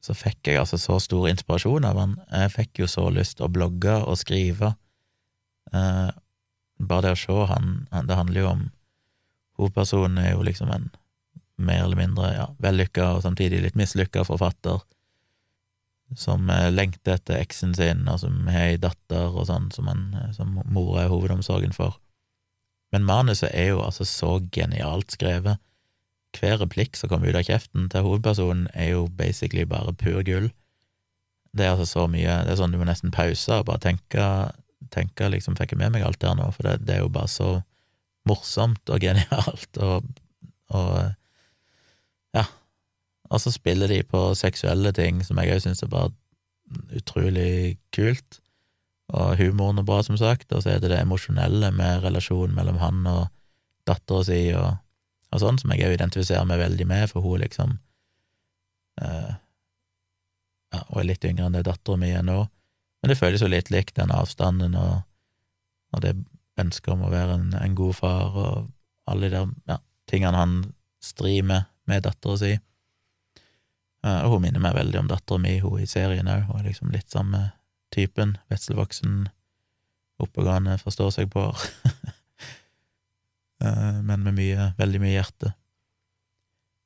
så 0.00 0.14
fikk 0.14 0.46
jeg 0.46 0.60
altså 0.60 0.78
så 0.78 1.00
stor 1.02 1.26
inspirasjon 1.28 1.84
av 1.84 1.98
han. 1.98 2.12
Jeg 2.30 2.52
fikk 2.54 2.80
jo 2.84 2.86
så 2.88 3.08
lyst 3.10 3.42
å 3.42 3.50
blogge 3.50 3.96
og 3.98 4.20
skrive. 4.20 4.76
Eh, 5.72 6.10
bare 6.80 7.06
det 7.06 7.14
å 7.14 7.20
se 7.20 7.34
han, 7.50 7.86
han 7.92 8.06
Det 8.08 8.16
handler 8.16 8.40
jo 8.40 8.48
om 8.50 8.62
Hovedpersonen 9.60 10.18
er 10.18 10.32
jo 10.32 10.44
liksom 10.46 10.70
en 10.72 10.88
mer 11.60 11.84
eller 11.84 11.98
mindre 11.98 12.30
ja, 12.32 12.46
vellykka 12.64 13.10
og 13.16 13.24
samtidig 13.26 13.60
litt 13.60 13.76
mislykka 13.76 14.24
forfatter 14.24 14.80
som 16.16 16.50
eh, 16.50 16.70
lengter 16.72 17.18
etter 17.18 17.38
eksen 17.40 17.74
sin, 17.74 18.06
og 18.10 18.20
som 18.22 18.46
har 18.50 18.72
ei 18.72 18.78
datter 18.80 19.30
og 19.30 19.46
sånn, 19.50 19.70
som, 19.74 19.90
han, 19.90 20.08
eh, 20.16 20.30
som 20.36 20.58
mora 20.66 21.04
er 21.04 21.12
hovedomsorgen 21.12 21.74
for. 21.76 21.98
Men 22.90 23.06
manuset 23.06 23.52
er 23.54 23.72
jo 23.72 23.82
altså 23.84 24.06
så 24.08 24.38
genialt 24.52 25.14
skrevet. 25.14 25.60
Hver 26.34 26.60
replikk 26.62 26.98
som 26.98 27.10
kommer 27.10 27.30
ut 27.30 27.38
av 27.38 27.46
kjeften 27.46 27.88
til 27.90 28.06
hovedpersonen, 28.06 28.68
er 28.74 28.94
jo 28.94 29.06
basically 29.18 29.66
bare 29.66 29.94
pur 29.94 30.22
gull. 30.26 30.50
Det 31.54 31.66
er 31.66 31.74
altså 31.74 31.88
så 31.88 32.02
mye 32.06 32.44
Det 32.46 32.52
er 32.52 32.58
sånn 32.60 32.70
du 32.70 32.78
må 32.78 32.86
nesten 32.86 33.10
pause 33.10 33.56
og 33.58 33.66
bare 33.66 33.82
tenke, 33.82 34.26
tenke 34.94 35.28
liksom 35.28 35.56
Fikk 35.58 35.74
jeg 35.74 35.82
med 35.82 35.94
meg 35.94 36.04
alt 36.06 36.22
her 36.24 36.36
nå? 36.38 36.48
For 36.56 36.66
det, 36.66 36.86
det 36.86 36.96
er 36.96 37.04
jo 37.04 37.12
bare 37.12 37.30
så 37.30 37.50
morsomt 38.28 38.92
og 38.92 39.00
genialt 39.02 39.80
og, 39.80 40.06
og 40.76 40.92
Ja. 42.36 42.46
Og 43.30 43.40
så 43.42 43.52
spiller 43.54 43.90
de 43.90 44.02
på 44.02 44.20
seksuelle 44.38 44.92
ting 44.96 45.20
som 45.26 45.38
jeg 45.38 45.54
òg 45.54 45.64
syns 45.64 45.82
er 45.84 45.90
bare 45.92 46.12
utrolig 46.94 47.78
kult 47.94 48.40
og 49.10 49.36
humoren 49.40 49.80
er 49.80 49.86
bra, 49.86 50.00
som 50.06 50.16
sagt, 50.18 50.52
og 50.54 50.62
så 50.62 50.74
er 50.74 50.82
det 50.82 50.92
det 50.92 51.00
emosjonelle 51.02 51.72
med 51.74 52.04
relasjonen 52.04 52.54
mellom 52.54 52.78
han 52.82 53.02
og 53.10 53.24
dattera 53.88 54.26
si 54.26 54.40
og, 54.54 54.78
og, 55.30 55.40
sånn, 55.42 55.58
som 55.58 55.72
jeg 55.74 55.88
òg 55.88 55.96
identifiserer 55.96 56.46
meg 56.46 56.62
veldig 56.62 56.86
med, 56.86 57.06
for 57.10 57.26
hun 57.26 57.42
liksom 57.42 57.78
eh, 59.02 59.32
Ja, 60.70 60.84
hun 60.92 61.00
er 61.02 61.08
litt 61.08 61.26
yngre 61.26 61.48
enn 61.48 61.56
det 61.58 61.66
dattera 61.66 61.98
mi 61.98 62.12
er 62.14 62.22
nå, 62.26 62.44
men 63.00 63.12
det 63.12 63.18
føles 63.18 63.42
jo 63.42 63.48
litt 63.48 63.70
likt, 63.72 63.96
den 63.96 64.12
avstanden 64.12 64.76
og, 64.78 65.02
og 65.94 66.04
det 66.04 66.14
ønsket 66.60 66.92
om 66.92 67.06
å 67.06 67.12
være 67.12 67.38
en, 67.38 67.48
en, 67.56 67.76
god 67.78 67.96
far 67.96 68.36
og 68.36 68.70
alle 69.10 69.30
de 69.30 69.38
der 69.38 69.52
ja, 69.70 69.78
tingene 70.10 70.40
han 70.40 70.56
strir 71.00 71.46
med 71.46 71.70
med 71.90 72.04
dattera 72.06 72.38
si. 72.38 72.52
Uh, 74.06 74.22
og 74.24 74.36
hun 74.36 74.46
minner 74.46 74.62
meg 74.62 74.76
veldig 74.78 75.02
om 75.02 75.10
dattera 75.10 75.42
mi, 75.42 75.58
hun 75.60 75.82
i 75.82 75.88
serien 75.90 76.30
òg, 76.30 76.46
hun 76.48 76.60
er 76.60 76.70
liksom 76.70 76.92
litt 76.94 77.10
samme 77.12 77.50
typen, 77.92 78.36
Vetselvoksen 78.52 79.26
oppegående, 80.20 80.76
forstår 80.80 81.10
seg 81.14 81.30
på, 81.32 81.46
eh, 83.64 84.00
men 84.04 84.20
med 84.20 84.36
mye, 84.36 84.66
veldig 84.76 85.00
mye 85.00 85.14
hjerte. 85.14 85.54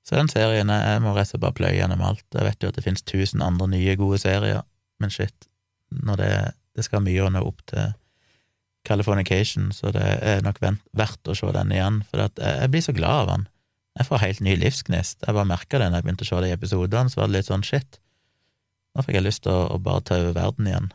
Så 0.07 0.15
den 0.15 0.31
serien 0.31 0.71
Jeg 0.71 1.01
må 1.03 1.15
rett 1.17 1.27
og 1.27 1.33
slett 1.33 1.43
bare 1.43 1.57
pløye 1.59 1.75
gjennom 1.75 2.05
alt. 2.07 2.25
Jeg 2.31 2.47
vet 2.47 2.63
jo 2.63 2.71
at 2.71 2.79
det 2.79 2.85
finnes 2.85 3.03
tusen 3.03 3.43
andre 3.43 3.67
nye, 3.73 3.97
gode 3.99 4.21
serier, 4.23 4.63
men 5.03 5.11
shit, 5.11 5.49
når 6.03 6.21
det, 6.21 6.33
det 6.77 6.87
skal 6.87 7.05
mye 7.05 7.25
å 7.25 7.31
nå 7.33 7.43
opp 7.47 7.63
til 7.71 7.93
Californication, 8.85 9.71
så 9.73 9.93
det 9.95 10.05
er 10.05 10.43
nok 10.45 10.59
verdt 10.61 11.31
å 11.31 11.37
se 11.39 11.49
den 11.57 11.73
igjen, 11.73 12.03
for 12.11 12.27
jeg 12.27 12.71
blir 12.73 12.85
så 12.85 12.93
glad 12.97 13.23
av 13.23 13.31
den. 13.31 13.47
Jeg 13.95 14.09
får 14.09 14.21
helt 14.25 14.43
ny 14.45 14.57
livsgnist. 14.59 15.23
Jeg 15.23 15.37
bare 15.37 15.49
merka 15.49 15.79
det 15.79 15.87
når 15.89 16.01
jeg 16.01 16.07
begynte 16.09 16.27
å 16.27 16.29
se 16.29 16.41
de 16.45 16.51
episodene, 16.53 17.13
så 17.13 17.21
var 17.21 17.31
det 17.31 17.39
litt 17.39 17.49
sånn 17.49 17.65
shit, 17.65 18.01
nå 18.95 19.03
fikk 19.03 19.19
jeg 19.19 19.27
lyst 19.27 19.43
til 19.47 19.55
å, 19.55 19.63
å 19.75 19.79
bare 19.83 20.05
ta 20.07 20.19
over 20.21 20.35
verden 20.37 20.69
igjen. 20.71 20.91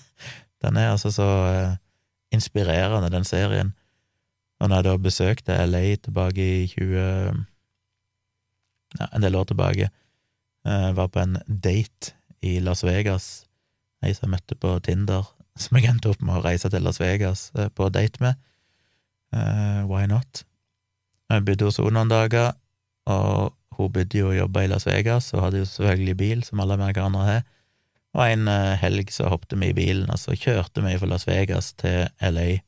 den 0.64 0.78
er 0.80 0.92
altså 0.94 1.10
så 1.12 1.28
eh, 1.50 1.74
inspirerende, 2.32 3.12
den 3.12 3.26
serien. 3.28 3.74
Og 4.62 4.70
når 4.70 4.80
jeg 4.80 4.86
da 4.86 4.94
besøkte 5.04 5.58
LA 5.68 5.82
tilbake 6.06 6.46
i 6.62 6.68
20 6.72 7.42
ja, 9.00 9.08
en 9.10 9.24
del 9.24 9.36
år 9.36 9.50
tilbake, 9.50 9.90
eh, 10.64 10.90
var 10.96 11.10
på 11.12 11.20
en 11.20 11.36
date 11.48 12.14
i 12.44 12.58
Las 12.64 12.84
Vegas, 12.84 13.43
ei 14.04 14.14
som 14.16 14.28
jeg 14.28 14.36
møtte 14.36 14.58
på 14.60 14.76
Tinder, 14.86 15.26
som 15.58 15.78
jeg 15.78 15.90
endte 15.90 16.10
opp 16.12 16.22
med 16.22 16.38
å 16.38 16.44
reise 16.44 16.70
til 16.70 16.84
Las 16.86 17.00
Vegas 17.02 17.48
uh, 17.58 17.68
på 17.68 17.88
date 17.94 18.22
med. 18.24 18.40
why 19.90 20.06
not? 20.06 20.44
Jeg 21.32 21.42
bodde 21.42 21.66
hos 21.66 21.80
henne 21.80 21.96
noen 21.96 22.12
dager, 22.12 22.52
og 23.10 23.54
hun 23.78 23.90
bodde 23.92 24.18
jo 24.20 24.28
og 24.30 24.36
jobba 24.36 24.64
i 24.64 24.70
Las 24.70 24.86
Vegas 24.86 25.32
og 25.34 25.42
hadde 25.46 25.62
jo 25.62 25.68
selvfølgelig 25.68 26.16
bil, 26.20 26.44
som 26.46 26.60
alle 26.62 26.76
amerikanere 26.78 27.26
har. 27.26 27.42
Og 28.14 28.22
en 28.28 28.50
eh, 28.50 28.76
helg 28.78 29.10
så 29.10 29.30
hoppet 29.32 29.56
vi 29.58 29.72
i 29.72 29.76
bilen, 29.76 30.10
og 30.12 30.20
så 30.22 30.36
kjørte 30.38 30.84
vi 30.84 30.94
fra 31.00 31.10
Las 31.10 31.26
Vegas 31.26 31.72
til 31.80 32.06
LA. 32.22 32.60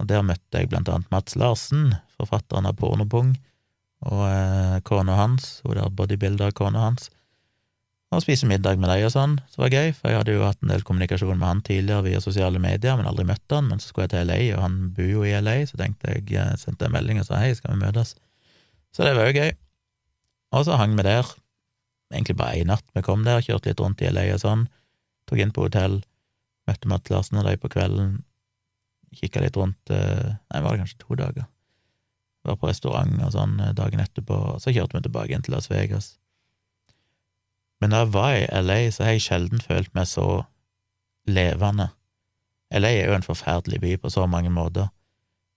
Og 0.00 0.08
der 0.08 0.24
møtte 0.24 0.62
jeg 0.62 0.70
blant 0.72 0.88
annet 0.92 1.12
Mats 1.12 1.36
Larsen, 1.36 1.90
forfatteren 2.16 2.68
av 2.68 2.78
Pornopung, 2.80 3.34
og 4.06 4.22
eh, 4.28 4.78
kona 4.88 5.18
hans, 5.20 5.60
hun 5.64 5.76
der 5.76 5.92
bodybuilder-kona 5.92 6.86
hans, 6.88 7.10
og 8.14 8.22
spise 8.22 8.46
middag 8.46 8.78
med 8.78 8.90
dem 8.92 9.04
og 9.08 9.12
sånn, 9.12 9.34
så 9.50 9.60
var 9.60 9.70
det 9.72 9.80
gøy, 9.80 9.94
for 9.96 10.12
jeg 10.12 10.20
hadde 10.20 10.34
jo 10.36 10.44
hatt 10.46 10.60
en 10.62 10.70
del 10.70 10.84
kommunikasjon 10.86 11.38
med 11.40 11.48
han 11.48 11.62
tidligere 11.66 12.06
via 12.06 12.20
sosiale 12.22 12.60
medier, 12.62 12.94
men 12.98 13.08
aldri 13.10 13.26
møtt 13.26 13.54
han, 13.54 13.66
men 13.66 13.82
så 13.82 13.90
skulle 13.90 14.06
jeg 14.06 14.14
til 14.14 14.28
LA, 14.30 14.38
og 14.54 14.62
han 14.62 14.76
bor 14.94 15.08
jo 15.10 15.24
i 15.26 15.32
LA, 15.34 15.56
så 15.66 15.80
tenkte 15.80 16.14
jeg 16.14 16.36
eh, 16.38 16.52
sendte 16.60 16.86
en 16.86 16.94
melding 16.94 17.18
og 17.20 17.26
sa 17.26 17.40
hei, 17.42 17.50
skal 17.58 17.74
vi 17.74 17.82
møtes? 17.82 18.14
Så 18.94 19.04
det 19.04 19.16
var 19.18 19.26
jo 19.28 19.42
gøy. 19.42 19.50
Og 20.54 20.68
så 20.68 20.78
hang 20.78 20.94
vi 20.96 21.04
der, 21.08 21.32
egentlig 22.14 22.36
bare 22.38 22.60
én 22.60 22.70
natt. 22.70 22.86
Vi 22.94 23.02
kom 23.04 23.26
der, 23.26 23.42
kjørte 23.42 23.72
litt 23.72 23.82
rundt 23.82 24.04
i 24.04 24.12
LA 24.12 24.28
og 24.36 24.44
sånn, 24.44 24.68
tok 25.26 25.42
inn 25.42 25.54
på 25.56 25.66
hotell, 25.66 25.98
møtte 26.70 26.90
Matt 26.90 27.10
Larsen 27.10 27.42
og 27.42 27.50
de 27.50 27.56
på 27.58 27.70
kvelden, 27.74 28.20
kikka 29.16 29.42
litt 29.42 29.56
rundt 29.58 29.90
eh, 29.94 30.36
Nei, 30.52 30.62
var 30.62 30.74
det 30.74 30.84
kanskje 30.84 31.02
to 31.02 31.18
dager? 31.18 31.50
Var 32.46 32.58
på 32.60 32.70
restaurant 32.70 33.18
og 33.26 33.34
sånn 33.34 33.58
eh, 33.62 33.74
dagen 33.74 34.02
etterpå, 34.02 34.38
og 34.54 34.62
så 34.62 34.70
kjørte 34.70 34.98
vi 34.98 35.08
tilbake 35.08 35.34
inn 35.34 35.44
til 35.46 35.56
Las 35.56 35.70
Vegas. 35.72 36.14
Men 37.80 37.92
da 37.92 38.02
jeg 38.02 38.12
var 38.14 38.34
i 38.34 38.46
LA, 38.62 38.78
så 38.90 39.04
har 39.04 39.16
jeg 39.16 39.26
sjelden 39.26 39.60
følt 39.60 39.92
meg 39.94 40.08
så 40.08 40.44
levende. 41.28 41.90
LA 42.72 42.92
er 42.96 43.10
jo 43.10 43.16
en 43.16 43.26
forferdelig 43.26 43.80
by 43.82 43.96
på 44.02 44.10
så 44.10 44.26
mange 44.30 44.50
måter, 44.50 44.88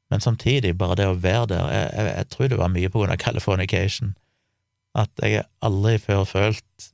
men 0.10 0.22
samtidig, 0.22 0.74
bare 0.78 0.96
det 0.98 1.06
å 1.06 1.18
være 1.22 1.46
der 1.52 1.68
Jeg, 1.70 1.90
jeg, 1.94 2.14
jeg 2.18 2.30
tror 2.34 2.48
det 2.50 2.58
var 2.58 2.72
mye 2.74 2.90
på 2.90 3.02
grunn 3.02 3.14
av 3.14 3.22
Californication 3.22 4.16
at 4.98 5.22
jeg 5.22 5.44
aldri 5.62 6.00
før 6.02 6.24
følt 6.26 6.88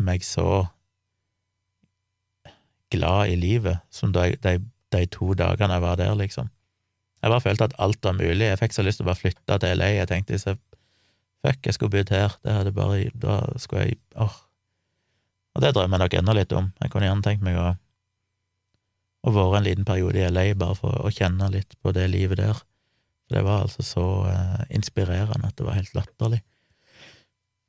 meg 0.00 0.24
så 0.24 0.64
glad 2.92 3.28
i 3.28 3.36
livet 3.36 3.82
som 3.92 4.14
de, 4.14 4.32
de, 4.40 4.54
de, 4.94 5.02
to 5.12 5.34
dagene 5.36 5.76
jeg 5.76 5.84
var 5.84 5.98
der, 6.00 6.14
liksom. 6.16 6.48
Jeg 7.20 7.32
bare 7.34 7.44
følte 7.44 7.68
at 7.68 7.76
alt 7.82 8.00
var 8.04 8.16
mulig. 8.16 8.46
Jeg 8.46 8.60
fikk 8.62 8.76
så 8.76 8.84
lyst 8.86 9.00
til 9.00 9.04
å 9.04 9.10
bare 9.10 9.20
flytte 9.20 9.58
til 9.60 9.80
LA. 9.80 9.88
Jeg 9.98 10.08
tenkte 10.08 10.38
så, 10.40 10.54
fuck, 11.44 11.58
jeg 11.66 11.76
skulle 11.76 11.92
bodd 11.92 12.12
her. 12.14 12.36
Det 12.46 12.54
hadde 12.54 12.72
bare 12.72 13.10
Da 13.12 13.40
skulle 13.58 13.88
jeg 13.90 13.98
åh. 14.16 14.38
Og 15.58 15.64
det 15.64 15.72
drømmer 15.74 15.98
jeg 15.98 16.04
nok 16.04 16.14
enda 16.20 16.34
litt 16.38 16.52
om. 16.54 16.66
Jeg 16.78 16.90
kunne 16.92 17.08
gjerne 17.08 17.24
tenkt 17.26 17.42
meg 17.42 17.56
å, 17.58 17.72
å 19.26 19.32
være 19.34 19.58
en 19.58 19.64
liten 19.66 19.86
periode 19.88 20.20
i 20.20 20.28
LA 20.30 20.52
bare 20.54 20.78
for 20.78 21.00
å 21.02 21.10
kjenne 21.10 21.48
litt 21.50 21.74
på 21.82 21.90
det 21.96 22.04
livet 22.12 22.38
der. 22.38 22.60
For 23.26 23.34
det 23.34 23.42
var 23.42 23.64
altså 23.64 23.82
så 23.82 24.04
eh, 24.30 24.62
inspirerende 24.78 25.50
at 25.50 25.58
det 25.58 25.66
var 25.66 25.74
helt 25.80 25.98
latterlig. 25.98 26.38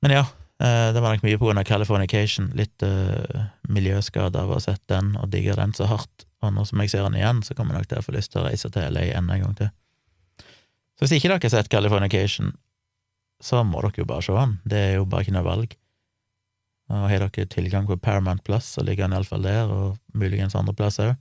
Men 0.06 0.14
ja, 0.14 0.22
eh, 0.62 0.92
det 0.94 1.02
var 1.02 1.18
nok 1.18 1.26
mye 1.26 1.42
på 1.42 1.50
grunn 1.50 1.64
av 1.64 1.66
Californication. 1.66 2.54
Litt 2.62 2.86
eh, 2.86 3.50
miljøskade 3.74 4.38
av 4.38 4.54
å 4.54 4.60
ha 4.60 4.64
sett 4.70 4.86
den 4.94 5.16
og 5.18 5.34
digga 5.34 5.58
den 5.58 5.74
så 5.74 5.90
hardt. 5.90 6.30
Og 6.46 6.54
nå 6.54 6.70
som 6.70 6.86
jeg 6.86 6.94
ser 6.94 7.10
den 7.10 7.18
igjen, 7.18 7.42
så 7.42 7.58
kommer 7.58 7.74
jeg 7.74 7.82
nok 7.82 7.92
til 7.92 8.04
å 8.04 8.06
få 8.06 8.18
lyst 8.20 8.36
til 8.36 8.44
å 8.44 8.48
reise 8.52 8.70
til 8.70 8.94
LA 8.94 9.10
enda 9.18 9.34
en 9.34 9.48
gang 9.48 9.60
til. 9.66 9.74
Så 10.94 11.08
hvis 11.08 11.18
ikke 11.18 11.34
dere 11.34 11.42
har 11.42 11.58
sett 11.58 11.74
Californication, 11.74 12.54
så 13.42 13.66
må 13.66 13.82
dere 13.82 14.06
jo 14.06 14.12
bare 14.14 14.30
se 14.30 14.38
den. 14.38 14.60
Det 14.62 14.88
er 14.92 14.98
jo 15.02 15.10
bare 15.10 15.26
ikke 15.26 15.40
noe 15.42 15.48
valg. 15.50 15.80
Og 16.90 17.10
har 17.12 17.22
dere 17.22 17.46
tilgang 17.50 17.88
på 17.88 18.00
Paramount 18.02 18.44
Plus, 18.44 18.66
så 18.76 18.84
ligger 18.84 19.06
han 19.06 19.14
iallfall 19.14 19.46
der, 19.46 19.70
og 19.70 19.98
muligens 20.18 20.58
andre 20.58 20.74
plasser 20.74 21.12
òg. 21.12 21.18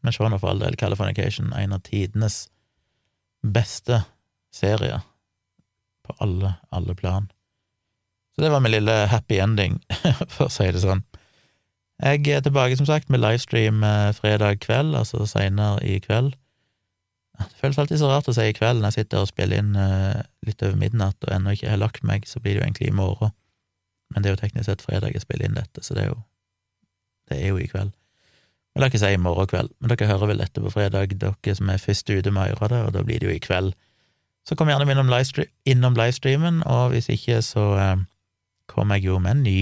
Men 0.00 0.16
se 0.16 0.28
nå 0.28 0.38
for 0.40 0.52
all 0.52 0.62
del 0.62 0.78
Californication, 0.80 1.52
er 1.52 1.66
en 1.66 1.76
av 1.76 1.82
tidenes 1.84 2.46
beste 3.44 4.02
serier 4.52 5.04
på 6.06 6.16
alle, 6.24 6.54
alle 6.72 6.96
plan. 6.96 7.28
Så 8.34 8.44
det 8.44 8.50
var 8.52 8.62
min 8.64 8.72
lille 8.72 8.94
happy 9.12 9.40
ending, 9.40 9.80
for 10.34 10.48
å 10.48 10.52
si 10.52 10.68
det 10.72 10.84
sånn. 10.84 11.04
Jeg 12.00 12.24
er 12.32 12.44
tilbake, 12.44 12.78
som 12.80 12.88
sagt, 12.88 13.10
med 13.12 13.20
livestream 13.20 13.82
eh, 13.84 14.12
fredag 14.16 14.62
kveld, 14.64 14.94
altså 14.96 15.26
seinere 15.28 15.82
i 15.84 15.98
kveld. 16.00 16.32
Det 17.40 17.60
føles 17.60 17.78
alltid 17.80 18.00
så 18.00 18.08
rart 18.08 18.28
å 18.28 18.34
si 18.36 18.46
i 18.48 18.56
kveld 18.56 18.80
når 18.80 18.92
jeg 18.92 19.04
sitter 19.04 19.24
og 19.24 19.28
spiller 19.30 19.62
inn 19.62 19.72
uh, 19.72 20.20
litt 20.44 20.60
over 20.60 20.76
midnatt 20.76 21.16
og 21.24 21.30
ennå 21.32 21.54
ikke 21.56 21.70
har 21.72 21.80
lagt 21.80 22.02
meg, 22.04 22.26
så 22.28 22.40
blir 22.40 22.56
det 22.56 22.60
jo 22.60 22.66
egentlig 22.66 22.90
i 22.90 22.96
morgen. 22.96 23.32
Men 24.10 24.22
det 24.22 24.30
er 24.30 24.36
jo 24.36 24.42
teknisk 24.42 24.66
sett 24.66 24.84
fredag 24.84 25.14
jeg 25.14 25.24
spiller 25.24 25.48
inn 25.48 25.58
dette, 25.58 25.84
så 25.86 25.96
det 25.96 26.04
er 26.04 26.12
jo 26.12 26.20
det 27.30 27.38
er 27.38 27.52
jo 27.52 27.60
i 27.62 27.68
kveld. 27.70 27.92
Jeg 28.74 28.80
vil 28.80 28.86
ikke 28.90 29.00
si 29.02 29.12
i 29.14 29.18
morgen 29.22 29.48
kveld, 29.50 29.70
men 29.78 29.90
dere 29.90 30.08
hører 30.10 30.30
vel 30.30 30.42
dette 30.42 30.62
på 30.62 30.70
fredag, 30.70 31.14
dere 31.18 31.54
som 31.58 31.70
er 31.70 31.82
først 31.82 32.10
ute 32.10 32.30
med 32.34 32.42
å 32.42 32.50
gjøre 32.52 32.68
det, 32.72 32.80
og 32.86 32.92
da 32.94 33.02
blir 33.06 33.22
det 33.22 33.28
jo 33.28 33.34
i 33.34 33.42
kveld. 33.42 33.74
Så 34.46 34.56
kom 34.56 34.70
gjerne 34.70 34.86
innom, 34.90 35.10
livestream, 35.10 35.50
innom 35.68 35.98
livestreamen, 35.98 36.62
og 36.66 36.94
hvis 36.94 37.10
ikke, 37.12 37.40
så 37.44 37.66
eh, 37.78 38.04
kommer 38.70 38.98
jeg 38.98 39.10
jo 39.10 39.18
med 39.22 39.36
en 39.36 39.44
ny 39.46 39.58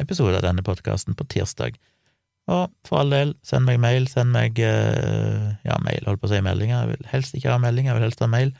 episode 0.00 0.36
av 0.36 0.44
denne 0.46 0.64
podkasten 0.64 1.16
på 1.16 1.26
tirsdag. 1.32 1.76
Og 2.48 2.72
for 2.88 3.02
all 3.02 3.12
del, 3.12 3.34
send 3.44 3.68
meg 3.68 3.80
mail, 3.82 4.08
send 4.08 4.32
meg 4.32 4.56
eh, 4.64 5.52
ja, 5.68 5.76
mail, 5.84 6.08
holdt 6.08 6.22
på 6.22 6.30
å 6.30 6.32
si 6.32 6.40
meldinger, 6.44 6.80
jeg 6.80 6.94
vil 6.94 7.12
helst 7.12 7.36
ikke 7.36 7.52
ha 7.52 7.60
meldinger, 7.60 7.92
jeg 7.92 8.00
vil 8.00 8.08
helst 8.08 8.24
ha 8.24 8.30
mail. 8.32 8.54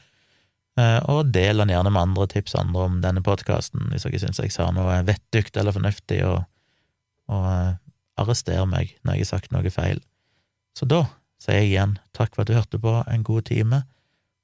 Eh, 0.79 1.01
og 1.11 1.33
del 1.35 1.59
den 1.59 1.73
gjerne 1.73 1.91
med 1.91 2.11
andre, 2.11 2.29
tips 2.31 2.55
andre 2.59 2.87
om 2.87 2.99
denne 3.03 3.23
podkasten, 3.25 3.89
hvis 3.91 4.07
dere 4.07 4.21
syns 4.23 4.39
jeg 4.43 4.55
sa 4.55 4.69
noe 4.75 5.01
vettugt 5.09 5.59
eller 5.59 5.75
fornuftig, 5.75 6.21
og, 6.29 6.45
og 7.33 7.47
uh, 7.49 7.73
arrester 8.21 8.67
meg 8.69 8.95
når 9.03 9.19
jeg 9.19 9.27
har 9.27 9.33
sagt 9.33 9.55
noe 9.55 9.73
feil. 9.75 10.03
Så 10.79 10.87
da 10.87 11.05
sier 11.43 11.63
jeg 11.63 11.73
igjen 11.73 11.97
takk 12.17 12.35
for 12.35 12.45
at 12.45 12.51
du 12.51 12.57
hørte 12.59 12.83
på 12.83 13.01
en 13.11 13.27
god 13.27 13.49
time, 13.51 13.83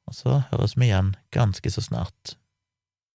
og 0.08 0.16
så 0.16 0.40
høres 0.50 0.74
vi 0.76 0.88
igjen 0.88 1.14
ganske 1.34 1.70
så 1.70 1.84
snart. 1.84 2.34